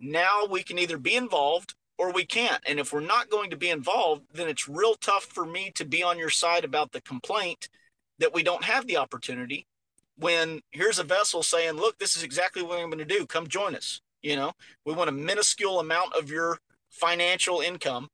Now 0.00 0.46
we 0.50 0.62
can 0.62 0.78
either 0.78 0.98
be 0.98 1.14
involved 1.14 1.74
or 1.96 2.12
we 2.12 2.24
can't. 2.24 2.62
And 2.66 2.78
if 2.78 2.92
we're 2.92 3.00
not 3.00 3.30
going 3.30 3.50
to 3.50 3.56
be 3.56 3.70
involved, 3.70 4.22
then 4.32 4.48
it's 4.48 4.68
real 4.68 4.94
tough 4.94 5.24
for 5.24 5.46
me 5.46 5.70
to 5.76 5.84
be 5.84 6.02
on 6.02 6.18
your 6.18 6.30
side 6.30 6.64
about 6.64 6.92
the 6.92 7.00
complaint 7.00 7.68
that 8.18 8.34
we 8.34 8.42
don't 8.42 8.64
have 8.64 8.86
the 8.86 8.96
opportunity 8.96 9.66
when 10.18 10.60
here's 10.70 10.98
a 10.98 11.04
vessel 11.04 11.42
saying, 11.42 11.74
look, 11.74 11.98
this 11.98 12.16
is 12.16 12.22
exactly 12.22 12.62
what 12.62 12.78
I'm 12.78 12.90
going 12.90 12.98
to 12.98 13.04
do. 13.04 13.26
Come 13.26 13.46
join 13.46 13.74
us. 13.74 14.00
You 14.22 14.36
know, 14.36 14.52
we 14.84 14.94
want 14.94 15.08
a 15.08 15.12
minuscule 15.12 15.78
amount 15.78 16.14
of 16.14 16.30
your 16.30 16.58
financial 16.90 17.60
income. 17.60 18.08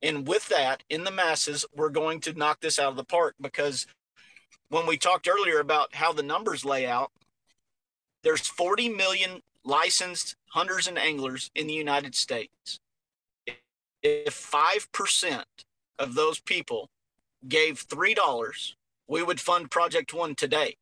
And 0.00 0.26
with 0.26 0.48
that, 0.48 0.82
in 0.88 1.04
the 1.04 1.10
masses, 1.10 1.64
we're 1.74 1.90
going 1.90 2.20
to 2.20 2.32
knock 2.32 2.60
this 2.60 2.78
out 2.78 2.90
of 2.90 2.96
the 2.96 3.04
park 3.04 3.34
because 3.40 3.86
when 4.68 4.86
we 4.86 4.96
talked 4.96 5.28
earlier 5.28 5.60
about 5.60 5.94
how 5.94 6.12
the 6.12 6.22
numbers 6.22 6.64
lay 6.64 6.86
out, 6.86 7.10
there's 8.22 8.46
40 8.46 8.88
million 8.88 9.40
licensed 9.64 10.36
hunters 10.48 10.86
and 10.86 10.98
anglers 10.98 11.50
in 11.54 11.66
the 11.66 11.74
United 11.74 12.14
States. 12.14 12.80
If 14.02 14.50
5% 14.50 15.44
of 15.98 16.14
those 16.14 16.40
people 16.40 16.88
gave 17.46 17.86
$3, 17.86 18.74
we 19.08 19.22
would 19.22 19.40
fund 19.40 19.70
Project 19.70 20.12
One 20.14 20.34
today. 20.34 20.76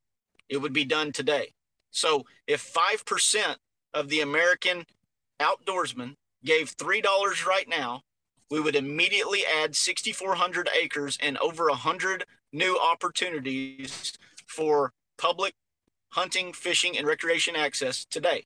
It 0.48 0.58
would 0.58 0.72
be 0.72 0.84
done 0.84 1.12
today. 1.12 1.52
So 1.90 2.24
if 2.46 2.72
5% 2.72 3.56
of 3.94 4.08
the 4.08 4.20
American 4.20 4.84
outdoorsmen 5.40 6.14
gave 6.44 6.76
$3 6.76 7.46
right 7.46 7.68
now, 7.68 8.02
we 8.50 8.60
would 8.60 8.76
immediately 8.76 9.44
add 9.46 9.74
6,400 9.74 10.68
acres 10.78 11.18
and 11.22 11.38
over 11.38 11.68
100 11.68 12.24
new 12.52 12.78
opportunities 12.78 14.12
for 14.46 14.92
public 15.16 15.54
hunting, 16.10 16.52
fishing, 16.52 16.98
and 16.98 17.06
recreation 17.06 17.56
access 17.56 18.04
today. 18.04 18.44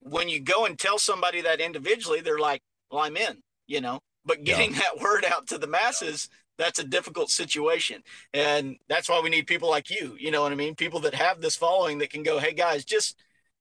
When 0.00 0.28
you 0.28 0.40
go 0.40 0.64
and 0.64 0.78
tell 0.78 0.98
somebody 0.98 1.40
that 1.40 1.60
individually, 1.60 2.20
they're 2.20 2.38
like, 2.38 2.62
well, 2.90 3.02
I'm 3.02 3.16
in, 3.16 3.38
you 3.66 3.80
know, 3.80 4.00
but 4.24 4.44
getting 4.44 4.72
yeah. 4.72 4.78
that 4.94 5.02
word 5.02 5.24
out 5.24 5.48
to 5.48 5.58
the 5.58 5.66
masses, 5.66 6.28
that's 6.58 6.78
a 6.78 6.84
difficult 6.84 7.30
situation. 7.30 8.02
And 8.34 8.76
that's 8.88 9.08
why 9.08 9.20
we 9.20 9.30
need 9.30 9.46
people 9.46 9.70
like 9.70 9.90
you, 9.90 10.16
you 10.18 10.30
know 10.30 10.42
what 10.42 10.52
I 10.52 10.56
mean? 10.56 10.74
People 10.74 11.00
that 11.00 11.14
have 11.14 11.40
this 11.40 11.56
following 11.56 11.98
that 11.98 12.10
can 12.10 12.22
go, 12.22 12.38
"Hey 12.38 12.52
guys, 12.52 12.84
just 12.84 13.16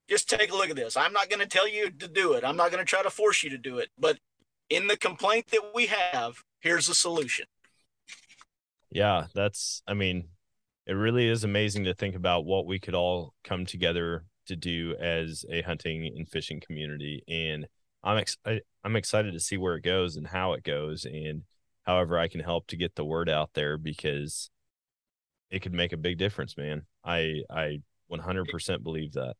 just 0.10 0.30
take 0.30 0.52
a 0.52 0.56
look 0.56 0.70
at 0.70 0.76
this. 0.76 0.98
I'm 0.98 1.14
not 1.14 1.30
going 1.30 1.42
to 1.42 1.48
tell 1.48 1.68
you 1.68 1.90
to 1.92 2.08
do 2.08 2.34
it. 2.34 2.44
I'm 2.44 2.56
not 2.56 2.72
going 2.72 2.84
to 2.84 2.90
try 2.90 3.04
to 3.04 3.10
force 3.10 3.44
you 3.44 3.50
to 3.52 3.58
do 3.58 3.78
it, 3.78 3.90
but 4.00 4.20
in 4.70 4.88
the 4.88 4.98
complaint 4.98 5.48
that 5.52 5.72
we 5.76 5.88
have, 5.88 6.44
here's 6.60 6.90
a 6.90 6.96
solution." 6.96 7.46
Yeah, 8.92 9.28
that's 9.34 9.84
I 9.88 9.94
mean, 9.94 10.30
it 10.86 10.94
really 10.94 11.28
is 11.28 11.44
amazing 11.44 11.86
to 11.86 11.94
think 11.94 12.16
about 12.16 12.46
what 12.46 12.66
we 12.66 12.80
could 12.80 12.96
all 12.96 13.34
come 13.44 13.66
together 13.66 14.26
to 14.48 14.56
do 14.56 14.96
as 15.00 15.46
a 15.50 15.62
hunting 15.62 16.06
and 16.06 16.28
fishing 16.28 16.62
community 16.62 17.24
and 17.28 17.68
I'm 18.04 18.18
ex- 18.18 18.38
I, 18.46 18.62
I'm 18.84 18.96
excited 18.96 19.34
to 19.34 19.40
see 19.40 19.58
where 19.58 19.76
it 19.76 19.84
goes 19.84 20.16
and 20.16 20.28
how 20.28 20.54
it 20.54 20.64
goes 20.64 21.06
and 21.06 21.44
however 21.88 22.20
I 22.20 22.28
can 22.28 22.42
help 22.42 22.68
to 22.68 22.78
get 22.78 22.96
the 22.96 23.06
word 23.06 23.30
out 23.30 23.52
there 23.54 23.78
because 23.78 24.52
it 25.50 25.62
could 25.62 25.74
make 25.74 25.94
a 25.94 25.98
big 25.98 26.18
difference, 26.18 26.58
man. 26.58 26.84
I 27.04 27.42
I 27.50 27.80
100% 28.12 28.84
believe 28.84 29.14
that. 29.14 29.36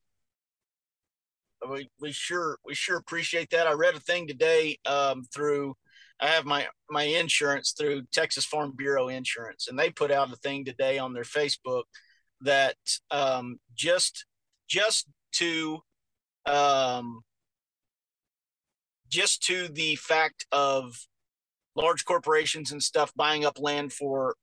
We, 1.70 1.90
we 2.00 2.12
sure 2.14 2.58
we 2.66 2.74
sure 2.74 2.98
appreciate 2.98 3.50
that. 3.50 3.68
I 3.68 3.74
read 3.74 3.96
a 3.96 4.00
thing 4.00 4.28
today 4.28 4.78
um, 4.86 5.24
through 5.34 5.76
I 6.20 6.28
have 6.28 6.46
my 6.46 6.66
my 6.90 7.04
insurance 7.04 7.74
through 7.78 8.04
Texas 8.14 8.46
Farm 8.46 8.74
Bureau 8.76 9.10
Insurance, 9.10 9.68
and 9.68 9.78
they 9.78 9.90
put 9.90 10.12
out 10.12 10.32
a 10.32 10.38
thing 10.38 10.64
today 10.64 10.98
on 10.98 11.14
their 11.14 11.24
Facebook 11.24 11.84
that 12.42 12.78
um, 13.12 13.60
just 13.76 14.26
just 14.68 15.08
to 15.34 15.80
um, 16.46 17.22
just 19.10 19.44
to 19.44 19.68
the 19.68 19.96
fact 19.96 20.46
of 20.52 20.96
large 21.78 22.04
corporations 22.06 22.72
and 22.72 22.82
stuff 22.82 23.14
buying 23.16 23.46
up 23.46 23.60
land 23.60 23.94
for 23.94 24.36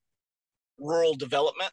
rural 0.78 1.14
development. 1.14 1.72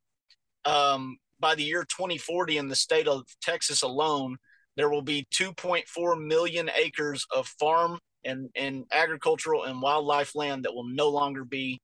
Um, 0.65 1.17
by 1.39 1.55
the 1.55 1.63
year 1.63 1.83
2040 1.83 2.57
in 2.57 2.67
the 2.67 2.75
state 2.75 3.07
of 3.07 3.23
Texas 3.41 3.83
alone, 3.83 4.37
there 4.75 4.89
will 4.89 5.01
be 5.01 5.27
2.4 5.33 6.25
million 6.25 6.69
acres 6.75 7.25
of 7.35 7.47
farm 7.59 7.99
and, 8.25 8.49
and 8.55 8.85
agricultural 8.91 9.63
and 9.63 9.81
wildlife 9.81 10.35
land 10.35 10.65
that 10.65 10.73
will 10.73 10.87
no 10.87 11.09
longer 11.09 11.43
be 11.43 11.79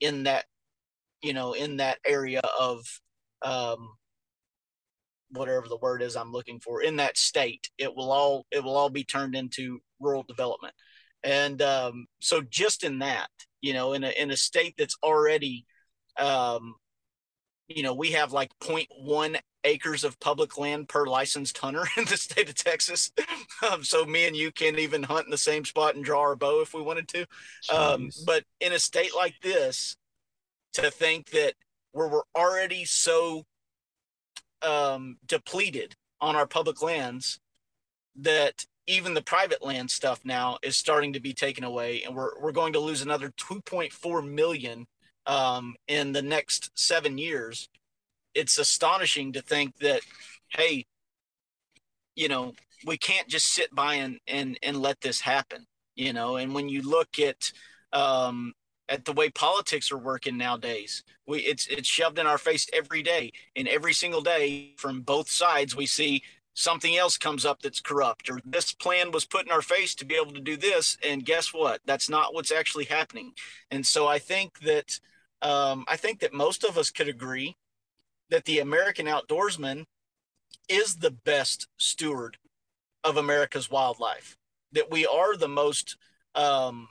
in 0.00 0.24
that, 0.24 0.44
you 1.22 1.32
know, 1.32 1.54
in 1.54 1.78
that 1.78 1.98
area 2.06 2.42
of 2.58 2.80
um, 3.42 3.88
whatever 5.30 5.68
the 5.68 5.76
word 5.76 6.02
is 6.02 6.16
I'm 6.16 6.32
looking 6.32 6.60
for 6.60 6.82
in 6.82 6.96
that 6.96 7.16
state. 7.16 7.68
It 7.78 7.94
will 7.94 8.12
all 8.12 8.46
it 8.50 8.62
will 8.62 8.76
all 8.76 8.90
be 8.90 9.04
turned 9.04 9.34
into 9.34 9.80
rural 10.00 10.24
development. 10.24 10.74
And 11.24 11.60
um, 11.62 12.06
so 12.20 12.42
just 12.42 12.84
in 12.84 13.00
that, 13.00 13.30
you 13.60 13.72
know, 13.72 13.92
in 13.92 14.04
a 14.04 14.10
in 14.10 14.30
a 14.30 14.36
state 14.36 14.74
that's 14.78 14.96
already 15.02 15.66
um, 16.18 16.74
you 17.68 17.82
know, 17.82 17.94
we 17.94 18.12
have 18.12 18.32
like 18.32 18.50
0.1 18.60 19.38
acres 19.64 20.02
of 20.02 20.18
public 20.20 20.56
land 20.56 20.88
per 20.88 21.06
licensed 21.06 21.58
hunter 21.58 21.84
in 21.96 22.04
the 22.06 22.16
state 22.16 22.48
of 22.48 22.54
Texas. 22.54 23.12
Um, 23.70 23.84
so 23.84 24.04
me 24.04 24.26
and 24.26 24.36
you 24.36 24.50
can't 24.50 24.78
even 24.78 25.02
hunt 25.02 25.26
in 25.26 25.30
the 25.30 25.38
same 25.38 25.64
spot 25.64 25.94
and 25.94 26.04
draw 26.04 26.20
our 26.20 26.36
bow 26.36 26.62
if 26.62 26.72
we 26.72 26.80
wanted 26.80 27.08
to. 27.08 27.26
Um, 27.74 28.10
but 28.24 28.44
in 28.60 28.72
a 28.72 28.78
state 28.78 29.14
like 29.14 29.34
this, 29.42 29.96
to 30.74 30.90
think 30.90 31.30
that 31.30 31.54
where 31.92 32.08
we're 32.08 32.22
already 32.36 32.84
so 32.84 33.44
um, 34.62 35.18
depleted 35.26 35.96
on 36.20 36.36
our 36.36 36.46
public 36.46 36.82
lands 36.82 37.40
that 38.16 38.64
even 38.88 39.14
the 39.14 39.22
private 39.22 39.62
land 39.62 39.90
stuff 39.90 40.20
now 40.24 40.58
is 40.62 40.76
starting 40.76 41.12
to 41.12 41.20
be 41.20 41.34
taken 41.34 41.62
away, 41.62 42.02
and 42.02 42.16
we're 42.16 42.40
we're 42.40 42.52
going 42.52 42.72
to 42.72 42.80
lose 42.80 43.02
another 43.02 43.30
2.4 43.38 44.28
million 44.28 44.86
um, 45.26 45.76
in 45.86 46.12
the 46.12 46.22
next 46.22 46.70
seven 46.74 47.18
years. 47.18 47.68
It's 48.34 48.58
astonishing 48.58 49.32
to 49.34 49.42
think 49.42 49.76
that, 49.78 50.00
hey, 50.48 50.86
you 52.16 52.28
know, 52.28 52.54
we 52.86 52.96
can't 52.96 53.28
just 53.28 53.52
sit 53.52 53.74
by 53.74 53.94
and 53.94 54.18
and 54.26 54.58
and 54.62 54.80
let 54.80 55.00
this 55.02 55.20
happen. 55.20 55.66
You 55.94 56.12
know, 56.12 56.36
and 56.36 56.54
when 56.54 56.68
you 56.68 56.82
look 56.82 57.18
at 57.18 57.52
um, 57.92 58.54
at 58.88 59.04
the 59.04 59.12
way 59.12 59.28
politics 59.30 59.92
are 59.92 59.98
working 59.98 60.36
nowadays. 60.36 61.04
We 61.26 61.40
it's 61.40 61.66
it's 61.66 61.88
shoved 61.88 62.18
in 62.18 62.26
our 62.26 62.38
face 62.38 62.66
every 62.72 63.02
day, 63.02 63.32
and 63.54 63.68
every 63.68 63.92
single 63.92 64.22
day 64.22 64.74
from 64.78 65.02
both 65.02 65.30
sides 65.30 65.76
we 65.76 65.86
see 65.86 66.22
something 66.58 66.96
else 66.96 67.16
comes 67.16 67.44
up 67.44 67.62
that's 67.62 67.80
corrupt 67.80 68.28
or 68.28 68.40
this 68.44 68.72
plan 68.72 69.12
was 69.12 69.24
put 69.24 69.46
in 69.46 69.52
our 69.52 69.62
face 69.62 69.94
to 69.94 70.04
be 70.04 70.16
able 70.16 70.32
to 70.32 70.40
do 70.40 70.56
this 70.56 70.98
and 71.08 71.24
guess 71.24 71.54
what? 71.54 71.80
That's 71.86 72.10
not 72.10 72.34
what's 72.34 72.50
actually 72.50 72.86
happening. 72.86 73.32
And 73.70 73.86
so 73.86 74.06
i 74.08 74.18
think 74.18 74.60
that 74.60 74.98
um, 75.42 75.84
i 75.88 75.96
think 75.96 76.20
that 76.20 76.32
most 76.32 76.64
of 76.64 76.76
us 76.76 76.90
could 76.90 77.08
agree 77.08 77.56
that 78.30 78.44
the 78.44 78.58
american 78.58 79.06
outdoorsman 79.06 79.84
is 80.68 80.96
the 80.96 81.10
best 81.10 81.68
steward 81.76 82.36
of 83.04 83.16
america's 83.16 83.70
wildlife 83.70 84.36
that 84.72 84.90
we 84.90 85.06
are 85.06 85.36
the 85.36 85.48
most 85.48 85.96
um, 86.34 86.88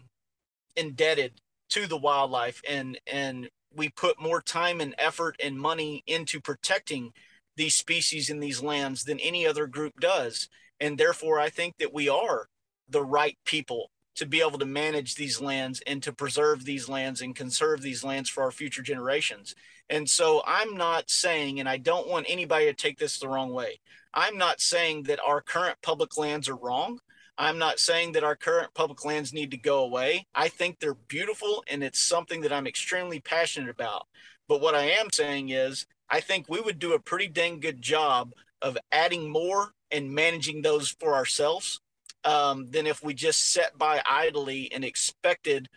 indebted 0.76 1.34
to 1.70 1.88
the 1.88 1.98
wildlife 1.98 2.62
and 2.68 3.00
and 3.12 3.50
we 3.76 3.90
put 3.90 4.20
more 4.22 4.42
time 4.42 4.80
and 4.82 4.96
effort 4.98 5.36
and 5.44 5.60
money 5.60 6.04
into 6.08 6.40
protecting 6.40 7.12
these 7.58 7.76
species 7.76 8.30
in 8.30 8.40
these 8.40 8.62
lands 8.62 9.04
than 9.04 9.20
any 9.20 9.46
other 9.46 9.68
group 9.68 10.00
does 10.00 10.48
and 10.80 10.98
therefore 10.98 11.40
i 11.40 11.50
think 11.50 11.76
that 11.78 11.94
we 11.94 12.08
are 12.08 12.48
the 12.90 13.04
right 13.04 13.38
people 13.46 13.92
to 14.16 14.26
be 14.26 14.42
able 14.42 14.58
to 14.58 14.66
manage 14.66 15.16
these 15.16 15.42
lands 15.42 15.82
and 15.86 16.02
to 16.02 16.12
preserve 16.12 16.66
these 16.66 16.90
lands 16.90 17.22
and 17.22 17.36
conserve 17.36 17.82
these 17.82 18.04
lands 18.04 18.30
for 18.30 18.44
our 18.44 18.52
future 18.52 18.82
generations 18.82 19.54
and 19.90 20.10
so 20.10 20.42
i'm 20.46 20.76
not 20.76 21.10
saying 21.10 21.60
and 21.60 21.68
i 21.68 21.78
don't 21.78 22.08
want 22.08 22.26
anybody 22.30 22.66
to 22.66 22.74
take 22.74 22.98
this 22.98 23.20
the 23.20 23.28
wrong 23.28 23.52
way 23.54 23.80
i'm 24.14 24.38
not 24.38 24.62
saying 24.62 25.04
that 25.04 25.20
our 25.26 25.42
current 25.42 25.78
public 25.82 26.18
lands 26.18 26.48
are 26.48 26.56
wrong 26.56 27.00
I'm 27.38 27.60
not 27.60 27.80
saying 27.80 28.14
that 28.14 28.24
our 28.24 28.36
current 28.36 28.74
public 28.74 29.06
lands 29.06 29.32
need 29.32 29.52
to 29.52 29.58
go 29.58 29.84
away. 29.84 30.26
I 30.34 30.48
think 30.48 30.80
they're 30.80 30.96
beautiful 30.96 31.64
and 31.68 31.84
it's 31.84 32.00
something 32.00 32.42
that 32.42 32.52
I'm 32.52 32.66
extremely 32.66 33.20
passionate 33.20 33.70
about. 33.70 34.08
But 34.48 34.62
what 34.62 34.74
I 34.74 34.86
am 34.86 35.12
saying 35.12 35.50
is, 35.50 35.86
I 36.10 36.20
think 36.20 36.48
we 36.48 36.62
would 36.62 36.80
do 36.80 36.94
a 36.94 37.00
pretty 37.00 37.28
dang 37.28 37.60
good 37.60 37.82
job 37.82 38.32
of 38.62 38.78
adding 38.92 39.30
more 39.30 39.74
and 39.92 40.12
managing 40.12 40.62
those 40.62 40.90
for 40.90 41.14
ourselves 41.14 41.80
um, 42.24 42.70
than 42.72 42.88
if 42.88 43.04
we 43.04 43.14
just 43.14 43.52
sat 43.52 43.78
by 43.78 44.02
idly 44.10 44.72
and 44.72 44.84
expected 44.84 45.70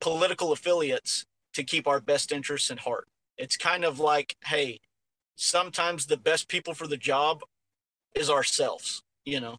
political 0.00 0.52
affiliates 0.52 1.24
to 1.54 1.62
keep 1.62 1.86
our 1.86 2.00
best 2.00 2.32
interests 2.32 2.70
in 2.70 2.78
heart. 2.78 3.08
It's 3.38 3.56
kind 3.56 3.84
of 3.84 3.98
like, 3.98 4.36
hey, 4.44 4.80
sometimes 5.36 6.06
the 6.06 6.16
best 6.16 6.48
people 6.48 6.74
for 6.74 6.86
the 6.86 6.96
job 6.96 7.40
is 8.14 8.30
ourselves, 8.30 9.02
you 9.24 9.40
know. 9.40 9.58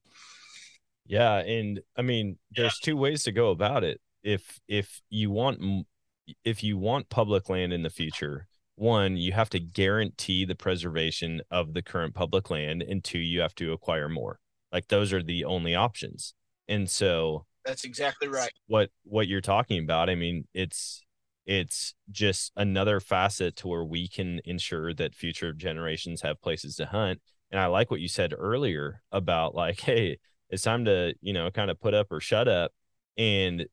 Yeah, 1.05 1.37
and 1.39 1.81
I 1.97 2.01
mean, 2.01 2.37
there's 2.55 2.77
yeah. 2.81 2.85
two 2.85 2.97
ways 2.97 3.23
to 3.23 3.31
go 3.31 3.51
about 3.51 3.83
it. 3.83 3.99
If 4.23 4.59
if 4.67 5.01
you 5.09 5.31
want 5.31 5.85
if 6.45 6.63
you 6.63 6.77
want 6.77 7.09
public 7.09 7.49
land 7.49 7.73
in 7.73 7.83
the 7.83 7.89
future, 7.89 8.47
one, 8.75 9.17
you 9.17 9.33
have 9.33 9.49
to 9.51 9.59
guarantee 9.59 10.45
the 10.45 10.55
preservation 10.55 11.41
of 11.51 11.73
the 11.73 11.81
current 11.81 12.15
public 12.15 12.49
land, 12.49 12.81
and 12.81 13.03
two, 13.03 13.19
you 13.19 13.41
have 13.41 13.55
to 13.55 13.71
acquire 13.71 14.09
more. 14.09 14.39
Like 14.71 14.87
those 14.87 15.13
are 15.13 15.21
the 15.21 15.45
only 15.45 15.75
options. 15.75 16.33
And 16.67 16.89
so 16.89 17.45
that's 17.65 17.83
exactly 17.83 18.27
right. 18.27 18.51
What 18.67 18.89
what 19.03 19.27
you're 19.27 19.41
talking 19.41 19.83
about, 19.83 20.09
I 20.09 20.15
mean, 20.15 20.47
it's 20.53 21.03
it's 21.45 21.93
just 22.11 22.51
another 22.55 22.99
facet 22.99 23.55
to 23.57 23.67
where 23.67 23.83
we 23.83 24.07
can 24.07 24.39
ensure 24.45 24.93
that 24.93 25.13
future 25.13 25.53
generations 25.53 26.21
have 26.21 26.41
places 26.41 26.75
to 26.77 26.85
hunt. 26.85 27.19
And 27.51 27.59
I 27.59 27.67
like 27.67 27.91
what 27.91 27.99
you 27.99 28.07
said 28.07 28.33
earlier 28.37 29.01
about 29.11 29.53
like, 29.53 29.79
hey, 29.81 30.17
it's 30.53 30.63
time 30.63 30.85
to 30.85 31.13
you 31.21 31.33
know 31.33 31.49
kind 31.51 31.71
of 31.71 31.79
put 31.79 31.93
up 31.93 32.11
or 32.11 32.19
shut 32.19 32.47
up 32.47 32.71
and 33.17 33.65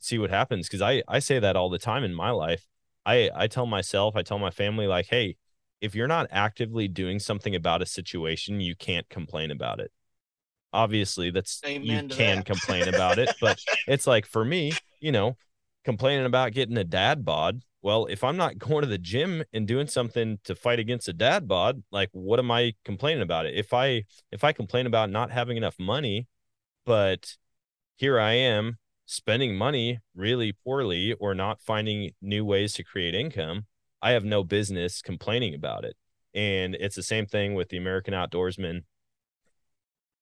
see 0.00 0.18
what 0.18 0.30
happens 0.30 0.68
because 0.68 0.82
i 0.82 1.02
i 1.08 1.18
say 1.18 1.38
that 1.38 1.56
all 1.56 1.70
the 1.70 1.78
time 1.78 2.04
in 2.04 2.12
my 2.12 2.30
life 2.30 2.66
i 3.06 3.30
i 3.34 3.46
tell 3.46 3.66
myself 3.66 4.16
i 4.16 4.22
tell 4.22 4.38
my 4.38 4.50
family 4.50 4.86
like 4.86 5.06
hey 5.06 5.36
if 5.80 5.94
you're 5.94 6.08
not 6.08 6.26
actively 6.30 6.88
doing 6.88 7.18
something 7.18 7.54
about 7.54 7.82
a 7.82 7.86
situation 7.86 8.60
you 8.60 8.74
can't 8.74 9.08
complain 9.08 9.50
about 9.50 9.80
it 9.80 9.90
obviously 10.72 11.30
that's 11.30 11.60
Amen 11.64 12.08
you 12.08 12.16
can 12.16 12.38
that. 12.38 12.46
complain 12.46 12.88
about 12.88 13.18
it 13.18 13.34
but 13.40 13.58
it's 13.86 14.06
like 14.06 14.26
for 14.26 14.44
me 14.44 14.72
you 15.00 15.12
know 15.12 15.36
complaining 15.84 16.26
about 16.26 16.52
getting 16.52 16.76
a 16.76 16.84
dad 16.84 17.24
bod 17.24 17.62
well 17.82 18.06
if 18.06 18.24
i'm 18.24 18.36
not 18.36 18.58
going 18.58 18.80
to 18.80 18.88
the 18.88 18.98
gym 18.98 19.44
and 19.52 19.68
doing 19.68 19.86
something 19.86 20.38
to 20.44 20.54
fight 20.54 20.78
against 20.78 21.08
a 21.08 21.12
dad 21.12 21.46
bod 21.46 21.82
like 21.92 22.08
what 22.12 22.38
am 22.38 22.50
i 22.50 22.72
complaining 22.84 23.22
about 23.22 23.46
it 23.46 23.54
if 23.54 23.72
i 23.72 24.02
if 24.32 24.42
i 24.42 24.52
complain 24.52 24.86
about 24.86 25.10
not 25.10 25.30
having 25.30 25.56
enough 25.56 25.78
money 25.78 26.26
but 26.84 27.36
here 27.96 28.18
i 28.18 28.32
am 28.32 28.78
spending 29.06 29.54
money 29.54 30.00
really 30.14 30.52
poorly 30.64 31.14
or 31.14 31.34
not 31.34 31.60
finding 31.60 32.10
new 32.22 32.44
ways 32.44 32.72
to 32.72 32.82
create 32.82 33.14
income 33.14 33.66
i 34.02 34.12
have 34.12 34.24
no 34.24 34.42
business 34.42 35.02
complaining 35.02 35.54
about 35.54 35.84
it 35.84 35.96
and 36.34 36.74
it's 36.76 36.96
the 36.96 37.02
same 37.02 37.26
thing 37.26 37.54
with 37.54 37.68
the 37.68 37.76
american 37.76 38.14
outdoorsman 38.14 38.82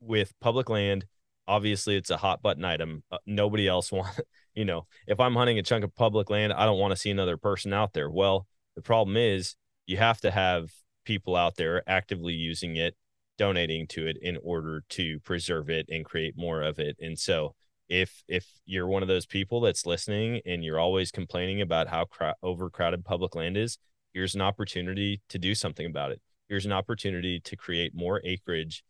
with 0.01 0.33
public 0.41 0.69
land 0.69 1.07
obviously 1.47 1.97
it's 1.97 2.11
a 2.11 2.17
hot 2.17 2.43
button 2.43 2.65
item 2.65 3.03
uh, 3.13 3.19
nobody 3.27 3.69
else 3.69 3.93
want 3.93 4.21
you 4.55 4.65
know, 4.65 4.87
if 5.07 5.19
I'm 5.19 5.35
hunting 5.35 5.59
a 5.59 5.63
chunk 5.63 5.85
of 5.85 5.95
public 5.95 6.31
land, 6.31 6.53
I 6.53 6.65
don't 6.65 6.79
want 6.79 6.93
to 6.93 6.97
see 6.97 7.11
another 7.11 7.37
person 7.37 7.73
out 7.73 7.93
there. 7.93 8.11
Well, 8.11 8.47
the 8.77 8.83
problem 8.83 9.17
is 9.17 9.57
you 9.87 9.97
have 9.97 10.21
to 10.21 10.31
have 10.31 10.71
people 11.05 11.37
out 11.37 11.57
there 11.57 11.83
actively 11.87 12.35
using 12.35 12.77
it, 12.77 12.95
donating 13.39 13.87
to 13.89 14.07
it 14.07 14.19
in 14.21 14.39
order 14.43 14.85
to 14.91 15.21
preserve 15.21 15.71
it 15.71 15.87
and 15.89 16.05
create 16.05 16.35
more 16.37 16.63
of 16.63 16.79
it. 16.79 16.97
And 17.01 17.19
so 17.19 17.55
if 17.89 18.23
if 18.29 18.47
you're 18.65 18.87
one 18.87 19.03
of 19.03 19.09
those 19.09 19.27
people 19.27 19.61
that's 19.61 19.87
listening 19.87 20.41
and 20.47 20.65
you're 20.65 20.79
always 20.79 21.11
complaining 21.11 21.61
about 21.61 21.89
how 21.89 22.05
cr- 22.07 22.33
overcrowded 22.43 23.05
public 23.05 23.35
land 23.35 23.57
is, 23.57 23.79
here's 24.13 24.35
an 24.35 24.41
opportunity 24.41 25.21
to 25.29 25.39
do 25.39 25.55
something 25.55 25.87
about 25.87 26.13
it. 26.13 26.21
Here's 26.49 26.67
an 26.67 26.73
opportunity 26.73 27.41
to 27.41 27.57
create 27.57 27.95
more 27.95 28.21
acreage 28.25 28.85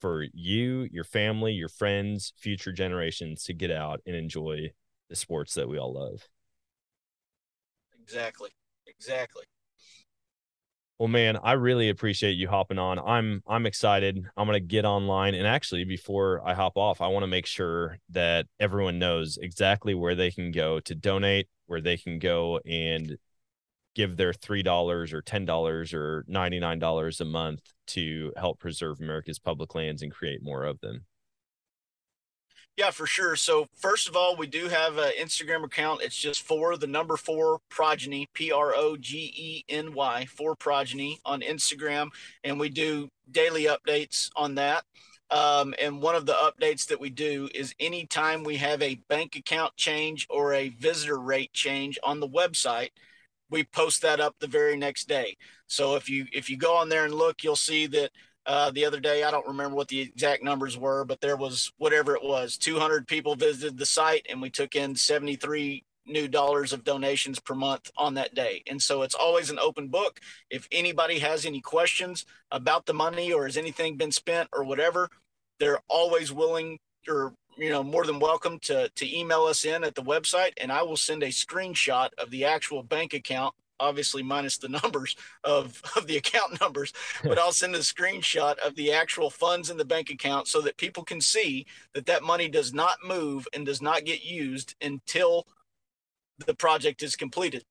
for 0.00 0.26
you, 0.32 0.88
your 0.92 1.04
family, 1.04 1.52
your 1.52 1.68
friends, 1.68 2.32
future 2.36 2.72
generations 2.72 3.42
to 3.44 3.52
get 3.52 3.70
out 3.70 4.00
and 4.06 4.14
enjoy 4.14 4.70
the 5.08 5.16
sports 5.16 5.54
that 5.54 5.68
we 5.68 5.78
all 5.78 5.92
love. 5.92 6.28
Exactly. 8.00 8.50
Exactly. 8.86 9.44
Well, 10.98 11.08
man, 11.08 11.36
I 11.36 11.52
really 11.52 11.90
appreciate 11.90 12.32
you 12.32 12.48
hopping 12.48 12.78
on. 12.78 12.98
I'm 12.98 13.42
I'm 13.46 13.66
excited. 13.66 14.24
I'm 14.36 14.46
gonna 14.46 14.58
get 14.60 14.84
online, 14.84 15.34
and 15.34 15.46
actually, 15.46 15.84
before 15.84 16.42
I 16.44 16.54
hop 16.54 16.76
off, 16.76 17.00
I 17.00 17.06
want 17.08 17.22
to 17.22 17.28
make 17.28 17.46
sure 17.46 17.98
that 18.10 18.46
everyone 18.58 18.98
knows 18.98 19.38
exactly 19.40 19.94
where 19.94 20.16
they 20.16 20.32
can 20.32 20.50
go 20.50 20.80
to 20.80 20.94
donate, 20.96 21.48
where 21.66 21.80
they 21.80 21.96
can 21.96 22.18
go 22.18 22.58
and 22.66 23.16
give 23.94 24.16
their 24.16 24.32
three 24.32 24.62
dollars 24.62 25.12
or 25.12 25.22
ten 25.22 25.44
dollars 25.46 25.94
or 25.94 26.24
ninety 26.28 26.60
nine 26.60 26.78
dollars 26.80 27.20
a 27.20 27.26
month 27.26 27.62
to 27.88 28.32
help 28.36 28.58
preserve 28.60 29.00
America's 29.00 29.38
public 29.38 29.74
lands 29.76 30.02
and 30.02 30.12
create 30.12 30.42
more 30.42 30.64
of 30.64 30.80
them. 30.80 31.06
Yeah, 32.78 32.92
for 32.92 33.06
sure. 33.06 33.34
So 33.34 33.66
first 33.74 34.08
of 34.08 34.14
all, 34.14 34.36
we 34.36 34.46
do 34.46 34.68
have 34.68 34.98
an 34.98 35.10
Instagram 35.20 35.64
account. 35.64 36.00
It's 36.00 36.14
just 36.14 36.42
for 36.42 36.76
the 36.76 36.86
number 36.86 37.16
four 37.16 37.58
progeny, 37.68 38.28
P 38.34 38.52
R 38.52 38.72
O 38.76 38.96
G 38.96 39.32
E 39.36 39.64
N 39.68 39.94
Y, 39.94 40.26
four 40.26 40.54
progeny 40.54 41.18
on 41.24 41.40
Instagram, 41.40 42.10
and 42.44 42.60
we 42.60 42.68
do 42.68 43.08
daily 43.32 43.64
updates 43.64 44.30
on 44.36 44.54
that. 44.54 44.84
Um, 45.28 45.74
and 45.82 46.00
one 46.00 46.14
of 46.14 46.24
the 46.24 46.34
updates 46.34 46.86
that 46.86 47.00
we 47.00 47.10
do 47.10 47.48
is 47.52 47.74
anytime 47.80 48.44
we 48.44 48.56
have 48.58 48.80
a 48.80 49.00
bank 49.08 49.34
account 49.34 49.74
change 49.76 50.28
or 50.30 50.52
a 50.52 50.68
visitor 50.68 51.18
rate 51.18 51.52
change 51.52 51.98
on 52.04 52.20
the 52.20 52.28
website, 52.28 52.90
we 53.50 53.64
post 53.64 54.02
that 54.02 54.20
up 54.20 54.36
the 54.38 54.46
very 54.46 54.76
next 54.76 55.08
day. 55.08 55.36
So 55.66 55.96
if 55.96 56.08
you 56.08 56.26
if 56.32 56.48
you 56.48 56.56
go 56.56 56.76
on 56.76 56.88
there 56.88 57.04
and 57.04 57.14
look, 57.14 57.42
you'll 57.42 57.56
see 57.56 57.88
that 57.88 58.12
uh, 58.48 58.70
the 58.70 58.86
other 58.86 58.98
day. 58.98 59.22
I 59.22 59.30
don't 59.30 59.46
remember 59.46 59.76
what 59.76 59.88
the 59.88 60.00
exact 60.00 60.42
numbers 60.42 60.76
were, 60.76 61.04
but 61.04 61.20
there 61.20 61.36
was 61.36 61.70
whatever 61.76 62.16
it 62.16 62.24
was 62.24 62.56
200 62.56 63.06
people 63.06 63.36
visited 63.36 63.76
the 63.78 63.86
site, 63.86 64.26
and 64.28 64.40
we 64.40 64.50
took 64.50 64.74
in 64.74 64.96
73 64.96 65.84
new 66.06 66.26
dollars 66.26 66.72
of 66.72 66.84
donations 66.84 67.38
per 67.38 67.54
month 67.54 67.90
on 67.98 68.14
that 68.14 68.34
day. 68.34 68.62
And 68.66 68.80
so 68.82 69.02
it's 69.02 69.14
always 69.14 69.50
an 69.50 69.58
open 69.58 69.88
book. 69.88 70.20
If 70.48 70.66
anybody 70.72 71.18
has 71.18 71.44
any 71.44 71.60
questions 71.60 72.24
about 72.50 72.86
the 72.86 72.94
money 72.94 73.30
or 73.30 73.44
has 73.44 73.58
anything 73.58 73.98
been 73.98 74.12
spent 74.12 74.48
or 74.54 74.64
whatever, 74.64 75.10
they're 75.60 75.82
always 75.86 76.32
willing 76.32 76.78
or 77.06 77.34
you 77.58 77.70
know 77.70 77.82
more 77.82 78.06
than 78.06 78.18
welcome 78.20 78.58
to 78.60 78.88
to 78.90 79.18
email 79.18 79.42
us 79.42 79.64
in 79.64 79.82
at 79.82 79.94
the 79.94 80.02
website 80.02 80.52
and 80.60 80.70
I 80.70 80.82
will 80.82 80.96
send 80.96 81.22
a 81.22 81.28
screenshot 81.28 82.10
of 82.18 82.30
the 82.30 82.44
actual 82.44 82.82
bank 82.82 83.14
account 83.14 83.54
obviously 83.80 84.22
minus 84.22 84.58
the 84.58 84.68
numbers 84.68 85.16
of, 85.44 85.80
of 85.96 86.06
the 86.06 86.16
account 86.16 86.60
numbers, 86.60 86.92
but 87.24 87.38
I'll 87.38 87.52
send 87.52 87.74
a 87.74 87.78
screenshot 87.78 88.58
of 88.58 88.74
the 88.76 88.92
actual 88.92 89.30
funds 89.30 89.70
in 89.70 89.76
the 89.76 89.84
bank 89.84 90.10
account 90.10 90.48
so 90.48 90.60
that 90.62 90.76
people 90.76 91.04
can 91.04 91.20
see 91.20 91.66
that 91.94 92.06
that 92.06 92.22
money 92.22 92.48
does 92.48 92.72
not 92.72 92.98
move 93.04 93.46
and 93.54 93.66
does 93.66 93.82
not 93.82 94.04
get 94.04 94.24
used 94.24 94.74
until 94.80 95.46
the 96.46 96.54
project 96.54 97.02
is 97.02 97.16
completed. 97.16 97.64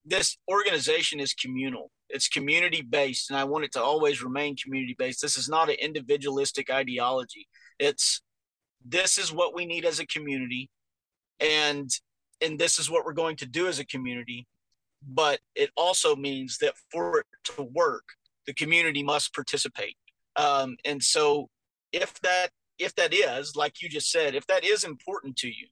this 0.03 0.35
organization 0.49 1.19
is 1.19 1.35
communal. 1.35 1.91
It's 2.09 2.27
community 2.27 2.81
based, 2.81 3.29
and 3.29 3.37
I 3.37 3.43
want 3.43 3.65
it 3.65 3.71
to 3.73 3.83
always 3.83 4.23
remain 4.23 4.55
community 4.55 4.95
based. 4.97 5.21
This 5.21 5.37
is 5.37 5.47
not 5.47 5.69
an 5.69 5.75
individualistic 5.79 6.71
ideology. 6.71 7.47
It's 7.77 8.23
this 8.83 9.19
is 9.19 9.31
what 9.31 9.53
we 9.53 9.67
need 9.67 9.85
as 9.85 9.99
a 9.99 10.07
community, 10.07 10.71
and 11.39 11.87
and 12.41 12.57
this 12.57 12.79
is 12.79 12.89
what 12.89 13.05
we're 13.05 13.13
going 13.13 13.35
to 13.37 13.45
do 13.45 13.67
as 13.67 13.77
a 13.77 13.85
community. 13.85 14.47
But 15.07 15.39
it 15.53 15.69
also 15.77 16.15
means 16.15 16.57
that 16.61 16.73
for 16.91 17.19
it 17.19 17.27
to 17.55 17.61
work, 17.61 18.05
the 18.45 18.53
community 18.53 19.03
must 19.03 19.33
participate. 19.33 19.95
Um, 20.35 20.75
and 20.85 21.01
so 21.01 21.49
if 21.91 22.19
that 22.21 22.49
if 22.79 22.95
that 22.95 23.13
is 23.13 23.55
like 23.55 23.81
you 23.81 23.89
just 23.89 24.11
said, 24.11 24.35
if 24.35 24.47
that 24.47 24.63
is 24.63 24.83
important 24.83 25.37
to 25.37 25.47
you, 25.47 25.67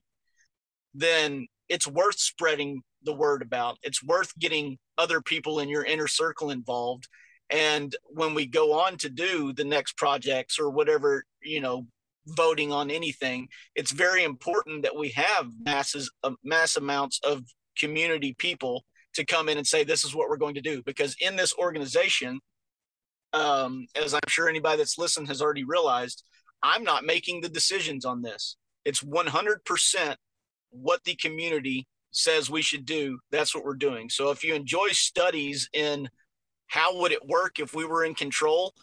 then 0.94 1.46
it's 1.68 1.86
worth 1.86 2.18
spreading 2.18 2.82
the 3.02 3.12
word 3.12 3.42
about. 3.42 3.78
It's 3.82 4.02
worth 4.02 4.36
getting 4.38 4.78
other 4.98 5.20
people 5.20 5.58
in 5.58 5.68
your 5.68 5.84
inner 5.84 6.06
circle 6.06 6.50
involved. 6.50 7.08
And 7.50 7.94
when 8.06 8.34
we 8.34 8.46
go 8.46 8.80
on 8.80 8.96
to 8.98 9.08
do 9.08 9.52
the 9.52 9.64
next 9.64 9.96
projects 9.96 10.58
or 10.58 10.70
whatever, 10.70 11.24
you 11.42 11.60
know, 11.60 11.86
voting 12.26 12.72
on 12.72 12.90
anything, 12.90 13.48
it's 13.74 13.90
very 13.90 14.24
important 14.24 14.82
that 14.82 14.96
we 14.96 15.10
have 15.10 15.50
masses, 15.64 16.10
uh, 16.22 16.30
mass 16.44 16.76
amounts 16.76 17.20
of 17.24 17.42
community 17.78 18.34
people 18.38 18.84
to 19.14 19.24
come 19.24 19.48
in 19.48 19.58
and 19.58 19.66
say, 19.66 19.84
this 19.84 20.04
is 20.04 20.14
what 20.14 20.28
we're 20.28 20.36
going 20.36 20.54
to 20.54 20.60
do. 20.60 20.82
Because 20.84 21.16
in 21.20 21.36
this 21.36 21.52
organization, 21.58 22.40
um, 23.32 23.86
as 23.94 24.14
I'm 24.14 24.20
sure 24.28 24.48
anybody 24.48 24.78
that's 24.78 24.98
listened 24.98 25.28
has 25.28 25.42
already 25.42 25.64
realized, 25.64 26.24
I'm 26.62 26.84
not 26.84 27.04
making 27.04 27.40
the 27.40 27.48
decisions 27.48 28.04
on 28.04 28.22
this. 28.22 28.56
It's 28.84 29.02
100% 29.02 30.16
what 30.70 31.04
the 31.04 31.14
community 31.14 31.86
says 32.10 32.50
we 32.50 32.62
should 32.62 32.84
do. 32.84 33.18
That's 33.30 33.54
what 33.54 33.64
we're 33.64 33.74
doing. 33.74 34.10
So 34.10 34.30
if 34.30 34.44
you 34.44 34.54
enjoy 34.54 34.88
studies 34.88 35.68
in 35.72 36.08
how 36.68 36.98
would 37.00 37.12
it 37.12 37.26
work 37.26 37.58
if 37.58 37.74
we 37.74 37.84
were 37.84 38.04
in 38.04 38.14
control, 38.14 38.74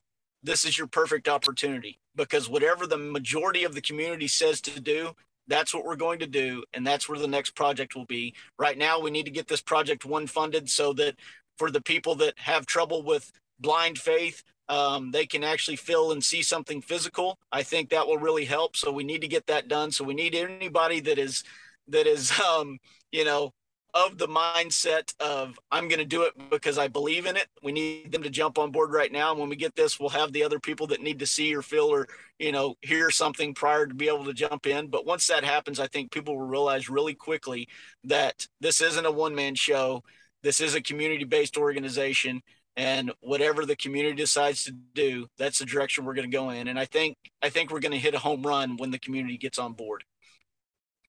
this 0.43 0.65
is 0.65 0.77
your 0.77 0.87
perfect 0.87 1.27
opportunity 1.27 1.99
because 2.15 2.49
whatever 2.49 2.85
the 2.85 2.97
majority 2.97 3.63
of 3.63 3.75
the 3.75 3.81
community 3.81 4.27
says 4.27 4.61
to 4.61 4.79
do, 4.79 5.11
that's 5.47 5.73
what 5.73 5.83
we're 5.83 5.95
going 5.95 6.19
to 6.19 6.27
do. 6.27 6.63
And 6.73 6.85
that's 6.85 7.09
where 7.09 7.19
the 7.19 7.27
next 7.27 7.55
project 7.55 7.95
will 7.95 8.05
be. 8.05 8.35
Right 8.57 8.77
now, 8.77 8.99
we 8.99 9.11
need 9.11 9.25
to 9.25 9.31
get 9.31 9.47
this 9.47 9.61
project 9.61 10.05
one 10.05 10.27
funded 10.27 10.69
so 10.69 10.93
that 10.93 11.15
for 11.57 11.71
the 11.71 11.81
people 11.81 12.15
that 12.15 12.37
have 12.37 12.65
trouble 12.65 13.03
with 13.03 13.31
blind 13.59 13.97
faith, 13.97 14.43
um, 14.67 15.11
they 15.11 15.25
can 15.25 15.43
actually 15.43 15.77
feel 15.77 16.11
and 16.11 16.23
see 16.23 16.41
something 16.41 16.81
physical. 16.81 17.39
I 17.51 17.63
think 17.63 17.89
that 17.89 18.07
will 18.07 18.17
really 18.17 18.45
help. 18.45 18.75
So 18.75 18.91
we 18.91 19.03
need 19.03 19.21
to 19.21 19.27
get 19.27 19.47
that 19.47 19.67
done. 19.67 19.91
So 19.91 20.03
we 20.03 20.13
need 20.13 20.35
anybody 20.35 20.99
that 21.01 21.17
is 21.17 21.43
that 21.87 22.07
is 22.07 22.31
um, 22.41 22.79
you 23.11 23.25
know 23.25 23.53
of 23.93 24.17
the 24.17 24.27
mindset 24.27 25.13
of 25.19 25.59
I'm 25.71 25.87
going 25.87 25.99
to 25.99 26.05
do 26.05 26.23
it 26.23 26.33
because 26.49 26.77
I 26.77 26.87
believe 26.87 27.25
in 27.25 27.35
it. 27.35 27.47
We 27.63 27.71
need 27.71 28.11
them 28.11 28.23
to 28.23 28.29
jump 28.29 28.59
on 28.59 28.71
board 28.71 28.93
right 28.93 29.11
now. 29.11 29.31
And 29.31 29.39
when 29.39 29.49
we 29.49 29.55
get 29.55 29.75
this, 29.75 29.99
we'll 29.99 30.09
have 30.09 30.31
the 30.31 30.43
other 30.43 30.59
people 30.59 30.87
that 30.87 31.01
need 31.01 31.19
to 31.19 31.25
see 31.25 31.55
or 31.55 31.61
feel 31.61 31.85
or, 31.85 32.07
you 32.37 32.51
know, 32.51 32.75
hear 32.81 33.09
something 33.09 33.53
prior 33.53 33.87
to 33.87 33.95
be 33.95 34.07
able 34.07 34.25
to 34.25 34.33
jump 34.33 34.67
in. 34.67 34.87
But 34.87 35.05
once 35.05 35.27
that 35.27 35.43
happens, 35.43 35.79
I 35.79 35.87
think 35.87 36.11
people 36.11 36.37
will 36.37 36.45
realize 36.45 36.89
really 36.89 37.15
quickly 37.15 37.67
that 38.03 38.47
this 38.61 38.81
isn't 38.81 39.05
a 39.05 39.11
one 39.11 39.33
man 39.33 39.55
show. 39.55 40.03
This 40.43 40.61
is 40.61 40.75
a 40.75 40.81
community 40.81 41.25
based 41.25 41.57
organization. 41.57 42.41
And 42.79 43.11
whatever 43.19 43.65
the 43.65 43.75
community 43.75 44.15
decides 44.15 44.63
to 44.63 44.71
do, 44.71 45.27
that's 45.37 45.59
the 45.59 45.65
direction 45.65 46.05
we're 46.05 46.13
going 46.13 46.31
to 46.31 46.37
go 46.37 46.51
in. 46.51 46.69
And 46.69 46.79
I 46.79 46.85
think, 46.85 47.17
I 47.41 47.49
think 47.49 47.71
we're 47.71 47.81
going 47.81 47.91
to 47.91 47.97
hit 47.97 48.15
a 48.15 48.19
home 48.19 48.41
run 48.41 48.77
when 48.77 48.89
the 48.89 48.99
community 48.99 49.37
gets 49.37 49.59
on 49.59 49.73
board. 49.73 50.05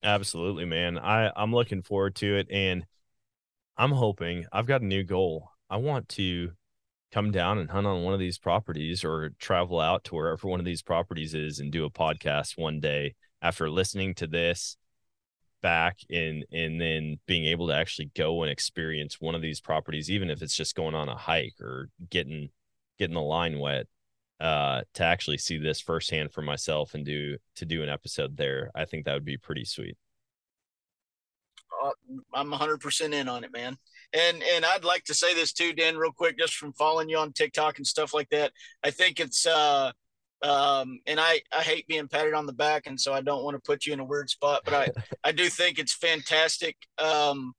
Absolutely, 0.03 0.65
man. 0.65 0.99
I 0.99 1.31
I'm 1.37 1.55
looking 1.55 1.83
forward 1.83 2.17
to 2.17 2.39
it 2.39 2.49
and 2.51 2.85
I'm 3.77 3.93
hoping 3.93 4.47
I've 4.51 4.67
got 4.67 4.81
a 4.83 4.87
new 4.87 5.05
goal. 5.05 5.49
I 5.69 5.77
want 5.77 6.09
to 6.11 6.51
come 7.13 7.31
down 7.31 7.59
and 7.59 7.71
hunt 7.71 7.87
on 7.87 8.03
one 8.03 8.15
of 8.15 8.21
these 8.21 8.39
properties 8.39 9.05
or 9.05 9.31
travel 9.39 9.79
out 9.79 10.03
to 10.05 10.17
wherever 10.17 10.49
one 10.49 10.59
of 10.59 10.67
these 10.67 10.83
properties 10.83 11.35
is 11.35 11.61
and 11.61 11.71
do 11.71 11.85
a 11.85 11.91
podcast 11.91 12.59
one 12.59 12.81
day 12.81 13.15
after 13.41 13.71
listening 13.71 14.15
to 14.17 14.27
this 14.27 14.77
back 15.63 15.99
and 16.11 16.45
and 16.53 16.81
then 16.81 17.19
being 17.27 17.45
able 17.45 17.69
to 17.69 17.75
actually 17.75 18.11
go 18.17 18.43
and 18.43 18.51
experience 18.51 19.21
one 19.21 19.35
of 19.35 19.43
these 19.43 19.61
properties 19.61 20.11
even 20.11 20.31
if 20.31 20.41
it's 20.43 20.57
just 20.57 20.75
going 20.75 20.95
on 20.95 21.09
a 21.09 21.17
hike 21.17 21.61
or 21.61 21.89
getting 22.09 22.49
getting 22.99 23.15
the 23.15 23.21
line 23.21 23.59
wet 23.59 23.87
uh, 24.41 24.83
to 24.95 25.05
actually 25.05 25.39
see 25.39 25.59
this 25.59 25.81
firsthand 25.81 26.33
for 26.33 26.43
myself 26.43 26.95
and 26.95 27.05
do 27.05 27.37
to 27.57 27.67
do 27.67 27.83
an 27.83 27.89
episode 27.89 28.37
there. 28.37 28.71
I 28.75 28.87
think 28.87 29.05
that 29.05 29.15
would 29.15 29.25
be 29.25 29.37
pretty 29.37 29.65
sweet. 29.65 29.97
Uh, 31.83 31.91
I'm 32.35 32.51
100% 32.51 33.13
in 33.13 33.29
on 33.29 33.45
it, 33.45 33.53
man. 33.53 33.77
And 34.13 34.43
and 34.43 34.65
I'd 34.65 34.85
like 34.85 35.05
to 35.05 35.15
say 35.15 35.35
this 35.35 35.53
too, 35.53 35.73
Dan, 35.73 35.97
real 35.97 36.11
quick, 36.11 36.39
just 36.39 36.57
from 36.57 36.73
following 36.73 37.09
you 37.09 37.19
on 37.19 37.33
TikTok 37.33 37.77
and 37.77 37.87
stuff 37.87 38.13
like 38.13 38.29
that. 38.31 38.53
I 38.83 38.91
think 38.91 39.21
it's 39.21 39.47
uh 39.47 39.93
um 40.43 41.01
and 41.07 41.21
I 41.21 41.41
I 41.53 41.63
hate 41.63 41.87
being 41.87 42.09
patted 42.09 42.35
on 42.35 42.47
the 42.47 42.53
back, 42.53 42.87
and 42.87 42.99
so 42.99 43.13
I 43.13 43.21
don't 43.21 43.45
want 43.45 43.57
to 43.57 43.61
put 43.61 43.87
you 43.87 43.93
in 43.93 44.01
a 44.01 44.05
weird 44.05 44.31
spot, 44.31 44.63
but 44.65 44.75
I 44.75 44.89
I 45.25 45.33
do 45.33 45.49
think 45.49 45.79
it's 45.79 45.95
fantastic 45.95 46.77
um 46.99 47.53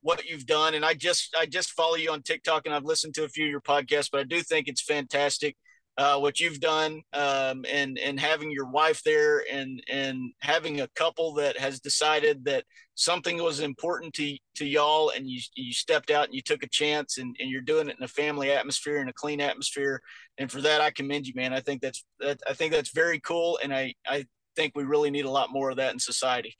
what 0.00 0.24
you've 0.26 0.46
done, 0.46 0.74
and 0.74 0.84
I 0.84 0.94
just 0.94 1.34
I 1.38 1.46
just 1.46 1.72
follow 1.72 1.96
you 1.96 2.10
on 2.10 2.22
TikTok, 2.22 2.66
and 2.66 2.74
I've 2.74 2.84
listened 2.84 3.14
to 3.14 3.24
a 3.24 3.28
few 3.28 3.46
of 3.46 3.50
your 3.50 3.60
podcasts, 3.60 4.08
but 4.10 4.20
I 4.20 4.24
do 4.24 4.42
think 4.42 4.68
it's 4.68 4.82
fantastic 4.82 5.56
uh, 5.98 6.16
what 6.16 6.38
you've 6.38 6.60
done 6.60 7.02
um, 7.12 7.64
and 7.68 7.98
and 7.98 8.20
having 8.20 8.52
your 8.52 8.70
wife 8.70 9.02
there 9.02 9.42
and 9.52 9.82
and 9.88 10.32
having 10.38 10.80
a 10.80 10.88
couple 10.94 11.34
that 11.34 11.58
has 11.58 11.80
decided 11.80 12.44
that 12.44 12.64
something 12.94 13.42
was 13.42 13.58
important 13.58 14.14
to 14.14 14.38
to 14.54 14.64
y'all 14.64 15.10
and 15.10 15.28
you 15.28 15.40
you 15.56 15.72
stepped 15.72 16.12
out 16.12 16.26
and 16.26 16.34
you 16.34 16.40
took 16.40 16.62
a 16.62 16.68
chance 16.68 17.18
and, 17.18 17.34
and 17.40 17.50
you're 17.50 17.60
doing 17.60 17.88
it 17.88 17.96
in 17.98 18.04
a 18.04 18.08
family 18.08 18.52
atmosphere 18.52 18.98
and 18.98 19.10
a 19.10 19.12
clean 19.12 19.40
atmosphere 19.40 20.00
and 20.38 20.52
for 20.52 20.60
that 20.60 20.80
I 20.80 20.92
commend 20.92 21.26
you 21.26 21.32
man. 21.34 21.52
I 21.52 21.60
think 21.60 21.82
that's 21.82 22.04
that, 22.20 22.40
I 22.48 22.54
think 22.54 22.72
that's 22.72 22.90
very 22.90 23.18
cool 23.18 23.58
and 23.60 23.74
I 23.74 23.94
I 24.06 24.24
think 24.54 24.74
we 24.76 24.84
really 24.84 25.10
need 25.10 25.24
a 25.24 25.30
lot 25.30 25.52
more 25.52 25.70
of 25.70 25.78
that 25.78 25.92
in 25.92 25.98
society. 25.98 26.56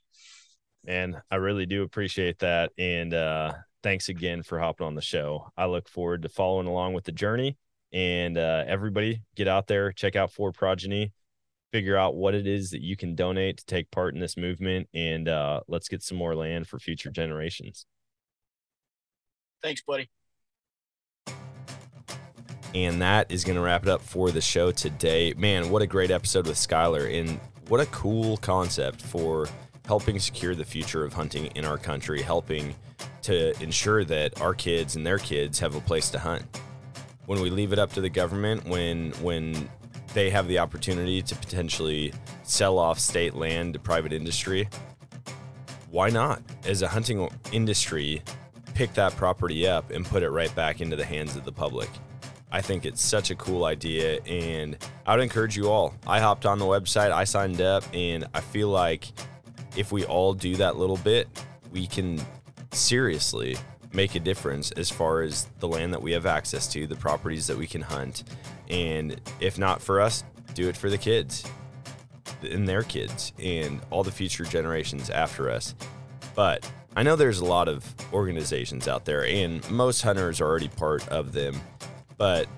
And 0.87 1.17
I 1.31 1.37
really 1.37 1.67
do 1.67 1.85
appreciate 1.85 2.41
that 2.41 2.73
and 2.77 3.15
uh 3.15 3.53
thanks 3.85 4.09
again 4.09 4.43
for 4.43 4.59
hopping 4.59 4.89
on 4.89 4.97
the 4.97 5.01
show. 5.01 5.53
I 5.57 5.67
look 5.67 5.89
forward 5.89 6.23
to 6.23 6.29
following 6.29 6.67
along 6.67 6.95
with 6.95 7.05
the 7.05 7.13
journey 7.13 7.57
and 7.93 8.37
uh, 8.37 8.65
everybody 8.67 9.23
get 9.35 9.49
out 9.49 9.67
there, 9.67 9.93
check 9.93 10.17
out 10.17 10.33
4Progeny, 10.33 11.13
figure 11.73 11.97
out 11.97 12.15
what 12.15 12.35
it 12.35 12.47
is 12.47 12.71
that 12.71 12.83
you 12.83 12.97
can 12.97 13.15
donate 13.15 13.59
to 13.59 13.67
take 13.67 13.91
part 13.91 14.15
in 14.15 14.21
this 14.21 14.37
movement, 14.37 14.89
and 14.95 15.29
uh, 15.29 15.61
let's 15.69 15.89
get 15.89 16.03
some 16.03 16.19
more 16.19 16.35
land 16.35 16.67
for 16.67 16.79
future 16.79 17.11
generations. 17.11 17.87
Thanks, 19.63 19.83
buddy. 19.83 20.09
And 22.75 23.01
that 23.01 23.33
is 23.33 23.45
going 23.45 23.57
to 23.57 23.63
wrap 23.63 23.83
it 23.83 23.89
up 23.89 24.03
for 24.03 24.31
the 24.31 24.43
show 24.43 24.71
today. 24.71 25.33
Man, 25.37 25.71
what 25.71 25.81
a 25.81 25.87
great 25.87 26.11
episode 26.11 26.47
with 26.47 26.57
Skylar, 26.57 27.19
and 27.19 27.41
what 27.69 27.81
a 27.81 27.87
cool 27.87 28.37
concept 28.39 29.01
for 29.01 29.49
helping 29.87 30.19
secure 30.19 30.55
the 30.55 30.65
future 30.65 31.05
of 31.05 31.15
hunting 31.15 31.47
in 31.55 31.65
our 31.65 31.79
country, 31.79 32.21
helping 32.21 32.75
to 33.23 33.61
ensure 33.63 34.05
that 34.05 34.39
our 34.41 34.55
kids 34.55 34.97
and 34.97 35.07
their 35.07 35.19
kids 35.19 35.59
have 35.59 35.75
a 35.75 35.81
place 35.81 36.11
to 36.11 36.19
hunt 36.19 36.45
when 37.29 37.43
we 37.43 37.51
leave 37.51 37.75
it 37.75 37.79
up 37.79 37.93
to 37.93 38.01
the 38.01 38.09
government, 38.09 38.67
when 38.67 39.11
when 39.21 39.69
they 40.15 40.31
have 40.31 40.49
the 40.49 40.59
opportunity 40.59 41.21
to 41.21 41.37
potentially 41.37 42.11
sell 42.43 42.79
off 42.79 42.99
state 42.99 43.35
land 43.35 43.75
to 43.75 43.79
private 43.79 44.15
industry, 44.15 44.67
why 45.91 46.09
not? 46.09 46.43
As 46.65 46.81
a 46.81 46.89
hunting 46.89 47.29
industry, 47.53 48.23
pick 48.73 48.95
that 48.95 49.15
property 49.15 49.69
up 49.69 49.91
and 49.91 50.07
put 50.07 50.23
it 50.23 50.31
right 50.31 50.53
back 50.55 50.81
into 50.81 50.97
the 50.97 51.05
hands 51.05 51.37
of 51.37 51.45
the 51.45 51.53
public. 51.53 51.91
I 52.51 52.63
think 52.63 52.87
it's 52.87 53.03
such 53.03 53.31
a 53.31 53.35
cool 53.35 53.67
idea, 53.67 54.23
and 54.23 54.79
I 55.07 55.15
would 55.15 55.23
encourage 55.23 55.55
you 55.55 55.69
all. 55.69 55.95
I 56.07 56.21
hopped 56.21 56.47
on 56.47 56.59
the 56.59 56.65
website, 56.65 57.13
I 57.13 57.25
signed 57.25 57.61
up, 57.61 57.85
and 57.93 58.25
I 58.33 58.41
feel 58.41 58.71
like 58.71 59.07
if 59.77 59.93
we 59.93 60.07
all 60.07 60.33
do 60.33 60.57
that 60.57 60.79
little 60.79 60.97
bit, 60.97 61.29
we 61.73 61.87
can 61.87 62.23
seriously 62.73 63.59
make 63.93 64.15
a 64.15 64.21
difference 64.21 64.71
as 64.73 64.91
far 64.91 65.23
as 65.23 65.49
the 65.61 65.69
land 65.69 65.93
that 65.93 66.03
we 66.03 66.13
have 66.13 66.27
access 66.27 66.67
to, 66.69 66.87
the 66.87 66.97
properties 66.97 67.47
that 67.47 67.57
we 67.57 67.67
can 67.67 67.83
hunt. 67.83 68.25
And 68.69 69.21
if 69.41 69.59
not 69.59 69.81
for 69.81 70.01
us, 70.01 70.25
do 70.55 70.69
it 70.69 70.77
for 70.77 70.91
the 70.91 70.99
kids 70.99 71.45
and 72.43 72.69
their 72.69 72.83
kids 72.83 73.33
and 73.39 73.81
all 73.91 74.03
the 74.03 74.13
future 74.13 74.45
generations 74.45 75.11
after 75.11 75.51
us. 75.51 75.75
But 76.35 76.71
I 76.97 77.03
know 77.03 77.17
there's 77.17 77.41
a 77.41 77.45
lot 77.45 77.69
of 77.69 77.85
organizations 78.13 78.89
out 78.89 79.05
there, 79.05 79.25
and 79.25 79.69
most 79.71 80.03
hunters 80.03 80.41
are 80.41 80.47
already 80.47 80.69
part 80.69 81.07
of 81.09 81.33
them. 81.33 81.61
But 82.17 82.49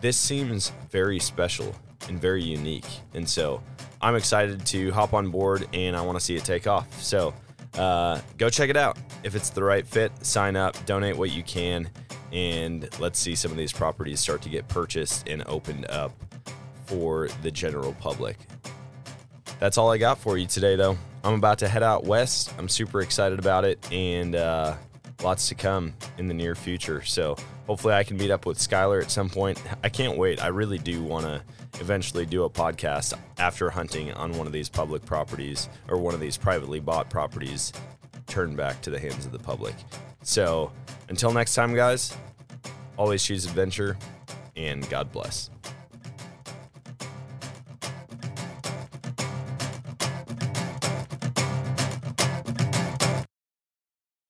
this 0.00 0.16
seems 0.16 0.72
very 0.90 1.18
special 1.18 1.74
and 2.08 2.20
very 2.20 2.42
unique. 2.42 2.86
And 3.14 3.28
so 3.28 3.62
I'm 4.00 4.16
excited 4.16 4.66
to 4.66 4.90
hop 4.90 5.14
on 5.14 5.30
board 5.30 5.66
and 5.72 5.96
I 5.96 6.02
want 6.02 6.18
to 6.18 6.24
see 6.24 6.36
it 6.36 6.44
take 6.44 6.66
off. 6.66 7.02
So 7.02 7.32
uh, 7.76 8.20
go 8.38 8.48
check 8.48 8.70
it 8.70 8.76
out. 8.76 8.98
If 9.22 9.34
it's 9.34 9.50
the 9.50 9.62
right 9.62 9.86
fit, 9.86 10.12
sign 10.24 10.56
up, 10.56 10.76
donate 10.86 11.16
what 11.16 11.32
you 11.32 11.42
can, 11.42 11.88
and 12.32 12.88
let's 12.98 13.18
see 13.18 13.34
some 13.34 13.50
of 13.50 13.56
these 13.56 13.72
properties 13.72 14.20
start 14.20 14.42
to 14.42 14.48
get 14.48 14.66
purchased 14.68 15.28
and 15.28 15.42
opened 15.46 15.86
up 15.90 16.12
for 16.86 17.28
the 17.42 17.50
general 17.50 17.94
public. 17.94 18.36
That's 19.60 19.78
all 19.78 19.90
I 19.90 19.98
got 19.98 20.18
for 20.18 20.36
you 20.36 20.46
today, 20.46 20.76
though. 20.76 20.98
I'm 21.22 21.34
about 21.34 21.58
to 21.60 21.68
head 21.68 21.82
out 21.82 22.04
west. 22.04 22.52
I'm 22.58 22.68
super 22.68 23.00
excited 23.00 23.38
about 23.38 23.64
it, 23.64 23.90
and 23.90 24.34
uh, 24.36 24.76
lots 25.22 25.48
to 25.48 25.54
come 25.54 25.94
in 26.18 26.28
the 26.28 26.34
near 26.34 26.54
future. 26.54 27.02
So 27.02 27.36
hopefully, 27.66 27.94
I 27.94 28.04
can 28.04 28.16
meet 28.16 28.30
up 28.30 28.46
with 28.46 28.58
Skylar 28.58 29.02
at 29.02 29.10
some 29.10 29.28
point. 29.28 29.62
I 29.82 29.88
can't 29.88 30.16
wait. 30.18 30.42
I 30.42 30.48
really 30.48 30.78
do 30.78 31.02
want 31.02 31.24
to 31.24 31.42
eventually 31.80 32.26
do 32.26 32.44
a 32.44 32.50
podcast 32.50 33.14
after 33.38 33.70
hunting 33.70 34.12
on 34.12 34.32
one 34.36 34.46
of 34.46 34.52
these 34.52 34.68
public 34.68 35.04
properties 35.04 35.68
or 35.88 35.98
one 35.98 36.14
of 36.14 36.20
these 36.20 36.36
privately 36.36 36.80
bought 36.80 37.10
properties 37.10 37.72
turned 38.26 38.56
back 38.56 38.80
to 38.82 38.90
the 38.90 38.98
hands 38.98 39.26
of 39.26 39.32
the 39.32 39.38
public. 39.38 39.74
So 40.22 40.72
until 41.08 41.32
next 41.32 41.54
time, 41.54 41.74
guys, 41.74 42.16
always 42.96 43.22
choose 43.22 43.44
adventure 43.44 43.96
and 44.56 44.88
God 44.88 45.12
bless. 45.12 45.50